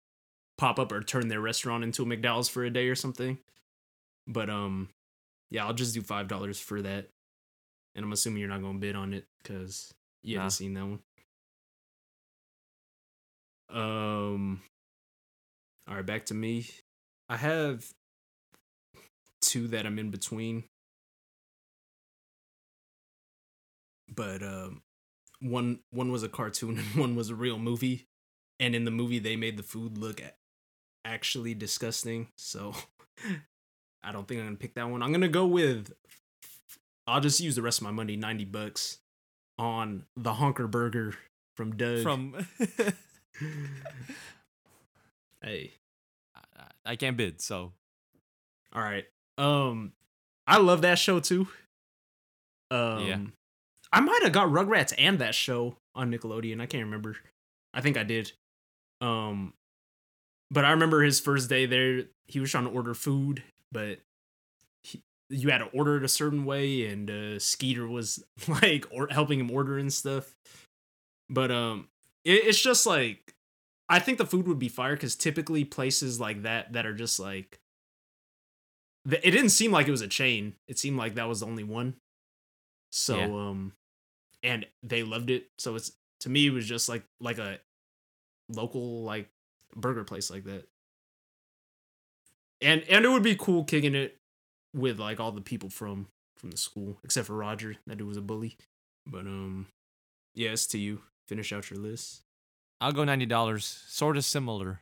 pop 0.59 0.81
up 0.81 0.91
or 0.91 1.01
turn 1.01 1.29
their 1.29 1.41
restaurant 1.41 1.85
into 1.85 2.03
a 2.03 2.07
McDowell's 2.07 2.49
for 2.49 2.65
a 2.65 2.71
day 2.71 2.89
or 2.89 2.97
something. 2.97 3.39
But 4.27 4.51
um, 4.51 4.89
yeah, 5.51 5.67
I'll 5.67 5.75
just 5.75 5.95
do 5.95 6.03
five 6.03 6.29
dollars 6.29 6.61
for 6.61 6.83
that, 6.83 7.09
and 7.95 8.05
I'm 8.05 8.13
assuming 8.13 8.41
you're 8.41 8.49
not 8.49 8.63
gonna 8.63 8.79
bid 8.79 8.97
on 8.97 9.15
it 9.15 9.27
because 9.43 9.93
you 10.23 10.37
Nah. 10.37 10.43
haven't 10.43 10.51
seen 10.53 10.75
that 10.75 10.87
one. 10.87 11.01
Um. 13.71 14.61
All 15.89 15.95
right, 15.97 16.05
back 16.07 16.27
to 16.27 16.35
me. 16.35 16.69
I 17.29 17.37
have 17.37 17.93
two 19.41 19.69
that 19.69 19.87
I'm 19.87 19.99
in 19.99 20.11
between. 20.11 20.65
But 24.15 24.43
um 24.43 24.83
one 25.41 25.81
one 25.91 26.11
was 26.11 26.23
a 26.23 26.29
cartoon 26.29 26.79
and 26.79 26.95
one 27.01 27.15
was 27.17 27.31
a 27.31 27.35
real 27.35 27.59
movie. 27.59 28.07
And 28.61 28.75
in 28.75 28.85
the 28.85 28.91
movie 28.91 29.19
they 29.19 29.37
made 29.37 29.57
the 29.57 29.63
food 29.63 29.99
look 29.99 30.21
actually 31.05 31.55
disgusting. 31.55 32.29
So 32.37 32.75
I 34.03 34.13
don't 34.13 34.27
think 34.29 34.41
I'm 34.41 34.51
to 34.51 34.57
pick 34.57 34.75
that 34.75 34.89
one. 34.89 35.03
I'm 35.03 35.13
to 35.21 35.29
go 35.29 35.47
with 35.47 35.93
I'll 37.07 37.21
just 37.21 37.41
use 37.41 37.57
the 37.57 37.63
rest 37.63 37.79
of 37.79 37.85
my 37.85 37.91
money, 37.91 38.17
90 38.17 38.45
bucks 38.45 38.99
on 39.59 40.05
the 40.17 40.35
Honker 40.35 40.67
Burger 40.69 41.15
from 41.57 41.77
Doug. 41.77 42.03
From. 42.03 42.47
hey, 45.43 45.73
I- 46.35 46.93
I 46.93 46.97
can't 46.97 47.17
bid. 47.17 47.41
So. 47.41 47.73
All 48.75 48.83
right. 48.83 49.05
Um, 49.37 49.93
I 50.47 50.59
love 50.59 50.83
that 50.83 50.99
show 50.99 51.21
too. 51.21 51.49
Um, 52.71 53.07
Yeah. 53.07 53.19
I 53.93 54.01
might 54.01 54.23
have 54.23 54.33
got 54.33 54.49
Rugrats 54.49 54.93
and 54.99 55.19
that 55.21 55.35
show 55.35 55.77
on 55.95 56.13
Nickelodeon. 56.13 56.61
I 56.61 56.67
can't 56.67 56.85
remember. 56.85 57.17
I 57.73 57.81
think 57.81 57.97
I 57.97 58.03
did. 58.03 58.33
Um, 59.01 59.55
but 60.51 60.65
I 60.67 60.73
remember 60.73 61.03
his 61.03 61.21
first 61.21 61.49
day 61.49 61.65
there. 61.65 62.03
He 62.27 62.39
was 62.41 62.51
trying 62.51 62.65
to 62.65 62.71
order 62.71 62.93
food, 62.93 63.43
but 63.73 63.99
he, 64.83 65.03
you 65.29 65.51
had 65.51 65.59
to 65.59 65.67
order 65.67 65.97
it 65.97 66.05
a 66.05 66.09
certain 66.09 66.45
way, 66.45 66.87
and 66.87 67.11
uh, 67.11 67.39
Skeeter 67.39 67.87
was 67.87 68.23
like 68.49 68.87
or 68.91 69.09
helping 69.11 69.41
him 69.41 69.51
order 69.51 69.79
and 69.79 69.93
stuff. 69.93 70.35
But 71.31 71.51
um, 71.51 71.89
it, 72.25 72.47
it's 72.47 72.61
just 72.61 72.87
like 72.87 73.35
I 73.89 73.99
think 73.99 74.19
the 74.19 74.27
food 74.27 74.47
would 74.49 74.59
be 74.59 74.69
fire 74.69 74.95
because 74.95 75.17
typically 75.17 75.65
places 75.65 76.21
like 76.21 76.43
that 76.43 76.73
that 76.73 76.87
are 76.87 76.95
just 76.95 77.19
like 77.19 77.59
it 79.07 79.31
didn't 79.31 79.51
seem 79.51 79.73
like 79.73 79.89
it 79.89 79.93
was 79.93 80.03
a 80.03 80.09
chain. 80.09 80.55
It 80.67 80.79
seemed 80.79 80.99
like 80.99 81.15
that 81.15 81.29
was 81.29 81.41
the 81.41 81.47
only 81.47 81.65
one. 81.65 81.95
So 82.91 83.17
Yeah. 83.17 83.49
um 83.49 83.73
and 84.43 84.67
they 84.83 85.03
loved 85.03 85.31
it. 85.31 85.49
So 85.59 85.75
it's 85.77 85.93
to 86.21 86.29
me 86.29 86.47
it 86.47 86.53
was 86.53 86.67
just 86.67 86.89
like 86.89 87.05
like 87.21 87.39
a 87.39 87.59
local 88.49 89.03
like 89.05 89.29
burger 89.75 90.05
place 90.05 90.31
like 90.31 90.45
that. 90.45 90.67
And 92.61 92.83
and 92.89 93.05
it 93.05 93.09
would 93.09 93.23
be 93.23 93.37
cool 93.37 93.65
kicking 93.65 93.95
it 93.95 94.17
with 94.75 94.99
like 94.99 95.21
all 95.21 95.33
the 95.33 95.41
people 95.41 95.71
from 95.71 96.09
from 96.37 96.51
the 96.51 96.57
school 96.57 96.99
except 97.05 97.27
for 97.27 97.35
Roger. 97.37 97.77
That 97.87 97.99
dude 97.99 98.09
was 98.09 98.17
a 98.17 98.23
bully. 98.23 98.57
But 99.07 99.21
um 99.21 99.67
yeah, 100.35 100.51
it's 100.51 100.67
to 100.69 100.79
you. 100.79 101.03
Finish 101.27 101.53
out 101.53 101.71
your 101.71 101.79
list. 101.81 102.23
I'll 102.81 102.93
go 102.93 103.05
ninety 103.05 103.27
dollars. 103.27 103.83
Sort 103.89 104.17
of 104.17 104.25
similar, 104.25 104.81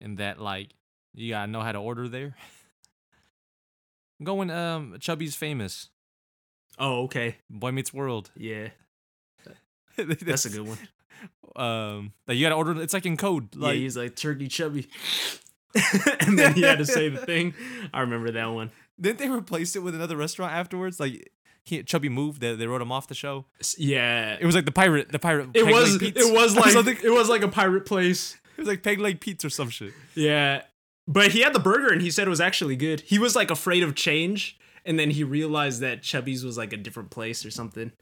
in 0.00 0.16
that 0.16 0.40
like 0.40 0.68
you 1.14 1.30
gotta 1.30 1.50
know 1.50 1.60
how 1.60 1.72
to 1.72 1.78
order 1.78 2.08
there. 2.08 2.36
I'm 4.20 4.24
going 4.24 4.50
um 4.50 4.96
Chubby's 5.00 5.34
famous 5.34 5.88
Oh, 6.78 7.02
okay. 7.04 7.36
Boy 7.50 7.72
Meets 7.72 7.92
World. 7.92 8.30
Yeah. 8.34 8.68
That's 9.96 10.46
a 10.46 10.50
good 10.50 10.66
one. 10.66 10.78
Um, 11.56 12.12
like 12.26 12.38
you 12.38 12.44
gotta 12.46 12.54
order. 12.54 12.80
It's 12.80 12.94
like 12.94 13.04
in 13.04 13.18
code. 13.18 13.54
yeah, 13.54 13.66
Like 13.66 13.74
he's 13.76 13.96
like 13.98 14.16
turkey 14.16 14.48
chubby. 14.48 14.88
and 16.20 16.38
then 16.38 16.54
he 16.54 16.62
had 16.62 16.78
to 16.78 16.86
say 16.86 17.08
the 17.08 17.18
thing. 17.26 17.54
I 17.92 18.00
remember 18.00 18.30
that 18.32 18.46
one. 18.46 18.70
didn't 19.00 19.18
they 19.18 19.28
replace 19.28 19.76
it 19.76 19.82
with 19.82 19.94
another 19.94 20.16
restaurant 20.16 20.52
afterwards? 20.52 20.98
Like 21.00 21.30
he, 21.64 21.82
Chubby 21.82 22.08
moved. 22.08 22.40
They, 22.40 22.54
they 22.56 22.66
wrote 22.66 22.82
him 22.82 22.90
off 22.92 23.06
the 23.06 23.14
show. 23.14 23.44
Yeah, 23.78 24.36
It 24.40 24.46
was 24.46 24.54
like 24.54 24.64
the 24.64 24.72
pirate. 24.72 25.12
The 25.12 25.18
pirate. 25.18 25.50
it 25.54 25.66
was. 25.66 26.00
It 26.02 26.14
was 26.32 26.56
like 26.86 27.04
it 27.04 27.10
was 27.10 27.28
like 27.28 27.42
a 27.42 27.48
pirate 27.48 27.86
place. 27.86 28.36
it 28.56 28.60
was 28.60 28.68
like 28.68 28.82
Peg 28.82 28.98
Leg 28.98 29.20
Pete's 29.20 29.44
or 29.44 29.50
some 29.50 29.70
shit. 29.70 29.92
Yeah, 30.14 30.62
but 31.06 31.30
he 31.32 31.40
had 31.42 31.52
the 31.52 31.60
burger 31.60 31.92
and 31.92 32.02
he 32.02 32.10
said 32.10 32.26
it 32.26 32.30
was 32.30 32.40
actually 32.40 32.76
good. 32.76 33.00
He 33.02 33.18
was 33.18 33.36
like 33.36 33.50
afraid 33.50 33.82
of 33.82 33.94
change, 33.94 34.58
and 34.84 34.98
then 34.98 35.10
he 35.10 35.22
realized 35.24 35.80
that 35.80 36.02
Chubby's 36.02 36.44
was 36.44 36.56
like 36.58 36.72
a 36.72 36.76
different 36.76 37.10
place 37.10 37.44
or 37.46 37.50
something. 37.50 37.92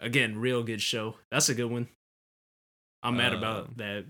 Again, 0.00 0.38
real 0.38 0.62
good 0.62 0.80
show. 0.82 1.16
That's 1.30 1.48
a 1.48 1.54
good 1.54 1.70
one. 1.70 1.88
I'm 3.02 3.16
mad 3.16 3.32
Um, 3.32 3.38
about 3.38 3.76
that. 3.78 4.04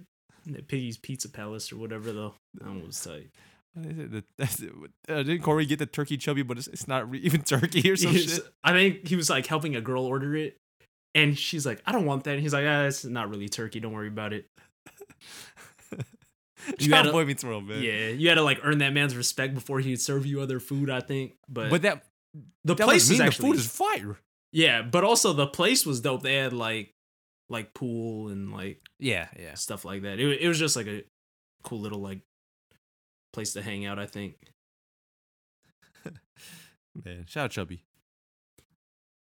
Piggy's 0.68 0.96
Pizza 0.96 1.28
Palace 1.28 1.72
or 1.72 1.76
whatever 1.76 2.12
though. 2.12 2.34
That 2.54 2.64
one 2.66 2.86
was 2.86 3.00
tight. 3.02 3.30
What 3.74 3.86
is 3.86 3.98
it? 3.98 4.10
The- 4.12 4.24
Uh, 5.08 5.22
didn't 5.22 5.42
Corey 5.42 5.66
get 5.66 5.78
the 5.78 5.86
turkey 5.86 6.16
chubby, 6.16 6.42
but 6.42 6.58
it's, 6.58 6.66
it's 6.66 6.88
not 6.88 7.08
re- 7.10 7.18
even 7.20 7.42
turkey 7.44 7.90
or 7.90 7.96
some 7.96 8.12
He's- 8.12 8.34
shit? 8.36 8.44
I 8.64 8.72
think 8.72 9.06
he 9.06 9.16
was 9.16 9.28
like 9.30 9.46
helping 9.46 9.76
a 9.76 9.80
girl 9.80 10.04
order 10.04 10.34
it, 10.36 10.56
and 11.14 11.38
she's 11.38 11.64
like, 11.66 11.80
"I 11.86 11.92
don't 11.92 12.06
want 12.06 12.24
that." 12.24 12.32
And 12.32 12.40
he's 12.40 12.52
like, 12.52 12.64
"Ah, 12.66 12.84
it's 12.84 13.04
not 13.04 13.28
really 13.30 13.48
turkey. 13.48 13.78
Don't 13.80 13.92
worry 13.92 14.08
about 14.08 14.32
it." 14.32 14.46
You 16.80 16.88
Child 16.88 17.04
gotta- 17.04 17.12
Boy 17.12 17.24
Meets 17.26 17.44
World, 17.44 17.64
man. 17.68 17.80
Yeah, 17.80 18.08
you 18.08 18.28
had 18.28 18.34
to 18.36 18.42
like 18.42 18.58
earn 18.64 18.78
that 18.78 18.92
man's 18.92 19.14
respect 19.16 19.54
before 19.54 19.78
he'd 19.78 20.00
serve 20.00 20.26
you 20.26 20.40
other 20.40 20.58
food. 20.58 20.90
I 20.90 20.98
think, 21.00 21.34
but 21.48 21.70
But 21.70 21.82
that, 21.82 22.04
the 22.64 22.74
that 22.74 22.84
place 22.84 23.08
is 23.08 23.20
actually 23.20 23.50
the 23.52 23.58
food 23.58 23.60
is 23.60 23.70
fire. 23.70 24.16
yeah, 24.52 24.82
but 24.82 25.04
also 25.04 25.32
the 25.32 25.46
place 25.46 25.86
was 25.86 26.00
dope. 26.00 26.22
They 26.22 26.34
had 26.36 26.52
like 26.52 26.92
like 27.48 27.74
pool 27.74 28.28
and 28.28 28.52
like 28.52 28.80
Yeah, 28.98 29.28
yeah. 29.38 29.54
stuff 29.54 29.84
like 29.84 30.02
that. 30.02 30.18
It, 30.18 30.42
it 30.42 30.48
was 30.48 30.58
just 30.58 30.76
like 30.76 30.86
a 30.86 31.04
cool 31.62 31.80
little 31.80 32.00
like 32.00 32.20
place 33.32 33.52
to 33.54 33.62
hang 33.62 33.86
out. 33.86 33.98
I 33.98 34.06
think. 34.06 34.34
Man, 37.04 37.24
shout 37.28 37.44
out 37.46 37.50
Chubby. 37.50 37.82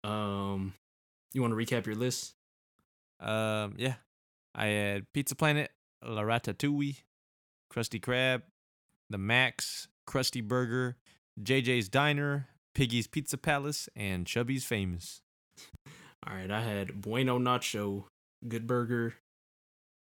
Um, 0.04 0.74
you 1.34 1.42
want 1.42 1.58
to 1.58 1.58
recap 1.58 1.86
your 1.86 1.96
list? 1.96 2.36
Um, 3.20 3.76
yeah. 3.78 3.96
I 4.54 4.68
had 4.68 5.12
Pizza 5.14 5.36
Planet, 5.36 5.72
La 6.06 6.22
Ratatouille, 6.22 6.98
Krusty 7.74 8.00
Krab, 8.00 8.44
The 9.10 9.18
Max, 9.18 9.88
Krusty 10.08 10.46
Burger, 10.46 10.98
JJ's 11.42 11.90
Diner, 11.90 12.50
Piggy's 12.76 13.08
Pizza 13.08 13.38
Palace, 13.38 13.90
and 13.96 14.28
Chubby's 14.28 14.66
Famous. 14.66 15.22
All 16.28 16.36
right, 16.36 16.52
I 16.52 16.62
had 16.62 17.02
Bueno 17.02 17.40
Nacho, 17.40 18.06
Good 18.48 18.68
Burger, 18.68 19.16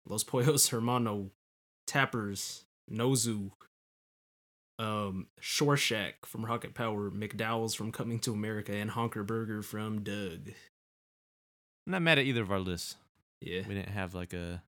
Los 0.08 0.24
Pollos 0.24 0.68
Hermano, 0.72 1.32
Tapper's, 1.88 2.66
Nozu, 2.92 3.52
um, 4.78 5.28
Shore 5.40 5.78
Shack 5.78 6.26
from 6.26 6.46
Rocket 6.46 6.74
Power, 6.74 7.10
McDowell's 7.10 7.76
from 7.76 7.92
Coming 7.92 8.20
to 8.20 8.34
America, 8.34 8.74
and 8.74 8.92
Honker 8.92 9.24
Burger 9.24 9.62
from 9.62 10.04
Doug. 10.04 10.50
I'm 11.88 11.92
not 11.92 12.02
mad 12.02 12.20
at 12.20 12.26
either 12.26 12.42
of 12.42 12.52
our 12.52 12.60
lists. 12.60 12.96
Yeah, 13.42 13.62
We 13.68 13.76
didn't 13.76 13.90
have 13.90 14.16
like 14.16 14.34
a. 14.34 14.64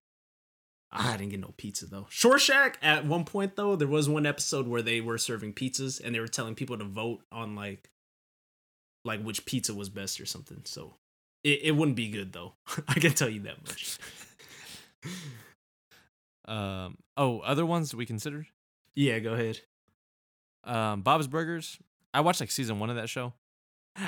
I 0.90 1.18
didn't 1.18 1.32
get 1.32 1.42
no 1.42 1.54
pizza 1.58 1.86
though. 1.86 2.08
Shore 2.10 2.40
Shack 2.40 2.78
at 2.82 3.06
one 3.06 3.26
point 3.26 3.56
though, 3.56 3.76
there 3.76 3.88
was 3.88 4.08
one 4.08 4.26
episode 4.26 4.68
where 4.68 4.82
they 4.82 5.02
were 5.02 5.18
serving 5.18 5.54
pizzas 5.54 6.02
and 6.02 6.16
they 6.16 6.20
were 6.20 6.28
telling 6.28 6.56
people 6.56 6.78
to 6.78 6.86
vote 6.86 7.24
on 7.32 7.56
like, 7.56 7.90
like 9.04 9.22
which 9.22 9.46
pizza 9.46 9.74
was 9.74 9.90
best 9.90 10.22
or 10.22 10.26
something. 10.26 10.62
So 10.64 10.96
it, 11.44 11.60
it 11.64 11.72
wouldn't 11.76 11.96
be 11.98 12.10
good 12.10 12.34
though. 12.34 12.54
I 12.88 12.96
can 12.96 13.14
tell 13.14 13.30
you 13.30 13.42
that 13.42 13.66
much. 13.66 13.98
Um, 16.46 16.98
oh, 17.18 17.40
other 17.42 17.66
ones 17.66 17.94
we 17.94 18.06
considered? 18.06 18.48
yeah, 18.96 19.20
go 19.20 19.34
ahead. 19.34 19.60
Um, 20.64 21.02
Bob's 21.02 21.28
Burgers. 21.28 21.78
I 22.14 22.22
watched 22.22 22.40
like 22.40 22.52
season 22.52 22.80
one 22.80 22.90
of 22.90 22.96
that 22.96 23.10
show. 23.10 23.34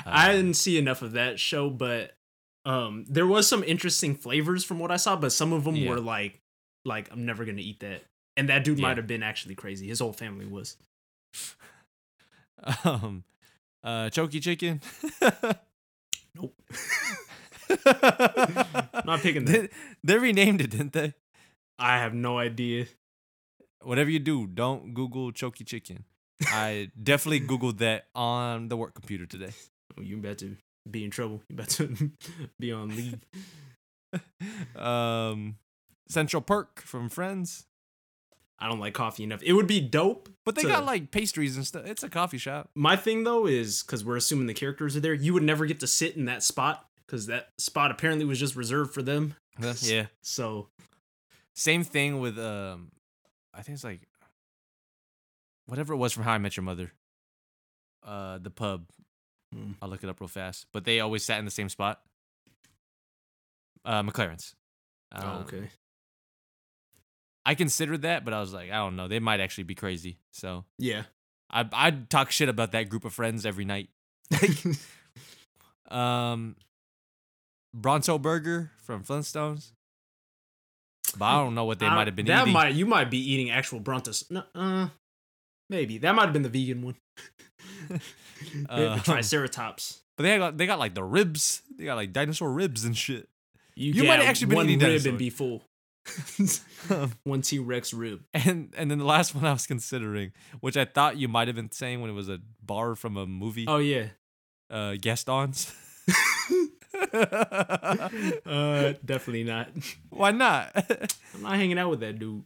I 0.06 0.30
Um, 0.30 0.36
didn't 0.36 0.54
see 0.54 0.78
enough 0.78 1.02
of 1.02 1.12
that 1.12 1.38
show, 1.38 1.68
but 1.68 2.16
um, 2.64 3.04
there 3.08 3.26
was 3.26 3.46
some 3.46 3.62
interesting 3.64 4.14
flavors 4.14 4.64
from 4.64 4.78
what 4.78 4.90
I 4.90 4.96
saw, 4.96 5.16
but 5.16 5.32
some 5.32 5.52
of 5.52 5.64
them 5.64 5.76
Yeah. 5.76 5.90
were 5.90 6.00
like, 6.00 6.40
like 6.86 7.10
I'm 7.12 7.26
never 7.26 7.44
gonna 7.44 7.60
eat 7.60 7.80
that. 7.80 8.04
And 8.38 8.48
that 8.48 8.64
dude 8.64 8.78
Yeah. 8.78 8.88
might 8.88 8.96
have 8.96 9.06
been 9.06 9.22
actually 9.22 9.54
crazy. 9.54 9.88
His 9.88 9.98
whole 10.00 10.12
family 10.14 10.46
was. 10.46 10.76
Um, 12.84 13.24
uh, 13.82 14.10
Chokey 14.10 14.42
Chicken. 14.42 14.80
Nope. 16.34 16.54
Not 19.04 19.20
picking 19.20 19.44
that. 19.44 19.70
They, 20.02 20.14
they 20.14 20.18
renamed 20.18 20.60
it, 20.60 20.70
didn't 20.70 20.92
they? 20.92 21.14
I 21.78 21.98
have 21.98 22.14
no 22.14 22.38
idea. 22.38 22.86
Whatever 23.82 24.10
you 24.10 24.18
do, 24.18 24.46
don't 24.46 24.92
Google 24.92 25.32
Chokey 25.32 25.66
Chicken. 25.66 26.04
I 26.46 26.90
definitely 27.00 27.40
Googled 27.46 27.78
that 27.78 28.06
on 28.14 28.68
the 28.68 28.76
work 28.76 28.94
computer 28.94 29.26
today. 29.26 29.52
Oh, 29.98 30.02
you 30.02 30.18
about 30.18 30.38
to 30.38 30.56
be 30.90 31.04
in 31.04 31.10
trouble. 31.10 31.42
You're 31.48 31.56
about 31.56 31.70
to 31.70 32.10
be 32.60 32.72
on 32.72 32.94
leave. 32.96 33.20
Um, 34.76 35.56
Central 36.08 36.42
Perk 36.42 36.80
from 36.82 37.08
Friends. 37.08 37.66
I 38.60 38.68
don't 38.68 38.78
like 38.80 38.92
coffee 38.94 39.22
enough. 39.24 39.42
It 39.42 39.54
would 39.54 39.66
be 39.66 39.80
dope. 39.80 40.28
But 40.44 40.54
they 40.54 40.62
to- 40.62 40.68
got 40.68 40.84
like 40.84 41.10
pastries 41.10 41.56
and 41.56 41.66
stuff. 41.66 41.86
It's 41.86 42.02
a 42.02 42.08
coffee 42.10 42.36
shop. 42.38 42.68
My 42.74 42.94
thing 42.96 43.24
though 43.24 43.46
is 43.46 43.82
because 43.82 44.04
we're 44.04 44.16
assuming 44.16 44.46
the 44.46 44.54
characters 44.54 44.96
are 44.96 45.00
there, 45.00 45.14
you 45.14 45.32
would 45.32 45.42
never 45.42 45.64
get 45.66 45.80
to 45.80 45.86
sit 45.86 46.16
in 46.16 46.26
that 46.26 46.42
spot 46.42 46.86
because 47.06 47.26
that 47.26 47.48
spot 47.58 47.90
apparently 47.90 48.24
was 48.26 48.38
just 48.38 48.56
reserved 48.56 48.92
for 48.94 49.02
them. 49.02 49.34
Yeah. 49.82 50.06
So 50.22 50.68
Same 51.54 51.84
thing 51.84 52.18
with 52.20 52.38
um, 52.38 52.92
I 53.54 53.62
think 53.62 53.74
it's 53.76 53.84
like 53.84 54.00
whatever 55.66 55.92
it 55.92 55.98
was 55.98 56.12
from 56.12 56.22
How 56.24 56.32
I 56.32 56.38
Met 56.38 56.56
Your 56.56 56.64
Mother. 56.64 56.92
Uh, 58.06 58.38
the 58.38 58.50
pub. 58.50 58.86
Hmm. 59.54 59.72
I'll 59.82 59.88
look 59.90 60.02
it 60.02 60.08
up 60.08 60.20
real 60.20 60.28
fast. 60.28 60.66
But 60.72 60.84
they 60.84 61.00
always 61.00 61.24
sat 61.24 61.38
in 61.38 61.44
the 61.44 61.50
same 61.50 61.68
spot. 61.68 62.00
Uh, 63.84 64.02
McLaren's. 64.02 64.54
oh, 65.14 65.20
Um, 65.28 65.42
okay. 65.42 65.68
I 67.46 67.54
considered 67.54 68.02
that, 68.02 68.24
but 68.24 68.34
I 68.34 68.40
was 68.40 68.52
like, 68.52 68.70
I 68.70 68.76
don't 68.76 68.96
know. 68.96 69.08
They 69.08 69.18
might 69.18 69.40
actually 69.40 69.64
be 69.64 69.74
crazy. 69.74 70.18
So 70.30 70.64
Yeah. 70.78 71.04
I 71.50 71.68
I'd 71.72 72.10
talk 72.10 72.30
shit 72.30 72.48
about 72.48 72.72
that 72.72 72.88
group 72.88 73.04
of 73.04 73.12
friends 73.12 73.44
every 73.46 73.64
night. 73.64 73.88
Um, 75.90 76.54
Bronto 77.74 78.18
Burger 78.18 78.70
from 78.78 79.02
Flintstones. 79.02 79.72
But 81.18 81.24
I 81.24 81.42
don't 81.42 81.56
know 81.56 81.64
what 81.64 81.80
they 81.80 81.88
might 81.88 82.06
have 82.06 82.14
been 82.14 82.26
that 82.26 82.42
eating. 82.42 82.52
might 82.52 82.74
you 82.74 82.86
might 82.86 83.10
be 83.10 83.18
eating 83.18 83.50
actual 83.50 83.80
Brontos. 83.80 84.30
No, 84.30 84.44
uh, 84.54 84.88
maybe 85.68 85.98
that 85.98 86.14
might 86.14 86.26
have 86.26 86.32
been 86.32 86.42
the 86.42 86.48
vegan 86.48 86.82
one. 86.82 86.96
Uh, 88.70 88.94
the 88.96 89.02
Triceratops. 89.02 90.00
But 90.16 90.22
they 90.22 90.38
got 90.38 90.56
they 90.56 90.64
got 90.66 90.78
like 90.78 90.94
the 90.94 91.04
ribs. 91.04 91.60
They 91.76 91.84
got 91.84 91.96
like 91.96 92.12
dinosaur 92.12 92.50
ribs 92.50 92.84
and 92.86 92.96
shit. 92.96 93.28
You, 93.74 93.92
You 93.92 94.04
might 94.04 94.12
have 94.14 94.20
have 94.22 94.30
actually 94.30 94.46
been 94.46 94.56
one 94.56 94.66
eating 94.66 94.78
rib 94.78 94.88
dinosaur. 94.88 95.08
and 95.10 95.18
be 95.18 95.28
full. 95.28 95.62
One 97.24 97.42
T 97.42 97.58
Rex 97.58 97.92
rib. 97.92 98.22
And 98.34 98.72
and 98.76 98.90
then 98.90 98.98
the 98.98 99.04
last 99.04 99.34
one 99.34 99.44
I 99.44 99.52
was 99.52 99.66
considering, 99.66 100.32
which 100.60 100.76
I 100.76 100.84
thought 100.84 101.16
you 101.18 101.28
might 101.28 101.48
have 101.48 101.54
been 101.56 101.70
saying 101.72 102.00
when 102.00 102.10
it 102.10 102.14
was 102.14 102.28
a 102.28 102.40
bar 102.62 102.94
from 102.94 103.16
a 103.16 103.26
movie, 103.26 103.66
Oh 103.68 103.78
yeah. 103.78 104.06
uh, 104.70 104.96
Gaston's. 105.00 105.72
Uh, 107.12 108.92
definitely 109.04 109.44
not. 109.44 109.68
Why 110.10 110.30
not? 110.32 110.70
I'm 111.34 111.42
not 111.42 111.54
hanging 111.56 111.78
out 111.78 111.90
with 111.90 112.00
that 112.00 112.18
dude. 112.18 112.44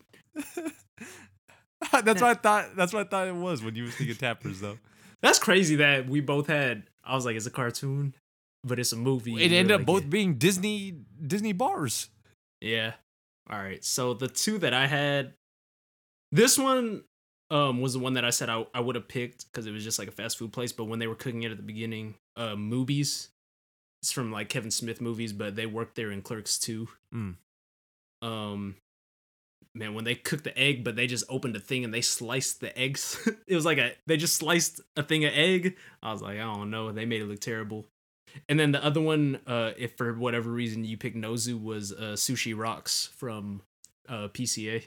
that's 1.93 2.21
what 2.21 2.31
I 2.31 2.35
thought. 2.35 2.77
That's 2.77 2.93
what 2.93 3.07
I 3.07 3.09
thought 3.09 3.29
it 3.29 3.35
was 3.35 3.63
when 3.63 3.75
you 3.75 3.85
was 3.85 3.95
thinking 3.95 4.17
Tapper's, 4.17 4.61
though. 4.61 4.79
That's 5.23 5.39
crazy 5.39 5.77
that 5.77 6.09
we 6.09 6.21
both 6.21 6.47
had. 6.47 6.85
I 7.05 7.15
was 7.15 7.25
like, 7.25 7.37
it's 7.37 7.47
a 7.47 7.51
cartoon, 7.51 8.15
but 8.63 8.79
it's 8.79 8.93
a 8.93 8.97
movie. 8.97 9.35
It 9.35 9.47
and 9.47 9.55
ended 9.55 9.73
up 9.73 9.81
like, 9.81 9.87
both 9.87 10.11
being 10.11 10.35
Disney 10.35 10.95
Disney 11.27 11.53
bars. 11.53 12.09
Yeah. 12.61 12.93
All 13.51 13.59
right. 13.59 13.85
So 13.85 14.15
the 14.15 14.29
two 14.29 14.59
that 14.59 14.73
I 14.73 14.87
had, 14.87 15.35
this 16.33 16.59
one 16.59 17.05
um 17.51 17.81
was 17.81 17.93
the 17.93 17.99
one 17.99 18.15
that 18.15 18.25
I 18.25 18.31
said 18.31 18.49
I, 18.49 18.67
I 18.75 18.81
would 18.81 18.95
have 18.95 19.07
picked 19.07 19.47
because 19.47 19.67
it 19.67 19.73
was 19.73 19.85
just 19.85 19.99
like 19.99 20.09
a 20.09 20.13
fast 20.13 20.39
food 20.39 20.53
place. 20.53 20.73
But 20.73 20.85
when 20.85 20.99
they 20.99 21.07
were 21.07 21.15
cooking 21.15 21.43
it 21.43 21.51
at 21.51 21.57
the 21.57 21.63
beginning, 21.63 22.15
uh, 22.37 22.57
movies. 22.57 23.31
It's 24.03 24.13
from 24.13 24.31
like 24.31 24.51
Kevin 24.51 24.71
Smith 24.71 25.01
movies, 25.01 25.33
but 25.33 25.57
they 25.57 25.67
worked 25.67 25.97
there 25.97 26.11
in 26.11 26.21
Clerks 26.21 26.69
II. 26.69 26.89
Mm. 27.15 27.37
Um, 28.21 28.77
man, 29.75 29.95
when 29.95 30.05
they 30.05 30.15
cooked 30.15 30.45
the 30.45 30.57
egg, 30.59 30.85
but 30.85 30.97
they 30.97 31.07
just 31.07 31.25
opened 31.29 31.57
a 31.57 31.61
thing 31.61 31.85
and 31.85 31.93
they 31.93 32.01
sliced 32.01 32.61
the 32.61 32.77
eggs. 32.79 33.19
it 33.47 33.55
was 33.55 33.65
like 33.65 33.79
a 33.79 33.93
they 34.07 34.17
just 34.17 34.37
sliced 34.37 34.81
a 34.97 35.03
thing 35.03 35.25
of 35.25 35.33
egg. 35.35 35.77
I 36.03 36.13
was 36.13 36.23
like, 36.23 36.39
I 36.39 36.43
don't 36.43 36.71
know. 36.71 36.93
They 36.93 37.07
made 37.07 37.23
it 37.23 37.27
look 37.29 37.41
terrible. 37.41 37.87
And 38.49 38.59
then 38.59 38.73
the 38.73 38.85
other 38.85 39.01
one, 39.01 39.41
uh, 39.47 39.73
if 39.77 39.97
for 39.97 40.13
whatever 40.15 40.51
reason 40.51 40.85
you 40.85 40.97
picked 40.97 41.17
Nozu, 41.17 41.61
was 41.61 41.93
uh, 41.93 42.15
Sushi 42.17 42.55
Rox 42.55 43.09
from 43.11 43.63
uh, 44.09 44.29
PCA. 44.29 44.87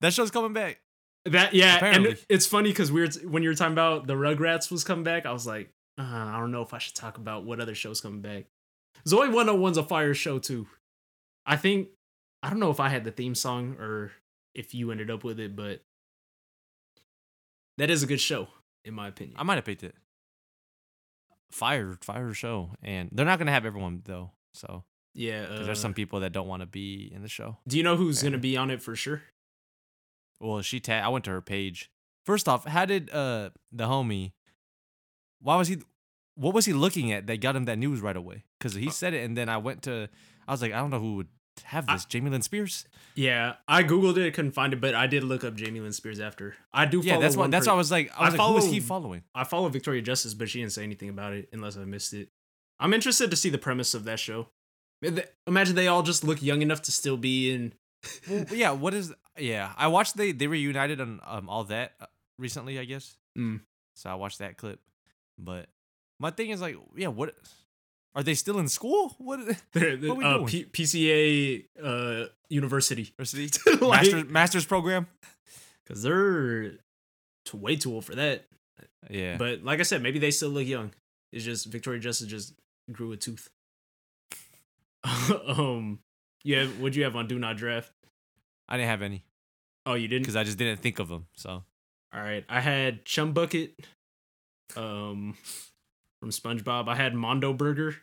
That 0.00 0.12
show's 0.12 0.30
coming 0.30 0.52
back. 0.52 0.80
That 1.26 1.52
yeah, 1.52 1.76
Apparently. 1.76 2.10
and 2.10 2.26
it's 2.28 2.46
funny 2.46 2.70
because 2.70 2.90
we 2.90 3.02
were 3.02 3.08
t- 3.08 3.26
when 3.26 3.42
you 3.42 3.50
were 3.50 3.54
talking 3.54 3.72
about 3.74 4.06
the 4.06 4.14
Rugrats 4.14 4.70
was 4.70 4.84
coming 4.84 5.04
back. 5.04 5.26
I 5.26 5.32
was 5.32 5.46
like, 5.46 5.70
uh, 5.98 6.02
I 6.02 6.38
don't 6.38 6.50
know 6.50 6.62
if 6.62 6.72
I 6.72 6.78
should 6.78 6.94
talk 6.94 7.18
about 7.18 7.44
what 7.44 7.60
other 7.60 7.74
shows 7.74 8.00
coming 8.00 8.22
back. 8.22 8.46
Zoey 9.06 9.30
101's 9.30 9.76
a 9.76 9.82
fire 9.82 10.14
show 10.14 10.38
too. 10.38 10.66
I 11.44 11.56
think 11.56 11.88
I 12.42 12.48
don't 12.48 12.58
know 12.58 12.70
if 12.70 12.80
I 12.80 12.88
had 12.88 13.04
the 13.04 13.10
theme 13.10 13.34
song 13.34 13.76
or 13.78 14.12
if 14.54 14.74
you 14.74 14.90
ended 14.90 15.10
up 15.10 15.22
with 15.22 15.38
it, 15.38 15.54
but 15.54 15.82
that 17.76 17.90
is 17.90 18.02
a 18.02 18.06
good 18.06 18.20
show 18.20 18.48
in 18.84 18.94
my 18.94 19.08
opinion. 19.08 19.36
I 19.38 19.42
might 19.42 19.56
have 19.56 19.64
picked 19.64 19.84
it. 19.84 19.94
Fire 21.50 21.96
fire 22.02 22.32
show, 22.34 22.72
and 22.82 23.08
they're 23.12 23.26
not 23.26 23.38
gonna 23.38 23.50
have 23.52 23.66
everyone 23.66 24.02
though. 24.04 24.30
So 24.54 24.84
yeah, 25.14 25.46
uh, 25.50 25.64
there's 25.64 25.80
some 25.80 25.94
people 25.94 26.20
that 26.20 26.32
don't 26.32 26.46
want 26.48 26.60
to 26.62 26.66
be 26.66 27.10
in 27.14 27.22
the 27.22 27.28
show. 27.28 27.58
Do 27.66 27.76
you 27.76 27.82
know 27.82 27.96
who's 27.96 28.22
Yeah. 28.22 28.30
gonna 28.30 28.38
be 28.40 28.56
on 28.56 28.70
it 28.70 28.80
for 28.82 28.94
sure? 28.96 29.22
Well, 30.40 30.62
she 30.62 30.80
ta- 30.80 31.00
I 31.04 31.08
went 31.08 31.24
to 31.26 31.30
her 31.32 31.42
page. 31.42 31.90
First 32.24 32.48
off, 32.48 32.64
how 32.66 32.84
did 32.84 33.10
uh 33.10 33.50
the 33.72 33.84
homie? 33.86 34.32
Why 35.40 35.56
was 35.56 35.68
he? 35.68 35.78
What 36.36 36.54
was 36.54 36.64
he 36.64 36.72
looking 36.72 37.12
at 37.12 37.26
that 37.26 37.40
got 37.40 37.56
him 37.56 37.64
that 37.66 37.78
news 37.78 38.00
right 38.00 38.16
away? 38.16 38.44
Because 38.58 38.74
he 38.74 38.88
Uh, 38.88 38.92
said 38.92 39.14
it, 39.14 39.24
and 39.24 39.36
then 39.36 39.48
I 39.48 39.56
went 39.58 39.82
to. 39.84 40.08
I 40.46 40.52
was 40.52 40.62
like, 40.62 40.72
I 40.72 40.78
don't 40.78 40.90
know 40.90 41.00
who 41.00 41.16
would 41.16 41.28
have 41.64 41.88
I- 41.88 41.94
this. 41.94 42.04
Jamie 42.04 42.30
Lynn 42.30 42.42
Spears. 42.42 42.86
Yeah, 43.14 43.54
I 43.68 43.82
googled 43.82 44.16
it, 44.16 44.32
couldn't 44.34 44.52
find 44.52 44.72
it, 44.72 44.80
but 44.80 44.94
I 44.94 45.06
did 45.06 45.24
look 45.24 45.44
up 45.44 45.54
Jamie 45.56 45.80
Lynn 45.80 45.92
Spears 45.92 46.20
after. 46.20 46.54
I 46.72 46.86
do. 46.86 47.00
Yeah, 47.02 47.14
follow 47.14 47.22
that's 47.22 47.36
why. 47.36 47.40
one 47.42 47.50
That's 47.50 47.66
per- 47.66 47.72
why 47.72 47.74
I 47.74 47.78
was 47.78 47.90
like, 47.90 48.10
I 48.16 48.20
I 48.22 48.24
was 48.30 48.38
like, 48.38 48.48
who 48.48 48.56
is 48.58 48.66
he 48.70 48.80
following? 48.80 49.22
I 49.34 49.44
follow 49.44 49.68
Victoria 49.68 50.00
Justice, 50.02 50.32
but 50.34 50.48
she 50.48 50.60
didn't 50.60 50.72
say 50.72 50.84
anything 50.84 51.08
about 51.08 51.32
it 51.34 51.48
unless 51.52 51.76
I 51.76 51.84
missed 51.84 52.14
it. 52.14 52.28
I'm 52.78 52.94
interested 52.94 53.30
to 53.30 53.36
see 53.36 53.50
the 53.50 53.58
premise 53.58 53.92
of 53.94 54.04
that 54.04 54.18
show. 54.20 54.48
Imagine 55.46 55.76
they 55.76 55.88
all 55.88 56.02
just 56.02 56.24
look 56.24 56.42
young 56.42 56.62
enough 56.62 56.82
to 56.82 56.92
still 56.92 57.16
be 57.16 57.52
in. 57.52 57.72
well, 58.28 58.44
yeah. 58.52 58.70
What 58.70 58.94
is? 58.94 59.12
Yeah, 59.38 59.72
I 59.76 59.88
watched 59.88 60.16
they 60.16 60.32
they 60.32 60.46
reunited 60.46 61.00
on 61.00 61.20
um 61.26 61.48
all 61.48 61.64
that 61.64 61.92
uh, 62.00 62.06
recently. 62.38 62.78
I 62.78 62.84
guess. 62.84 63.16
Mm. 63.38 63.60
So 63.96 64.08
I 64.10 64.14
watched 64.14 64.38
that 64.38 64.56
clip, 64.56 64.80
but 65.38 65.66
my 66.18 66.30
thing 66.30 66.50
is 66.50 66.60
like, 66.60 66.76
yeah, 66.96 67.08
what? 67.08 67.34
Are 68.14 68.22
they 68.24 68.34
still 68.34 68.58
in 68.58 68.68
school? 68.68 69.14
What? 69.18 69.40
They're- 69.72 69.96
they're, 69.96 70.08
What 70.10 70.18
we 70.18 70.24
uh, 70.24 70.34
doing? 70.38 70.46
P- 70.46 70.64
PCA 70.64 71.64
uh, 71.82 72.26
University 72.48 73.12
University 73.18 73.48
Like- 73.80 74.02
master's 74.02 74.24
master's 74.28 74.64
program. 74.66 75.06
because 75.84 76.02
they're 76.02 76.72
too, 77.44 77.56
way 77.56 77.76
too 77.76 77.92
old 77.94 78.04
for 78.04 78.14
that. 78.16 78.46
Yeah, 79.08 79.36
But 79.36 79.62
like 79.64 79.80
I 79.80 79.84
said, 79.84 80.02
maybe 80.02 80.18
they 80.18 80.30
still 80.30 80.50
look 80.50 80.66
young. 80.66 80.92
It's 81.32 81.44
just 81.44 81.66
Victoria 81.66 82.00
Justice 82.00 82.26
just 82.26 82.54
grew 82.92 83.12
a 83.12 83.16
tooth. 83.16 83.48
um, 85.46 86.00
yeah. 86.44 86.66
What'd 86.66 86.96
you 86.96 87.04
have 87.04 87.16
on 87.16 87.26
Do 87.26 87.38
Not 87.38 87.56
Draft? 87.56 87.92
I 88.68 88.76
didn't 88.76 88.88
have 88.90 89.02
any 89.02 89.24
Oh, 89.86 89.94
you 89.94 90.08
didn't. 90.08 90.22
because 90.22 90.36
I 90.36 90.44
just 90.44 90.58
didn't 90.58 90.80
think 90.80 90.98
of 90.98 91.08
them. 91.08 91.26
So 91.36 91.50
All 92.12 92.20
right, 92.20 92.44
I 92.48 92.60
had 92.60 93.04
Chum 93.04 93.32
Bucket, 93.32 93.74
um, 94.76 95.36
from 96.20 96.30
SpongeBob. 96.30 96.88
I 96.88 96.94
had 96.94 97.14
Mondo 97.14 97.52
Burger, 97.52 97.96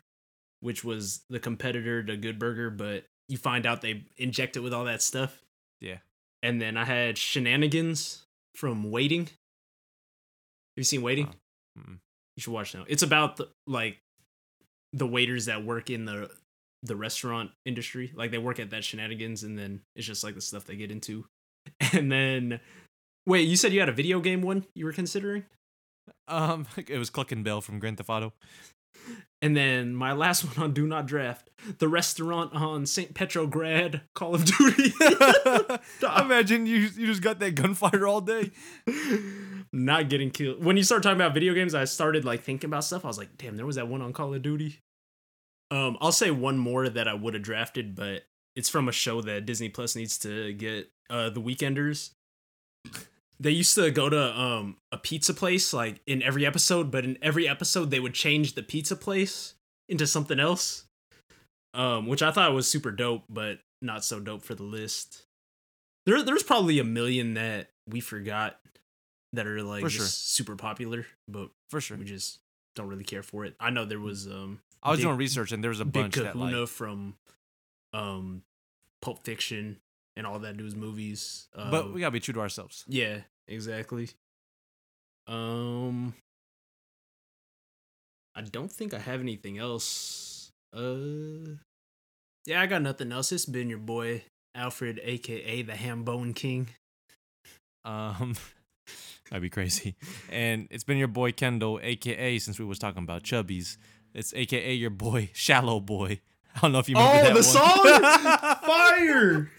which 0.59 0.84
was 0.84 1.24
the 1.30 1.39
competitor 1.39 2.03
to 2.03 2.18
Good 2.18 2.39
Burger, 2.39 2.70
but 2.70 3.05
you 3.28 3.38
find 3.38 3.65
out 3.65 3.82
they 3.82 4.05
inject 4.18 4.57
it 4.57 4.61
with 4.61 4.74
all 4.74 4.86
that 4.86 5.01
stuff. 5.01 5.41
Yeah. 5.80 5.97
And 6.41 6.61
then 6.61 6.78
I 6.78 6.86
had 6.86 7.18
Shenanigans 7.18 8.26
from 8.55 8.89
Waiting. 8.91 9.26
Have 9.26 9.32
you 10.78 10.84
seen 10.84 11.01
Waiting? 11.01 11.28
Oh, 11.28 11.80
mm-mm. 11.80 11.99
You 12.36 12.41
should 12.41 12.53
watch 12.53 12.74
now. 12.74 12.86
It's 12.88 13.03
about 13.03 13.38
the, 13.38 13.49
like 13.65 13.97
the 14.93 15.07
waiters 15.07 15.45
that 15.45 15.63
work 15.63 15.89
in 15.89 16.05
the 16.05 16.30
the 16.84 16.95
restaurant 16.95 17.51
industry. 17.65 18.13
Like 18.15 18.32
they 18.32 18.38
work 18.38 18.59
at 18.59 18.70
that 18.70 18.84
Shenanigans, 18.84 19.43
and 19.43 19.57
then 19.57 19.82
it's 19.95 20.05
just 20.05 20.24
like 20.24 20.36
the 20.36 20.41
stuff 20.41 20.65
they 20.65 20.76
get 20.76 20.91
into. 20.91 21.26
And 21.91 22.09
then, 22.09 22.61
wait, 23.26 23.45
you 23.45 23.57
said 23.57 23.74
you 23.74 23.82
had 23.82 23.89
a 23.89 23.93
video 23.93 24.22
game 24.22 24.41
one 24.41 24.65
you 24.74 24.86
were 24.86 24.93
considering? 24.93 25.43
Um, 26.28 26.67
it 26.78 26.97
was 26.97 27.09
Cluckin' 27.09 27.43
Bell 27.43 27.61
from 27.61 27.80
Grand 27.80 27.97
Theft 27.97 28.09
Auto. 28.09 28.34
And 29.41 29.55
then 29.55 29.93
my 29.93 30.13
last 30.13 30.43
one 30.43 30.63
on 30.63 30.73
Do 30.73 30.88
Not 30.88 31.05
Draft, 31.05 31.49
the 31.78 31.88
restaurant 31.88 32.53
on 32.55 32.86
St. 32.88 33.13
Petrograd, 33.13 34.01
Call 34.15 34.34
of 34.34 34.43
Duty. 34.45 34.91
Imagine 36.19 36.65
you 36.65 36.78
you 36.78 37.05
just 37.05 37.21
got 37.21 37.39
that 37.39 37.53
gunfire 37.53 38.07
all 38.07 38.21
day. 38.21 38.51
Not 39.71 40.09
getting 40.09 40.32
killed. 40.32 40.63
When 40.65 40.75
you 40.75 40.84
start 40.84 41.03
talking 41.03 41.17
about 41.17 41.36
video 41.36 41.53
games, 41.53 41.75
I 41.75 41.86
started 41.86 42.25
like 42.25 42.41
thinking 42.41 42.67
about 42.69 42.84
stuff. 42.84 43.05
I 43.05 43.07
was 43.07 43.19
like, 43.19 43.38
damn, 43.38 43.55
there 43.55 43.65
was 43.65 43.75
that 43.75 43.88
one 43.88 44.01
on 44.01 44.11
Call 44.11 44.34
of 44.34 44.41
Duty. 44.41 44.80
Um, 45.69 45.97
I'll 46.01 46.11
say 46.11 46.32
one 46.32 46.57
more 46.57 46.89
that 46.89 47.07
I 47.07 47.13
would 47.13 47.36
have 47.36 47.43
drafted, 47.43 47.93
but 47.95 48.23
it's 48.55 48.69
from 48.69 48.89
a 48.89 48.91
show 48.91 49.21
that 49.21 49.45
Disney 49.45 49.69
Plus 49.69 49.95
needs 49.95 50.17
to 50.19 50.53
get. 50.53 50.89
Uh, 51.09 51.30
The 51.30 51.41
Weekenders. 51.41 52.11
They 53.39 53.51
used 53.51 53.75
to 53.75 53.91
go 53.91 54.09
to 54.09 54.39
um 54.39 54.77
a 54.91 54.97
pizza 54.97 55.33
place 55.33 55.73
like 55.73 56.01
in 56.07 56.21
every 56.23 56.45
episode, 56.45 56.89
but 56.91 57.03
in 57.05 57.17
every 57.21 57.47
episode 57.47 57.91
they 57.91 57.99
would 57.99 58.13
change 58.13 58.53
the 58.53 58.63
pizza 58.63 58.95
place 58.95 59.53
into 59.89 60.07
something 60.07 60.39
else. 60.39 60.85
Um, 61.73 62.07
which 62.07 62.23
I 62.23 62.31
thought 62.31 62.53
was 62.53 62.67
super 62.67 62.91
dope, 62.91 63.23
but 63.29 63.59
not 63.81 64.03
so 64.03 64.19
dope 64.19 64.41
for 64.41 64.55
the 64.55 64.63
list. 64.63 65.25
There, 66.07 66.23
there's 66.23 66.41
probably 66.41 66.79
a 66.79 66.83
million 66.83 67.35
that 67.35 67.69
we 67.88 67.99
forgot 67.99 68.59
that 69.33 69.45
are 69.45 69.61
like 69.61 69.88
sure. 69.89 70.05
super 70.05 70.55
popular, 70.55 71.05
but 71.27 71.49
For 71.69 71.79
sure. 71.81 71.97
we 71.97 72.05
just 72.05 72.39
don't 72.75 72.88
really 72.88 73.03
care 73.03 73.21
for 73.21 73.45
it. 73.45 73.55
I 73.59 73.69
know 73.69 73.85
there 73.85 73.99
was 73.99 74.25
um 74.25 74.61
I 74.81 74.89
was 74.89 74.97
Big- 74.99 75.05
doing 75.05 75.17
research 75.17 75.51
and 75.51 75.63
there 75.63 75.69
was 75.69 75.79
a 75.81 75.85
Big 75.85 75.93
bunch 76.03 76.15
that 76.15 76.33
Kahuna 76.33 76.61
like. 76.61 76.69
from 76.69 77.15
um 77.93 78.41
Pulp 79.01 79.23
Fiction 79.23 79.77
and 80.18 80.28
all 80.28 80.39
that 80.39 80.57
news 80.57 80.76
movies. 80.76 81.47
Um, 81.55 81.72
But 81.72 81.93
we 81.93 82.01
gotta 82.01 82.11
be 82.11 82.20
true 82.20 82.34
to 82.34 82.41
ourselves. 82.41 82.84
yeah, 82.89 83.22
exactly. 83.47 84.09
Um, 85.28 86.13
I 88.36 88.41
don't 88.41 88.72
think 88.72 88.93
I 88.93 88.99
have 88.99 89.20
anything 89.22 89.57
else. 89.57 90.51
Uh, 90.76 91.55
yeah, 92.45 92.61
I 92.61 92.65
got 92.68 92.82
nothing 92.82 93.11
else. 93.11 93.32
It's 93.32 93.45
been 93.45 93.70
your 93.70 93.80
boy 93.80 94.24
Alfred, 94.55 94.99
aka 95.03 95.61
the 95.61 95.74
Hambone 95.74 96.36
King. 96.36 96.70
Um, 97.86 98.36
that'd 99.30 99.41
be 99.41 99.49
crazy. 99.49 99.95
And 100.32 100.68
it's 100.72 100.84
been 100.84 100.97
your 100.97 101.07
boy 101.07 101.32
Kendall, 101.32 101.80
aka 101.82 102.39
since 102.39 102.59
we 102.59 102.65
was 102.65 102.80
talking 102.80 103.03
about 103.03 103.24
chubbies, 103.24 103.78
it's 104.13 104.34
aka 104.34 104.74
your 104.74 104.89
boy 104.91 105.30
Shallow 105.34 105.80
Boy. 105.80 106.22
I 106.55 106.59
don't 106.61 106.72
know 106.72 106.80
if 106.80 106.89
you 106.89 106.95
remember 106.95 107.20
Oh, 107.20 107.24
that 107.24 107.30
the 107.30 107.36
one. 107.36 108.32
song? 108.34 108.57
Fire! 108.65 109.51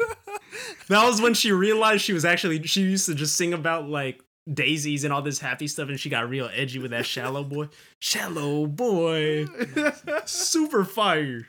That 0.88 1.04
was 1.06 1.20
when 1.20 1.34
she 1.34 1.52
realized 1.52 2.02
she 2.02 2.12
was 2.12 2.24
actually 2.24 2.62
she 2.64 2.82
used 2.82 3.06
to 3.06 3.14
just 3.14 3.36
sing 3.36 3.52
about 3.52 3.88
like 3.88 4.22
daisies 4.52 5.04
and 5.04 5.12
all 5.12 5.22
this 5.22 5.38
happy 5.38 5.66
stuff, 5.68 5.88
and 5.88 6.00
she 6.00 6.08
got 6.08 6.28
real 6.28 6.48
edgy 6.54 6.78
with 6.78 6.90
that 6.92 7.06
shallow 7.06 7.44
boy. 7.44 7.68
Shallow 7.98 8.66
boy, 8.66 9.46
super 10.24 10.84
fire. 10.84 11.48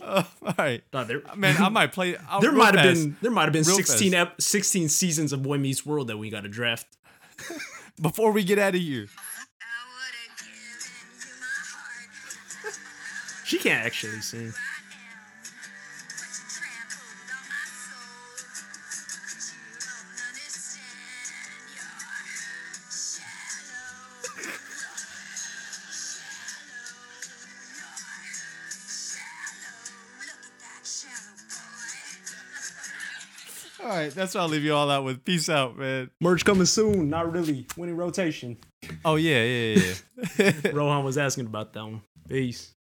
Uh, 0.00 0.22
all 0.46 0.54
right, 0.56 0.82
Nah, 0.92 1.04
there, 1.04 1.22
man. 1.36 1.60
I 1.60 1.68
might 1.68 1.92
play. 1.92 2.16
I'll, 2.28 2.40
there 2.40 2.52
might 2.52 2.74
have 2.74 2.94
been 2.94 3.16
there 3.20 3.30
might 3.30 3.44
have 3.44 3.52
been 3.52 3.64
16, 3.64 4.14
ep- 4.14 4.40
16 4.40 4.88
seasons 4.88 5.32
of 5.32 5.42
Boy 5.42 5.58
Meets 5.58 5.84
World 5.84 6.08
that 6.08 6.16
we 6.16 6.30
got 6.30 6.44
to 6.44 6.48
draft. 6.48 6.86
before 8.00 8.32
we 8.32 8.44
get 8.44 8.58
out 8.58 8.74
of 8.74 8.80
here. 8.80 9.08
She 13.44 13.58
can't 13.58 13.84
actually 13.84 14.20
sing. 14.20 14.54
Right, 34.02 34.14
that's 34.14 34.34
what 34.34 34.42
I'll 34.42 34.48
leave 34.48 34.64
you 34.64 34.74
all 34.74 34.90
out 34.90 35.04
with. 35.04 35.24
Peace 35.24 35.48
out, 35.48 35.76
man. 35.78 36.10
Merch 36.20 36.44
coming 36.44 36.66
soon. 36.66 37.10
Not 37.10 37.32
really. 37.32 37.66
Winning 37.76 37.96
rotation. 37.96 38.58
Oh 39.04 39.16
yeah, 39.16 39.42
yeah, 39.42 39.94
yeah. 40.38 40.52
yeah. 40.64 40.70
Rohan 40.72 41.04
was 41.04 41.18
asking 41.18 41.46
about 41.46 41.72
that 41.72 41.84
one. 41.84 42.02
Peace. 42.28 42.74